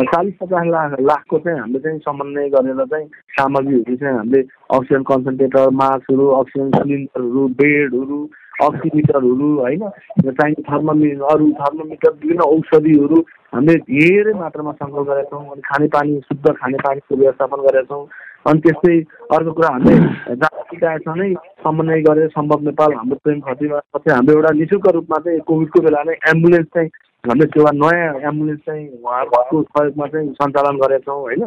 चालिस 0.08 0.34
पचास 0.40 0.66
लाख 0.66 0.94
लाखको 1.00 1.38
चाहिँ 1.38 1.58
हामीले 1.60 1.80
चाहिँ 1.80 1.98
समन्वय 2.00 2.48
गरेर 2.48 2.84
चाहिँ 2.84 3.08
सामग्रीहरू 3.36 3.96
चाहिँ 3.96 4.16
हामीले 4.16 4.40
अक्सिजन 4.70 5.02
कन्सन्ट्रेटर 5.10 5.68
मास्कहरू 5.82 6.28
अक्सिजन 6.38 6.70
सिलिन्डरहरू 6.72 7.46
बेडहरू 7.60 8.20
अक्सिमिटरहरू 8.62 9.52
होइन 9.60 9.84
चाहिने 10.32 10.62
थर्मोमिटर 10.62 11.24
अरू 11.34 11.52
थर्मोमिटर 11.60 12.10
विभिन्न 12.12 12.42
औषधिहरू 12.48 13.20
हामीले 13.52 13.78
धेरै 13.84 14.34
मात्रामा 14.40 14.72
सङ्कलन 14.72 15.04
गरेका 15.04 15.30
छौँ 15.30 15.44
अनि 15.52 15.62
खानेपानी 15.68 16.20
शुद्ध 16.28 16.52
खानेपानीको 16.52 17.16
व्यवस्थापन 17.16 17.68
गरेका 17.68 17.88
छौँ। 17.88 18.04
अनि 18.46 18.60
त्यस्तै 18.60 18.94
अर्को 19.30 19.52
कुरा 19.52 19.68
हामीले 19.68 20.34
जातिकासँग 20.36 21.16
नै 21.16 21.28
समन्वय 21.62 22.00
गरेर 22.02 22.28
सम्भव 22.28 22.62
नेपाल 22.62 22.94
हाम्रो 22.94 23.18
प्रेम 23.22 23.40
खतीमा 23.40 23.78
पछि 23.94 24.10
हाम्रो 24.10 24.34
एउटा 24.34 24.50
नि 24.52 24.66
शुल्क 24.66 24.86
रूपमा 24.90 25.18
चाहिँ 25.18 25.40
कोभिडको 25.46 25.82
बेला 25.82 26.02
नै 26.02 26.16
एम्बुलेन्स 26.28 26.66
चाहिँ 26.74 26.90
हामीले 27.22 27.46
सेवा 27.46 27.70
नयाँ 27.72 28.14
एम्बुलेन्स 28.28 28.60
चाहिँ 28.66 28.86
उहाँहरूको 28.98 29.62
सहयोगमा 29.62 30.06
चाहिँ 30.10 30.30
सञ्चालन 30.34 30.76
गरेका 30.82 31.06
छौँ 31.06 31.20
होइन? 31.22 31.42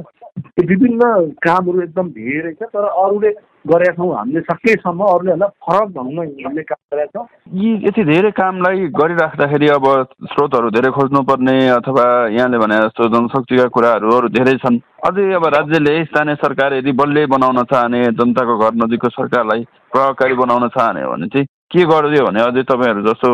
त्यो 0.55 0.63
विभिन्न 0.67 1.03
कामहरू 1.43 1.81
एकदम 1.81 2.07
धेरै 2.15 2.51
छ 2.55 2.63
तर 2.71 2.85
अरूले 2.95 3.31
गरेका 3.67 3.91
छौँ 3.91 4.07
हामीले 4.15 4.41
सकेसम्म 4.47 5.03
अरूले 5.03 5.31
भन्दा 5.31 5.47
फरक 5.59 5.89
ढङ्गमा 5.91 6.23
हामीले 6.23 6.63
काम 6.63 6.79
गरेका 6.95 7.11
छौँ। 7.11 7.27
यी 7.59 7.71
यति 7.87 8.03
धेरै 8.07 8.31
कामलाई 8.39 8.87
गरिराख्दाखेरि 8.95 9.67
अब 9.75 9.87
स्रोतहरू 10.31 10.69
धेरै 10.71 10.91
खोज्नुपर्ने 10.95 11.55
अथवा 11.75 12.05
यहाँले 12.31 12.57
भने 12.57 12.77
जस्तो 12.85 13.07
जनशक्तिका 13.11 13.65
कुराहरू 13.75 14.15
अरू 14.15 14.27
धेरै 14.31 14.55
छन्। 14.63 14.79
अझै 14.79 15.27
अब 15.35 15.45
राज्यले 15.57 15.95
स्थानीय 16.05 16.35
सरकार 16.39 16.73
यदि 16.79 16.91
बलियो 16.95 17.27
बनाउन 17.35 17.63
चाहने 17.67 18.01
जनताको 18.15 18.57
घर 18.57 18.79
नजिकको 18.79 19.09
सरकारलाई 19.11 19.67
प्रभावकारी 19.91 20.39
बनाउन 20.39 20.67
चाहने 20.71 21.03
भने 21.03 21.27
चाहिँ 21.35 21.47
के 21.67 21.83
गरिदियो 21.91 22.25
भने 22.25 22.41
अझै 22.47 22.63
तपाईँहरू 22.63 23.05
जस्तो 23.11 23.29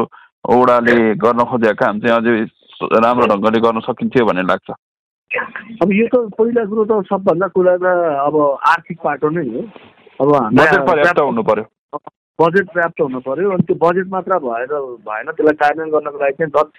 ओडाले 0.45 0.95
गर्न 1.21 1.43
खोजेको 1.51 1.79
काम 1.81 1.99
चाहिँ 2.01 2.15
अझै 2.17 2.33
राम्रो 3.05 3.25
ढङ्गले 3.31 3.59
गर्न 3.61 3.79
सकिन्थ्यो 3.85 4.25
भन्ने 4.25 4.43
लाग्छ। 4.49 4.69
अब 5.81 5.89
यो 5.93 6.05
त 6.11 6.15
पहिला 6.37 6.63
कुरो 6.65 6.83
त 6.89 7.05
सबभन्दा 7.09 7.47
कुरा 7.55 7.75
त 7.77 7.85
अब 8.25 8.35
आर्थिक 8.71 8.97
पाटो 9.03 9.29
नै 9.29 9.45
हो। 9.47 9.61
अब 10.21 10.29
पर्याप्त 10.89 11.19
हुनु 11.19 11.43
पर्यो। 11.45 11.65
बजेट 12.41 12.67
पर्याप्त 12.73 13.01
हुनु 13.01 13.19
पर्यो 13.21 13.49
अनि 13.53 13.63
त्यो 13.69 13.75
बजेट 13.85 14.07
मात्र 14.11 14.37
भएर 14.41 14.73
भएन 15.07 15.27
त्यसलाई 15.31 15.55
कार्यान्वयन 15.61 15.93
गर्नको 15.93 16.19
लागि 16.19 16.35
चाहिँ 16.41 16.51
दक्ष 16.57 16.77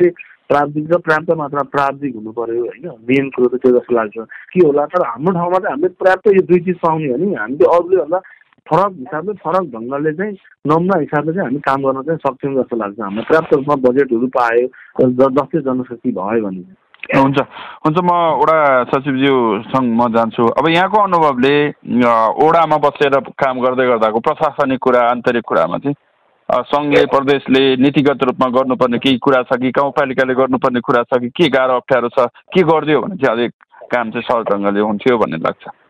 प्राविधिक 0.51 0.91
र 0.93 0.99
पर्याप्त 1.07 1.31
मात्रा 1.39 1.63
प्राविधिक 1.73 2.13
हुनु 2.19 2.33
पर्यो 2.35 2.63
होइन। 2.67 2.87
मेन 3.09 3.31
कुरो 3.31 3.49
त 3.49 3.63
त्यो 3.63 3.71
जस्तो 3.79 3.95
लाग्छ। 3.95 4.17
के 4.53 4.67
होला 4.67 4.85
तर 4.91 5.07
हाम्रो 5.07 5.33
ठाउँमा 5.39 5.59
चाहिँ 5.63 5.73
हामीले 5.73 5.95
पर्याप्त 6.03 6.27
यो 6.35 6.43
दुई 6.51 6.61
चिज 6.67 6.77
पाउने 6.83 7.09
हो 7.15 7.17
नि। 7.23 7.35
हामीले 7.39 7.65
अरूले 7.77 7.97
भन्दा 8.03 8.19
फरक 8.67 8.93
हिसाबले 8.99 9.33
फरक 9.45 9.65
ढङ्गले 9.75 10.13
चाहिँ 10.19 10.37
नमुना 10.71 10.99
हिसाबले 11.01 11.33
चाहिँ 11.33 11.47
हामी 11.47 11.61
काम 11.67 11.83
गर्न 11.83 12.03
चाहिँ 12.07 12.19
सक्छौँ 12.27 12.55
जस्तो 12.55 12.77
लाग्छ 12.77 13.01
हामीलाई 13.01 13.27
पर्याप्त 13.29 13.55
रूपमा 13.55 13.77
बजेटहरू 13.89 14.27
पायो 14.39 14.67
जस्तै 15.03 15.61
जनशक्ति 15.67 16.11
भयो 16.19 16.47
भने। 16.47 16.63
हुन्छ। 17.19 17.39
हुन्छ 17.85 17.99
म 17.99 18.11
वडा 18.41 18.57
सचिवज्यूसँग 18.91 19.89
म 19.99 20.09
जान्छु। 20.15 20.43
अब 20.59 20.69
यहाँको 20.71 20.99
अनुभवले 21.03 21.55
ओडामा 22.47 22.77
बसेर 22.87 23.19
काम 23.35 23.61
गर्दै 23.61 23.87
गर्दाको 23.91 24.21
प्रशासनिक 24.23 24.79
कुरा 24.79 25.01
आन्तरिक 25.11 25.45
कुरामा 25.45 25.79
चाहिँ 25.83 25.97
सङ्घले 26.71 27.05
प्रदेशले 27.11 27.63
नीतिगत 27.83 28.23
रूपमा 28.29 28.49
गर्नुपर्ने 28.55 28.99
केही 29.03 29.19
कुरा 29.19 29.43
छ 29.51 29.59
कि 29.59 29.71
गाउँपालिकाले 29.75 30.35
गर्नुपर्ने 30.35 30.81
कुरा 30.81 31.03
छ 31.11 31.21
कि 31.21 31.29
के 31.35 31.49
गाह्रो 31.51 31.77
अप्ठ्यारो 31.83 32.09
छ 32.15 32.31
के 32.55 32.63
गरिदियो 32.63 33.01
भने 33.03 33.17
चाहिँ 33.19 33.37
अलिक 33.37 33.53
काम 33.91 34.11
चाहिँ 34.11 34.27
सहज 34.31 34.45
ढङ्गले 34.53 34.81
हुन्थ्यो 34.81 35.19
भन्ने 35.19 35.39
लाग्छ। 35.43 35.82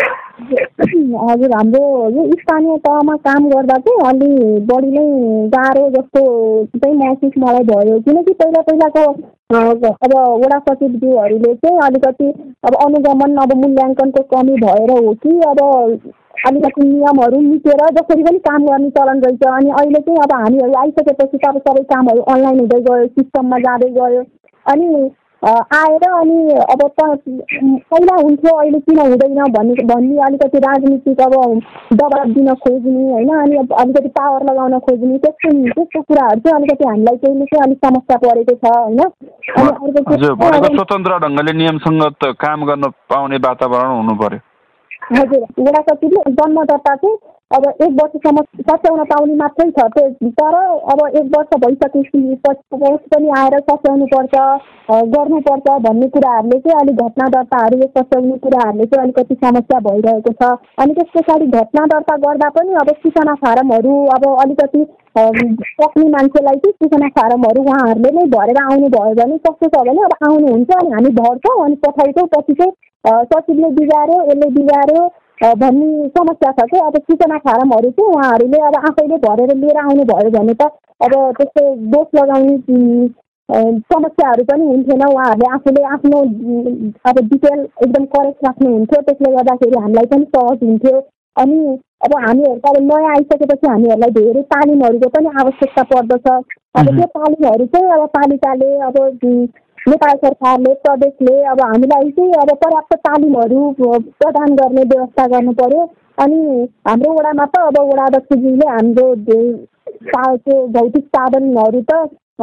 हजुर 1.22 1.52
हाम्रो 1.54 1.82
यो 2.10 2.22
स्थानीय 2.40 2.76
तहमा 2.84 3.14
काम 3.26 3.48
गर्दा 3.48 3.76
चाहिँ 3.86 4.04
अलि 4.08 4.28
बढी 4.70 4.90
नै 4.92 5.02
गाह्रो 5.54 5.88
जस्तो 5.96 6.22
चाहिँ 6.76 6.96
महसुस 6.98 7.32
मलाई 7.42 7.64
भयो। 7.70 7.98
किनकि 8.06 8.32
पहिला 8.40 8.62
पहिलाको 8.68 9.04
अब 10.06 10.14
वडा 10.44 10.58
सचिवज्यूहरूले 10.68 11.54
चाहिँ 11.54 11.78
अलिकति 11.86 12.28
अब 12.68 12.74
अनुगमन 12.86 13.36
अब 13.44 13.54
मूल्याङ्कनको 13.62 14.22
कमी 14.32 14.56
भएर 14.64 14.90
हो 14.90 15.12
कि 15.24 15.38
अब 15.50 15.60
अलिकति 16.48 16.88
नियमहरू 16.88 17.40
मिचेर 17.40 17.86
जसरी 18.00 18.22
पनि 18.24 18.38
काम 18.48 18.66
गर्ने 18.66 18.90
चलन 18.98 19.22
रहेछ। 19.24 19.42
अनि 19.54 19.70
अहिले 19.80 20.00
चाहिँ 20.00 20.20
अब 20.24 20.32
हामीहरू 20.40 20.74
आइसकेपछि 20.82 21.38
त 21.38 21.48
अब 21.48 21.58
सबै 21.68 21.82
कामहरू 21.94 22.22
अनलाइन 22.34 22.60
हुँदै 22.60 22.80
गयो 22.88 23.06
सिस्टममा 23.06 23.58
जाँदै 23.66 23.90
गयो। 23.98 24.22
अनि 24.66 24.88
आएर 25.42 26.02
अनि 26.06 26.38
अब 26.72 26.80
पहिला 27.00 28.14
हुन्थ्यो 28.16 28.56
अहिले 28.56 28.78
किन 28.80 28.98
हुँदैन 29.00 29.38
भन्ने 29.52 29.84
भन्ने 29.90 30.16
अलिकति 30.26 30.58
राजनीतिक 30.64 31.20
अब 31.20 31.34
दबाब 32.00 32.28
दिन 32.34 32.48
खोज्ने 32.64 33.04
होइन? 33.12 33.30
अनि 33.36 33.56
अब 33.56 33.72
अलिकति 33.80 34.08
पावर 34.18 34.42
लगाउन 34.50 34.78
खोज्ने 34.88 35.18
त्यस्तो 35.18 35.50
त्यस्तो 35.70 36.00
कुराहरू 36.02 36.40
चाहिँ 36.40 36.56
अलिकति 36.56 36.84
हामीलाई 36.88 37.16
चाहिँ 37.24 37.46
चाहिँ 37.46 37.62
अलिक 37.66 37.78
समस्या 37.86 38.16
परेको 38.26 38.54
छ 38.54 38.76
होइन? 38.76 39.00
स्वतन्त्र 40.76 41.18
ढङ्गले 41.24 41.52
नियमसँग 41.58 42.02
काम 42.44 42.58
गर्न 42.68 42.84
पाउने 43.10 43.36
वातावरण 43.48 43.96
हुनु 43.96 44.14
पर्यो। 44.22 44.40
हजुर 45.12 45.42
वडा 45.58 45.80
सचिवले 45.82 46.20
जन्म 46.32 46.62
दर्ता 46.64 46.94
चाहिँ 46.94 47.16
अब 47.50 47.64
एक 47.68 47.94
वर्षसम्म 48.00 48.42
सच्याउन 48.58 49.00
पाउने 49.10 49.34
मात्रै 49.38 49.64
छ 49.76 49.84
त्यो 49.94 50.28
तर 50.40 50.56
अब 50.92 51.00
एक 51.20 51.30
वर्ष 51.36 51.56
भइसकेपछि 51.62 52.34
पछि 52.44 53.08
पनि 53.14 53.30
आएर 53.38 53.56
सच्याउनुपर्छ 53.60 54.34
गर्नुपर्छ 55.14 55.74
भन्ने 55.86 56.08
कुराहरूले 56.16 56.58
चाहिँ 56.58 56.78
अलिक 56.80 57.00
घटना 57.04 57.26
दर्ताहरू 57.34 57.78
सच्याउने 57.86 58.36
कुराहरूले 58.44 58.86
चाहिँ 58.92 59.02
अलिकति 59.04 59.34
समस्या 59.40 59.80
भइरहेको 59.88 60.32
छ। 60.32 60.50
अनि 60.84 60.94
त्यस 60.94 61.10
पछाडि 61.16 61.46
घटना 61.60 61.86
दर्ता 61.94 62.16
गर्दा 62.26 62.48
पनि 62.58 62.74
अब 62.82 62.92
सूचना 63.00 63.34
फारमहरू 63.42 63.94
अब 64.16 64.26
अलिकति 64.34 64.84
सक्ने 65.18 66.08
मान्छेलाई 66.08 66.60
चाहिँ 66.64 66.76
सूचना 66.82 67.08
फारमहरू 67.18 67.62
उहाँहरूले 67.62 68.12
नै 68.18 68.26
भरेर 68.36 68.62
आउनु 68.62 68.92
भयो 68.96 69.14
भने 69.22 69.38
कस्तो 69.48 69.72
छ 69.74 69.82
भने 69.88 70.04
अब 70.10 70.14
आउनुहुन्छ 70.28 70.70
अनि 70.76 70.92
हामी 70.92 71.12
भर्छौँ 71.18 71.56
अनि 71.64 71.80
पठाउँछौँ 71.86 72.26
पछि 72.36 72.54
चाहिँ 72.60 73.24
सचिवले 73.26 73.68
बिगाऱ्यो 73.76 74.22
यसले 74.22 74.50
बिगाऱ्यो 74.56 75.02
भन्ने 75.40 76.08
समस्या 76.16 76.50
छ 76.52 76.64
कि? 76.70 76.78
अब 76.78 76.96
सूचना 77.00 77.36
फारमहरू 77.44 77.90
चाहिँ 77.90 78.12
उहाँहरूले 78.14 78.58
अब 78.68 78.76
आफैले 78.88 79.16
भरेर 79.26 79.54
लिएर 79.56 79.76
आउनुभयो 79.82 80.30
भने 80.36 80.54
त 80.60 80.70
अब 81.00 81.12
त्यस्तो 81.38 81.62
दोष 81.94 82.08
लगाउने 82.20 82.56
समस्याहरू 83.92 84.44
पनि 84.50 84.66
हुन्थेन। 84.66 85.02
उहाँहरूले 85.06 85.48
आफूले 85.54 85.82
आफ्नो 85.94 86.18
अब 87.10 87.20
डिटेल 87.30 87.60
एकदम 87.60 88.04
करेक्ट 88.16 88.44
राख्नुहुन्थ्यो। 88.46 89.00
त्यसले 89.08 89.32
गर्दाखेरि 89.36 89.80
हामीलाई 89.80 90.06
पनि 90.12 90.24
सहज 90.36 90.58
हुन्थ्यो। 90.64 91.00
अनि 91.36 91.58
अब 92.04 92.12
हामीहरू 92.26 92.58
त 92.60 92.68
अब 92.68 92.76
नयाँ 92.90 93.10
आइसकेपछि 93.16 93.66
हामीहरूलाई 93.70 94.10
धेरै 94.20 94.42
तालिमहरूको 94.52 95.08
पनि 95.16 95.28
आवश्यकता 95.40 95.82
पर्दछ। 95.90 96.28
अब 96.78 96.86
त्यो 96.96 97.06
तालिमहरू 97.16 97.64
चाहिँ 97.74 97.90
अब 97.96 98.06
पालिकाले 98.16 98.70
अब 98.88 98.96
नेपाल 99.88 100.16
सरकारले 100.22 100.72
प्रदेशले 100.84 101.34
अब 101.50 101.60
हामीलाई 101.62 102.10
चाहिँ 102.16 102.32
अब 102.40 102.50
पर्याप्त 102.62 102.94
तालिमहरू 103.06 103.60
प्रदान 103.80 104.54
गर्ने 104.56 104.82
व्यवस्था 104.90 105.26
गर्नु 105.34 105.52
पर्यो 105.60 105.84
अनि 106.24 106.40
हाम्रो 106.88 107.12
वडामा 107.18 107.46
त 107.54 107.62
अब 107.68 107.78
वडा 107.90 108.04
अध्यक्षज्यूले 108.10 108.68
हाम्रो 108.70 109.06
त्यो 109.28 110.58
भौतिक 110.76 111.06
साधनहरू 111.16 111.80
त 111.90 111.96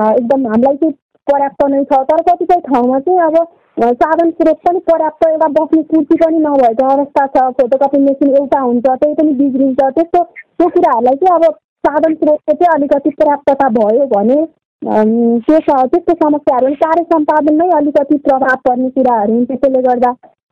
एकदम 0.08 0.48
हामीलाई 0.48 0.76
चाहिँ 0.82 0.94
पर्याप्त 1.28 1.64
नै 1.72 1.84
छ। 1.84 2.02
तर 2.10 2.22
कतिपय 2.28 2.60
ठाउँमा 2.68 3.00
चाहिँ 3.06 3.22
अब 3.28 3.96
साधन 4.02 4.30
स्रोत 4.36 4.60
पनि 4.68 4.80
पर्याप्त 4.92 5.26
एउटा 5.30 5.48
बस्ने 5.56 5.82
कुर्ती 5.94 6.16
पनि 6.24 6.38
नभएको 6.46 6.92
अवस्था 6.92 7.26
छ। 7.34 7.48
फोटोकपी 7.58 8.00
मेसिन 8.04 8.36
एउटा 8.36 8.60
हुन्छ 8.68 8.86
त्यही 8.86 9.14
पनि 9.22 9.34
बिग्रिन्छ। 9.42 9.80
त्यस्तो 9.98 10.24
त्यो 10.24 10.68
कुराहरूलाई 10.76 11.16
चाहिँ 11.24 11.36
अब 11.40 11.52
साधन 11.88 12.14
स्रोतको 12.22 12.54
चाहिँ 12.54 12.74
अलिकति 12.76 13.10
पर्याप्तता 13.20 13.70
भयो 13.78 14.06
भने 14.16 14.46
त्यो 14.86 15.60
त्यस्तो 15.60 16.14
समस्याहरू 16.14 16.74
कार्य 16.82 17.04
सम्पादनमै 17.04 17.70
अलिकति 17.78 18.18
प्रभाव 18.26 18.56
पर्ने 18.68 18.90
कुराहरू 18.90 19.44
त्यसले 19.46 19.82
गर्दा 19.88 20.12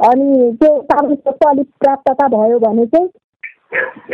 अनि 0.09 0.51
त्यो 0.61 0.71
साधन 0.91 1.15
अलिक 1.49 1.67
प्राप्तता 1.83 2.27
भयो 2.27 2.59
भने 2.59 2.85
चाहिँ 2.95 3.07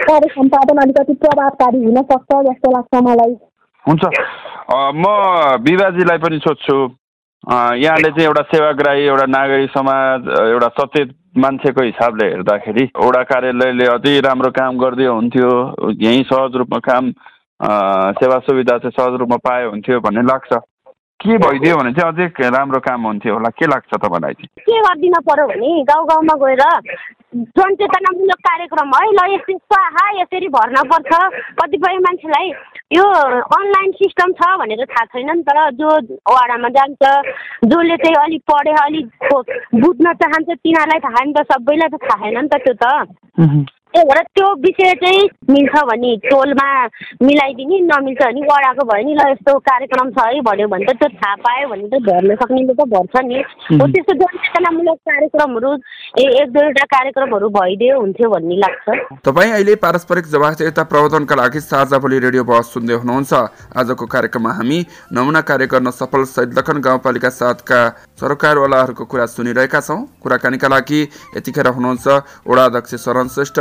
कार्य 0.03 0.27
सम्पादन 0.33 0.81
अलिकति 0.81 1.13
प्रभावकारी 1.23 1.83
हुन 1.85 2.01
सक्छ 2.11 2.41
जस्तो 2.49 2.71
लाग्छ 2.71 3.03
मलाई। 3.07 3.35
हुन्छ। 3.85 4.03
म 4.95 5.05
विवाजीलाई 5.63 6.17
पनि 6.17 6.37
सोध्छु। 6.39 6.77
यहाँले 7.43 8.09
चाहिँ 8.09 8.25
एउटा 8.25 8.41
सेवाग्राही 8.53 9.03
एउटा 9.03 9.25
नागरिक 9.31 9.69
समाज 9.71 10.27
एउटा 10.39 10.67
सचेत 10.79 11.09
मान्छेको 11.37 11.83
हिसाबले 11.83 12.25
हेर्दाखेरि 12.29 12.83
वडा 12.97 13.23
कार्यालयले 13.31 13.85
अति 13.93 14.19
राम्रो 14.27 14.49
काम 14.59 14.77
गरिदियो 14.79 15.13
हुन्थ्यो। 15.13 15.51
यहीँ 16.01 16.23
सहज 16.23 16.55
रूपमा 16.61 16.79
काम 16.87 17.11
सेवा 17.61 18.37
सुविधा 18.41 18.77
चाहिँ 18.77 18.91
सहज 18.97 19.19
रूपमा 19.21 19.37
पाए 19.45 19.65
हुन्थ्यो 19.65 19.99
भन्ने 20.01 20.21
लाग्छ। 20.25 20.51
के 21.21 21.37
भइदियो 21.37 21.77
भने 21.77 21.91
चाहिँ 21.93 22.11
अझै 22.11 22.49
राम्रो 22.49 22.79
काम 22.81 23.01
हुन्थ्यो 23.05 23.33
होला 23.33 23.49
के 23.53 23.65
लाग्छ 23.69 23.93
तपाईँलाई 23.93 24.33
चाहिँ? 24.33 24.49
के 24.65 24.77
गरिदिन 24.81 25.15
पर्यो 25.21 25.45
भने 25.47 25.69
गाउँ 25.85 26.05
गाउँमा 26.09 26.35
गएर 26.41 26.63
जनचेतनामूलक 27.57 28.39
कार्यक्रम 28.47 28.89
है 28.95 29.11
ल 29.13 29.19
यस्तो 29.33 29.75
आहा 29.77 30.05
यसरी 30.17 30.47
भर्न 30.55 30.77
पर्छ। 30.89 31.11
कतिपय 31.61 31.97
मान्छेलाई 32.05 32.47
यो 32.97 33.05
अनलाइन 33.57 33.91
सिस्टम 34.01 34.33
छ 34.41 34.49
भनेर 34.59 34.83
थाहा 34.89 35.05
छैन 35.13 35.29
नि 35.29 35.43
त 35.45 35.69
जो 35.77 35.89
वाडामा 36.33 36.69
जान्छ 36.73 37.01
जसले 37.69 37.97
चाहिँ 38.01 38.17
अलिक 38.23 38.41
पढे 38.51 38.73
अलिक 38.85 39.07
बुझ्न 39.77 40.13
चाहन्छ 40.25 40.49
तिनीहरूलाई 40.49 40.99
थाहा 41.05 41.23
नि 41.23 41.33
त 41.37 41.45
सबैलाई 41.53 41.89
त 41.93 42.01
थाहा 42.09 42.25
छैन 42.25 42.41
नि 42.41 42.49
त 42.49 42.61
त्यो 42.65 42.73
त। 42.81 42.85
त्यही 43.93 44.05
भएर 44.07 44.23
त्यो 44.35 44.47
विषय 44.63 44.93
चाहिँ 45.01 45.23
मिल्छ 45.51 45.83
भने 45.87 46.15
टोलमा 46.25 46.67
मिलाइदिने 47.27 47.79
नमिल्छ 47.87 48.21
भने 48.21 48.41
वडाको 48.47 48.83
भयो 48.87 49.03
नि 49.07 49.13
ल 49.15 49.27
यस्तो 49.31 49.57
कार्यक्रम 49.67 50.11
छ 50.11 50.25
है 50.25 50.41
भन्यो 50.47 50.67
भने 50.71 50.85
त 50.85 50.95
त्यो 50.95 51.09
थाहा 51.19 51.35
पायो 51.43 51.67
भने 51.69 51.87
त 51.91 51.99
भर्न 52.07 52.35
सक्नेले 52.39 52.73
त 52.73 52.87
भर्छ 52.93 53.15
नि। 53.27 53.39
हो। 53.75 53.87
त्यस्तो 53.91 54.13
जनचेतनामूलक 54.21 54.97
कार्यक्रमहरू 55.11 55.71
एक 56.23 56.47
दुईवटा 56.55 56.85
कार्यक्रमहरू 56.95 57.49
भइदियो 57.51 57.99
हुन्थ्यो 57.99 58.29
भन्ने 58.31 58.55
लाग्छ। 58.63 58.87
तपाईँ 59.27 59.51
अहिले 59.51 59.75
पारस्परिक 59.83 60.25
जवाफदेता 60.31 60.83
प्रवर्धनका 60.87 61.35
लागि 61.35 61.59
साझा 61.61 61.97
बोली 61.99 62.19
रेडियो 62.25 62.43
बहस 62.47 62.73
सुन्दै 62.73 62.95
हुनुहुन्छ। 63.03 63.33
आजको 63.75 64.05
कार्यक्रममा 64.07 64.51
हामी 64.55 64.79
नमुना 65.11 65.41
कार्य 65.51 65.67
गर्न 65.67 65.91
सफल 65.91 66.23
सैदलखन 66.31 66.79
गाउँपालिका 66.79 67.29
साथका 67.31 67.81
सरकारवालाहरूको 68.15 69.05
कुरा 69.05 69.25
सुनिरहेका 69.27 69.79
छौँ। 69.81 69.99
कुराकानीका 70.23 70.67
लागि 70.67 71.01
यतिखेर 71.37 71.67
हुनुहुन्छ 71.67 72.07
वडा 72.47 72.63
अध्यक्ष 72.65 72.95
शरण 73.03 73.27
श्रेष्ठ। 73.27 73.59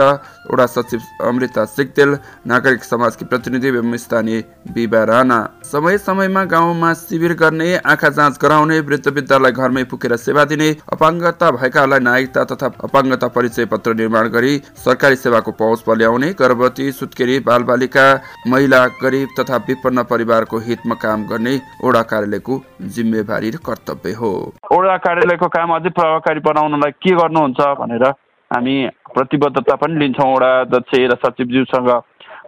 वडा 0.51 0.67
सचिव 0.67 1.01
अमृता 1.23 1.65
सिक्तेल 1.67 2.17
नागरिक 2.47 2.85
समाजकी 2.85 3.25
प्रतिनिधि 3.25 3.69
एवं 3.69 3.97
स्थानीय 3.97 4.43
बिबा 4.73 5.03
राणा। 5.05 5.39
समय 5.65 5.99
समयमा 6.01 6.45
गाउँमा 6.47 6.93
शिविर 6.97 7.35
गर्ने 7.35 7.75
आँखा 7.87 8.09
जाँच 8.11 8.39
गराउने 8.43 8.81
वृद्ध 8.83 9.07
वृद्धलाई 9.09 9.53
घरमै 9.53 9.85
पुगेर 9.85 10.17
सेवा 10.19 10.45
दिने 10.45 10.71
अपाङ्गता 10.93 11.51
भएकाहरूलाई 11.51 12.01
नागरिकता 12.01 12.45
तथा 12.45 12.67
अपाङ्गता 12.85 13.29
परिचय 13.31 13.65
पत्र 13.67 13.95
निर्माण 13.95 14.29
गरी 14.29 14.57
सरकारी 14.85 15.17
सेवाको 15.17 15.53
पहुँच 15.61 15.81
पल्याउने 15.87 16.33
गर्भवती 16.41 16.91
सुत्केरी 16.93 17.39
बालबालिका 17.47 18.07
महिला 18.49 18.87
गरिब 19.03 19.29
तथा 19.39 19.57
विपन्न 19.69 20.03
परिवारको 20.11 20.59
हितमा 20.61 20.95
काम 21.03 21.27
गर्ने 21.27 21.55
ओडा 21.85 22.03
कार्यालयको 22.11 22.63
जिम्मेवारी 22.95 23.51
र 23.51 23.57
कर्तव्य 23.67 24.13
हो। 24.13 24.33
ओडा 24.73 24.97
कार्यालयको 25.05 25.49
काम 25.49 25.75
अझै 25.75 25.91
प्रभावकारी 25.91 26.41
बनाउनलाई 26.41 26.91
के 27.03 27.15
गर्नुहुन्छ 27.17 27.61
भनेर 27.81 28.05
हामी 28.51 28.77
प्रतिबद्धता 29.15 29.75
पनि 29.77 29.99
लिन्छौँ 29.99 30.33
वडा 30.35 30.51
अध्यक्ष 30.61 30.95
र 31.11 31.15
सचिवज्यूसँग। 31.25 31.91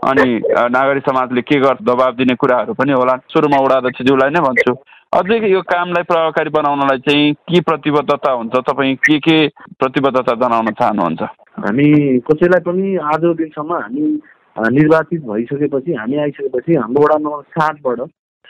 अनि 0.03 0.25
नागरिक 0.75 1.03
समाजले 1.07 1.43
के 1.43 1.59
गर 1.61 1.77
दबाब 1.87 2.15
दिने 2.17 2.35
कुराहरू 2.35 2.73
पनि 2.75 2.93
होला। 2.93 3.15
सुरुमा 3.31 3.59
वडा 3.63 3.77
अध्यक्षज्यूलाई 3.77 4.31
नै 4.31 4.41
भन्छु। 4.43 4.73
अझै 5.13 5.39
यो 5.51 5.61
कामलाई 5.63 6.03
प्रभावकारी 6.09 6.51
बनाउनलाई 6.51 6.99
चाहिँ 7.07 7.33
के 7.51 7.61
प्रतिबद्धता 7.61 8.31
हुन्छ? 8.33 8.55
तपाईँ 8.67 8.95
के 8.97 9.19
के 9.19 9.37
प्रतिबद्धता 9.79 10.35
जनाउन 10.43 10.71
चाहनुहुन्छ? 10.81 11.23
हामी 11.63 11.89
कसैलाई 12.27 12.61
पनि 12.67 12.97
आजको 12.97 13.35
दिनसम्म 13.41 13.73
हामी 13.73 14.05
निर्वाचित 14.73 15.21
भइसकेपछि 15.23 15.93
हामी 15.95 16.17
आइसकेपछि 16.19 16.75
हाम्रो 16.75 17.03
वडा 17.05 17.17
नम्बर 17.19 17.43
सातबाट 17.55 18.01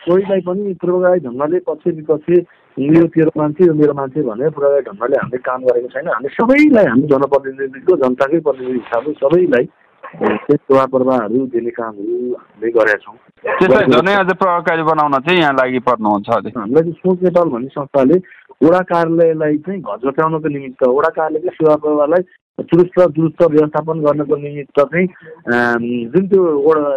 कोहीलाई 0.06 0.40
पनि 0.46 0.74
पूर्वगाई 0.82 1.18
ढङ्गले 1.26 1.58
पछि 1.68 1.90
विपक्षी 1.98 2.36
यो 2.76 3.06
तेरो 3.14 3.30
मान्छे 3.38 3.66
यो 3.66 3.74
मेरो 3.80 3.94
मान्छे 4.00 4.22
भनेर 4.28 4.50
पूर्वगाई 4.56 4.82
ढङ्गले 4.88 5.16
हामीले 5.22 5.38
काम 5.48 5.60
गरेको 5.68 5.88
छैन। 5.94 6.08
हामी 6.08 6.28
सबैलाई 6.38 6.86
हामी 6.92 7.06
जनप्रतिनिधिको 7.12 7.96
जनताकै 8.02 8.40
प्रतिनिधि 8.48 8.78
हिसाबले 8.78 9.14
सबैलाई 9.22 9.64
सेवा 10.12 10.84
प्रवाहहरू 10.92 11.46
दिने 11.52 11.70
कामहरू 11.72 12.16
हामीले 12.36 12.70
गरेका 12.76 12.98
छौँ। 13.04 13.16
त्यसलाई 13.44 13.86
झनै 13.96 14.14
अझ 14.22 14.30
प्रभावकारी 14.32 14.82
बनाउन 14.90 15.14
चाहिँ 15.24 15.40
यहाँ 15.40 15.54
लागि 15.60 15.78
पर्नुहुन्छ 15.88 16.28
हामीलाई 16.28 16.82
चाहिँ 16.82 17.00
सोच 17.00 17.18
नेपाल 17.22 17.48
भन्ने 17.54 17.70
संस्थाले 17.78 18.16
वडा 18.64 18.80
कार्यालयलाई 18.92 19.56
चाहिँ 19.66 19.80
घचघटाउनको 19.80 20.48
निमित्त 20.48 20.82
वडा 20.98 21.10
कार्यालयको 21.18 21.54
सेवा 21.58 21.76
प्रवाहलाई 21.84 22.22
चुरुस्त 22.60 23.00
दुरुस्त 23.16 23.42
व्यवस्थापन 23.42 24.00
गर्नको 24.04 24.36
निमित्त 24.36 24.80
चाहिँ 24.80 25.06
जुन 26.12 26.26
त्यो 26.28 26.42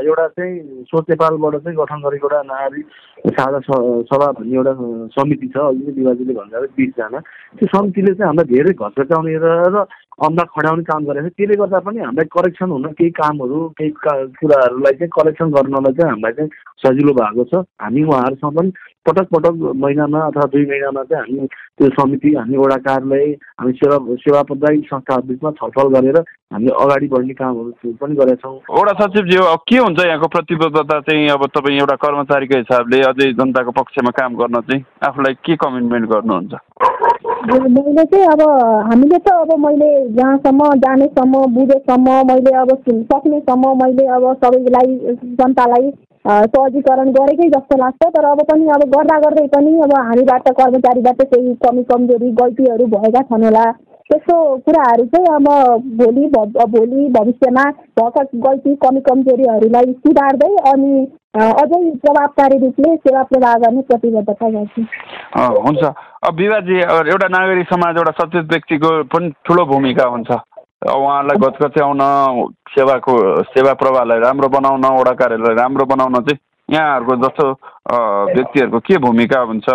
एउटा 0.04 0.28
चाहिँ 0.28 0.84
सोच 0.84 1.06
नेपालबाट 1.10 1.56
चाहिँ 1.64 1.78
गठन 1.78 2.00
गरेको 2.06 2.28
एउटा 2.28 2.42
नागरिक 2.44 2.86
साझा 3.40 3.60
सभा 3.60 4.32
भन्ने 4.36 4.56
एउटा 4.56 4.74
समिति 5.16 5.48
छ 5.48 5.58
अघि 5.58 5.84
नै 5.86 5.92
दिवाजीले 5.96 6.34
भन्दा 6.36 6.60
बिसजना। 6.76 7.20
त्यो 7.56 7.68
समितिले 7.72 8.14
चाहिँ 8.14 8.28
हामीलाई 8.28 8.52
धेरै 8.52 8.74
घचघटाउने 8.76 9.36
र 9.40 9.86
अन्डा 10.16 10.44
खडाउने 10.56 10.84
काम 10.88 11.04
गरेको 11.06 11.30
छ। 11.30 11.34
त्यसले 11.36 11.56
गर्दा 11.60 11.80
पनि 11.86 12.00
हामीलाई 12.00 12.28
करेक्सन 12.32 12.70
हुन 12.72 12.86
केही 12.96 13.10
कामहरू 13.20 13.58
केही 13.78 13.92
कुराहरूलाई 14.40 14.94
चाहिँ 15.00 15.12
करेक्सन 15.12 15.52
गर्नलाई 15.52 15.94
चाहिँ 15.94 16.12
हामीलाई 16.12 16.34
चाहिँ 16.40 16.50
सजिलो 16.84 17.14
भएको 17.20 17.44
छ। 17.52 17.64
हामी 17.84 18.04
उहाँहरूसँग 18.04 18.56
पनि 18.56 18.72
पटक 19.06 19.28
पटक 19.36 19.54
महिनामा 19.76 20.20
अथवा 20.28 20.46
दुई 20.54 20.66
महिनामा 20.66 21.04
चाहिँ 21.12 21.36
हामी 21.36 21.48
त्यो 21.78 21.90
समिति 22.00 22.30
हामी 22.36 22.58
वडा 22.58 22.78
कार्यालय 22.88 23.26
हामी 23.60 23.72
सेवा 23.82 23.98
सेवा 24.24 24.42
प्रदायी 24.50 24.82
संस्थाहरू 24.88 25.28
बिचमा 25.28 25.52
छलफल 25.60 25.88
गरेर 25.96 26.18
हामीले 26.18 26.72
अगाडि 26.84 27.08
बढ्ने 27.14 27.34
कामहरू 27.36 27.92
पनि 28.02 28.16
गरेका 28.16 28.42
छौँ। 28.42 28.58
वडा 28.72 28.94
सचिवज्यू 29.02 29.42
के 29.68 29.78
हुन्छ 29.78 30.00
यहाँको 30.00 30.28
प्रतिबद्धता 30.36 31.00
चाहिँ 31.12 31.30
अब 31.36 31.46
तपाईँ 31.54 31.80
एउटा 31.80 31.96
कर्मचारीको 32.06 32.58
हिसाबले 32.58 33.02
अझै 33.12 33.32
जनताको 33.36 33.72
पक्षमा 33.82 34.12
काम 34.16 34.36
गर्न 34.42 34.62
चाहिँ 34.64 34.84
आफूलाई 35.04 35.34
के 35.44 35.56
कमिटमेन्ट 35.66 36.10
गर्नुहुन्छ? 36.10 36.54
मैले 37.36 38.04
चाहिँ 38.06 38.26
अब 38.26 38.42
हामीले 38.88 39.18
त 39.20 39.30
अब 39.30 39.52
मैले 39.60 39.90
जहाँसम्म 40.16 40.70
जानेसम्म 40.84 41.46
बुझेसम्म 41.56 42.10
मैले 42.32 42.52
अब 42.62 42.70
सक्नेसम्म 43.12 43.74
मैले 43.84 44.06
अब 44.16 44.24
सबैलाई 44.44 44.96
जनतालाई 45.40 45.92
सहजीकरण 46.26 47.12
गरेकै 47.18 47.50
जस्तो 47.50 47.78
लाग्छ। 47.78 48.08
तर 48.16 48.26
अब 48.26 48.42
पनि 48.52 48.68
अब 48.76 48.84
गर्दा 48.94 49.20
गर्दै 49.26 49.48
पनि 49.48 49.74
अब 49.86 49.94
हामीबाट 50.08 50.48
कर्मचारीबाट 50.60 51.22
केही 51.34 51.54
कमी 51.66 51.84
कमजोरी 51.92 52.32
गल्तीहरू 52.42 52.86
भएका 52.96 53.22
छन् 53.30 53.46
होला। 53.46 53.66
त्यस्तो 54.10 54.36
कुराहरू 54.66 55.06
चाहिँ 55.14 55.28
अब 55.36 55.48
भोलि 56.00 56.26
भोलि 56.74 57.10
भविष्यमा 57.14 57.64
भएका 58.00 58.24
गल्ती 58.46 58.74
कमी 58.84 59.02
कमजोरीहरूलाई 59.08 59.94
सुधार्दै 60.06 60.50
अनि 60.72 60.92
अझै 61.36 61.80
प्रभावकारी 62.04 62.58
रूपले 62.60 62.96
सेवा 62.96 63.24
प्रवाह 63.32 63.56
गर्ने 63.64 63.82
प्रतिबद्धता 63.90 64.50
गर्छु 64.50 64.82
हुन्छ। 65.66 65.84
अब 66.28 66.36
विवाजी 66.38 66.78
एउटा 67.12 67.28
नागरिक 67.38 67.68
समाज 67.70 67.98
एउटा 67.98 68.12
सचेत 68.20 68.46
व्यक्तिको 68.52 68.92
पनि 69.10 69.30
ठुलो 69.46 69.66
भूमिका 69.74 70.06
हुन्छ। 70.08 70.32
उहाँहरूलाई 70.32 71.38
गचगच्याउन 71.42 72.02
सेवाको 72.72 73.14
सेवा 73.52 73.74
प्रवाहलाई 73.82 74.20
राम्रो 74.20 74.48
बनाउन 74.56 74.86
वडा 75.00 75.14
कार्यालय 75.20 75.56
राम्रो 75.62 75.86
बनाउन 75.92 76.22
चाहिँ 76.22 76.40
यहाँहरूको 76.70 77.16
जस्तो 77.26 77.46
व्यक्तिहरूको 78.36 78.80
के 78.80 78.98
भूमिका 79.02 79.40
हुन्छ 79.50 79.66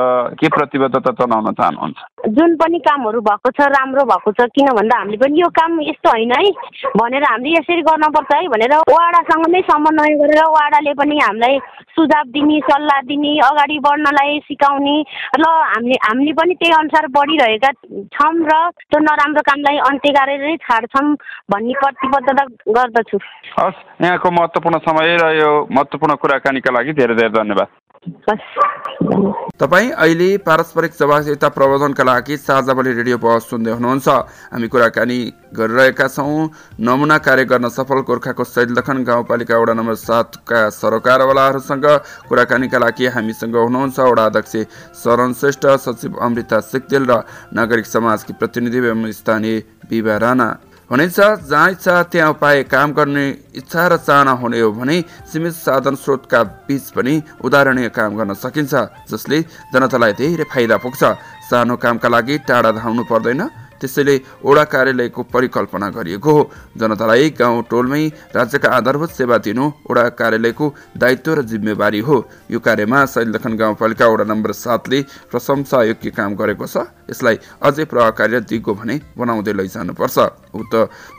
के 0.41 0.49
प्रतिबद्धता 0.49 1.13
चलाउन 1.19 1.53
चाहनुहुन्छ? 1.53 1.99
जुन 2.21 2.57
पनि 2.57 2.79
कामहरू 2.81 3.21
भएको 3.21 3.51
छ 3.51 3.67
राम्रो 3.73 4.05
भएको 4.05 4.33
छ 4.33 4.47
किन 4.53 4.69
भन्दा 4.77 4.97
हामीले 4.99 5.17
पनि 5.17 5.41
यो 5.41 5.49
काम 5.51 5.81
यस्तो 5.81 6.11
होइन 6.11 6.33
है। 6.33 6.51
भनेर 6.97 7.25
हामीले 7.25 7.57
यसरी 7.57 7.83
गर्नुपर्छ 7.83 8.33
है 8.35 8.49
भनेर 8.49 8.75
वाडासँग 8.91 9.47
नै 9.51 9.61
समन्वय 9.71 10.15
गरेर 10.21 10.43
वाडाले 10.51 10.95
पनि 11.01 11.19
हामीलाई 11.19 11.59
सुझाव 11.91 12.25
दिने 12.31 12.59
सल्लाह 12.69 13.01
दिने 13.09 13.33
अगाडि 13.41 13.79
बढ्नलाई 13.87 14.39
सिकाउने 14.45 14.97
र 15.37 15.45
हामीले 15.45 15.97
हामीले 16.05 16.33
पनि 16.41 16.55
त्यही 16.55 16.77
अनुसार 16.79 17.07
बढिरहेका 17.17 17.73
छौँ 18.15 18.35
र 18.45 18.61
त्यो 18.85 19.01
नराम्रो 19.01 19.43
कामलाई 19.51 19.79
अन्त्य 19.89 20.13
गरेरै 20.13 20.57
छाड्छौँ 20.61 21.07
भन्ने 21.51 21.75
प्रतिबद्धता 21.81 22.45
गर्दछु। 22.71 23.19
हस् 23.59 23.85
यहाँको 24.05 24.31
महत्त्वपूर्ण 24.31 24.79
समय 24.87 25.17
र 25.17 25.35
यो 25.41 25.51
महत्त्वपूर्ण 25.71 26.15
कुराकानीका 26.23 26.71
लागि 26.71 26.93
धेरै 26.93 27.15
धेरै 27.15 27.33
धन्यवाद। 27.39 27.80
तपाईँ 28.01 29.91
अहिले 29.93 30.29
पारस्परिक 30.41 30.93
जवाबदेता 30.97 31.49
प्रबन्धनका 31.53 32.05
लागि 32.05 32.37
साझावली 32.39 32.93
रेडियो 32.97 33.19
बहस 33.21 33.45
सुन्दै 33.45 33.73
हुनुहुन्छ। 33.77 34.09
हामी 34.49 34.69
कुराकानी 34.73 35.19
गरिरहेका 35.53 36.09
छौँ। 36.09 36.49
नमुना 36.81 37.19
कार्य 37.21 37.45
गर्न 37.45 37.69
सफल 37.69 38.01
गोर्खाको 38.09 38.45
सैदलखन 38.47 39.05
गाउँपालिका 39.05 39.53
वडा 39.53 39.75
नम्बर 39.77 39.95
सातका 40.01 40.61
सरोकारवालाहरूसँग 40.73 41.87
कुराकानीका 42.25 42.79
लागि 42.81 43.07
हामीसँग 43.13 43.57
हुनुहुन्छ 43.59 43.99
वडा 44.01 44.25
अध्यक्ष 44.25 44.57
शरण 44.97 45.33
श्रेष्ठ 45.37 45.67
सचिव 45.85 46.17
अमृता 46.17 46.61
सिक्देल 46.73 47.05
र 47.05 47.21
नागरिक 47.53 47.87
समाजकी 47.87 48.33
प्रतिनिधि 48.41 48.79
एवं 48.81 49.13
स्थानीय 49.13 49.63
बिबा 49.85 50.17
राणा। 50.17 50.49
हुनेछ 50.91 51.19
जहाँ 51.47 51.71
इच्छा 51.71 52.03
त्यहाँ 52.11 52.31
उपाय 52.31 52.63
काम 52.67 52.93
गर्ने 52.93 53.27
इच्छा 53.55 53.87
र 53.87 53.97
चाहना 53.99 54.33
हुने 54.43 54.61
हो 54.61 54.71
भने 54.75 55.01
सीमित 55.31 55.55
साधन 55.55 55.95
स्रोतका 55.95 56.43
बीच 56.67 56.91
पनि 56.91 57.15
उदाहरणीय 57.47 57.89
काम 57.95 58.17
गर्न 58.19 58.35
सकिन्छ 58.35 58.75
जसले 59.07 59.41
जनतालाई 59.71 60.13
धेरै 60.19 60.45
फाइदा 60.51 60.77
पुग्छ। 60.83 61.03
सानो 61.47 61.77
कामका 61.79 62.09
लागि 62.09 62.39
टाढा 62.43 62.71
धाउनु 62.75 63.05
पर्दैन। 63.07 63.41
त्यसैले 63.81 64.15
ओडा 64.45 64.65
कार्यालयको 64.65 65.23
परिकल्पना 65.33 65.89
गरिएको 65.91 66.31
हो। 66.31 66.43
जनतालाई 66.77 67.31
गाउँ 67.33 67.63
टोलमै 67.71 68.07
राज्यका 68.37 68.69
आधारभूत 68.71 69.11
सेवा 69.11 69.37
दिनु 69.41 69.65
ओडा 69.91 70.09
कार्यालयको 70.15 70.67
दायित्व 70.97 71.35
र 71.35 71.43
जिम्मेवारी 71.43 72.01
हो। 72.01 72.17
यो 72.51 72.59
कार्यमा 72.61 73.05
शैलदखन 73.07 73.57
गाउँपालिका 73.57 74.07
वडा 74.07 74.25
नम्बर 74.25 74.53
सातले 74.55 75.03
प्रशंसा 75.31 75.83
योग्य 75.85 76.11
काम 76.11 76.35
गरेको 76.37 76.67
छ। 76.67 76.87
यसलाई 77.11 77.37
अझै 77.59 77.85
प्रभावकारी 77.85 78.41
दिगो 78.47 78.75
भने 78.75 79.01
बनाउँदै 79.19 79.53
लैजानुपर्छ। 79.53 80.19
उक्त 80.55 80.75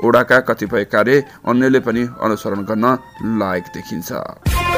ओडाका 0.05 0.39
कतिपय 0.47 0.84
कार्य 0.86 1.24
अन्यले 1.43 1.80
पनि 1.82 2.01
अनुसरण 2.22 2.62
गर्न 2.64 2.86
लायक 3.39 3.66
देखिन्छ। 3.76 4.70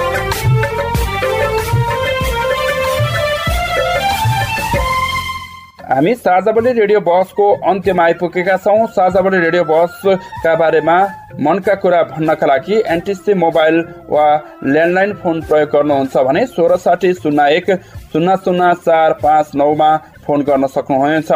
हामी 5.84 6.14
साझावली 6.16 6.72
रेडियो 6.74 7.00
बहसको 7.04 7.46
अन्त्यमा 7.70 8.04
आइपुगेका 8.04 8.56
छौँ। 8.58 8.86
साझावली 8.90 9.40
रेडियो 9.40 9.64
बहसका 9.64 10.54
बारेमा 10.56 10.96
मनका 11.44 11.74
कुरा 11.76 12.02
भन्नका 12.12 12.48
लागि 12.48 12.76
एनटिसी 12.88 13.34
मोबाइल 13.36 13.80
वा 14.10 14.26
ल्यान्डलाइन 14.64 15.14
फोन 15.20 15.42
प्रयोग 15.44 15.70
गर्नुहुन्छ 15.70 16.18
भने 16.24 16.46
सोह्र 16.48 16.78
साठी 16.78 17.14
शून्य 17.14 17.48
एक 17.56 17.72
शून्य 18.14 18.36
शून्य 18.46 18.74
चार 18.80 19.14
पाँच 19.24 19.52
नौमा 19.56 19.90
फोन 20.24 20.42
गर्न 20.48 20.68
सक्नुहुनेछ। 20.72 21.32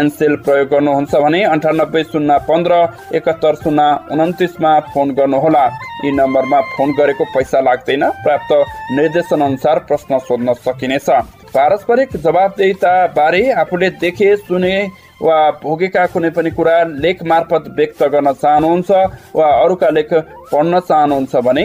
एनसेल 0.00 0.36
प्रयोग 0.40 0.68
गर्नुहुन्छ 0.72 1.14
भने 1.14 1.42
अन्ठानब्बे 1.52 2.02
शून्य 2.04 2.38
पन्ध्र 2.48 2.72
एकहत्तर 3.12 3.54
शून्य 3.60 4.16
उन्तिसमा 4.16 4.72
फोन 4.88 5.10
गर्नुहोला। 5.20 5.66
यी 6.04 6.16
नम्बरमा 6.16 6.60
फोन 6.72 6.96
गरेको 6.98 7.24
पैसा 7.34 7.60
लाग्दैन। 7.60 8.08
प्राप्त 8.24 8.52
निर्देशन 8.96 9.40
अनुसार 9.42 9.78
प्रश्न 9.84 10.18
सोध्न 10.18 10.54
सकिनेछ। 10.64 11.10
पारस्परिक 11.54 12.16
जवाबदेता 12.18 12.92
बारे 13.16 13.42
आफूले 13.62 13.88
देखे 14.00 14.36
सुने 14.38 14.76
वा 15.22 15.38
भोगेका 15.62 16.04
कुनै 16.12 16.30
पनि 16.36 16.50
कुरा 16.52 16.76
लेख 17.00 17.22
मार्फत 17.32 17.64
व्यक्त 17.76 18.02
गर्न 18.14 18.32
चाहनुहुन्छ 18.34 18.90
वा 19.36 19.46
अरूका 19.56 19.90
लेख 19.96 20.10
पढ्न 20.52 20.80
चाहनुहुन्छ 20.82 21.32
भने 21.48 21.64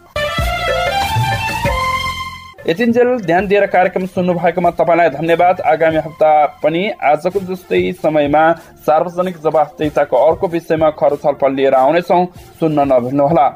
यतिन्जेल 2.67 3.09
ध्यान 3.21 3.45
दिएर 3.47 3.65
कार्यक्रम 3.65 4.05
सुन्नु 4.05 4.33
भएकोमा 4.35 4.69
तपाईँलाई 4.75 5.09
धन्यवाद। 5.09 5.59
आगामी 5.63 5.97
हप्ता 5.97 6.31
पनि 6.59 6.81
आजको 7.01 7.39
जस्तै 7.47 7.79
समयमा 8.03 8.41
सार्वजनिक 8.83 9.37
जवाफदेताको 9.39 10.15
अर्को 10.19 10.47
विषयमा 10.47 10.89
खर 10.99 11.15
छलफल 11.15 11.53
लिएर 11.55 11.73
आउनेछौँ। 11.73 12.25
सुन्न 12.59 12.79
नभुल्नुहोला। 12.91 13.47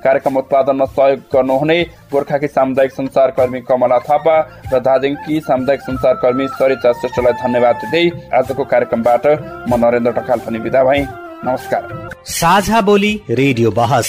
कार्यक्रम 0.00 0.36
उत्पादनमा 0.36 0.84
सहयोग 0.86 1.20
गर्नुहुने 1.32 1.78
गोर्खाकी 2.12 2.48
सामुदायिक 2.48 2.92
सञ्चारकर्मी 2.92 3.60
कमला 3.68 3.98
थापा 4.08 4.36
र 4.72 4.80
दार्जिलिङकी 4.80 5.40
सामुदायिक 5.40 5.80
सञ्चारकर्मी 5.82 6.46
सरिता 6.56 6.92
श्रेष्ठलाई 6.94 7.32
धन्यवाद 7.44 7.76
दिँदै 7.84 8.04
आजको 8.32 8.64
कार्यक्रमबाट 8.64 9.26
म 9.68 9.72
नरेन्द्र 9.76 10.12
ढकाल 10.16 10.38
पनि 10.40 10.58
विदा 10.64 10.84
भएँ। 10.84 11.04
नमस्कार। 11.44 11.82
साझा 12.32 12.80
बोली 12.80 13.12
रेडियो 13.30 13.70
बहस। 13.72 14.08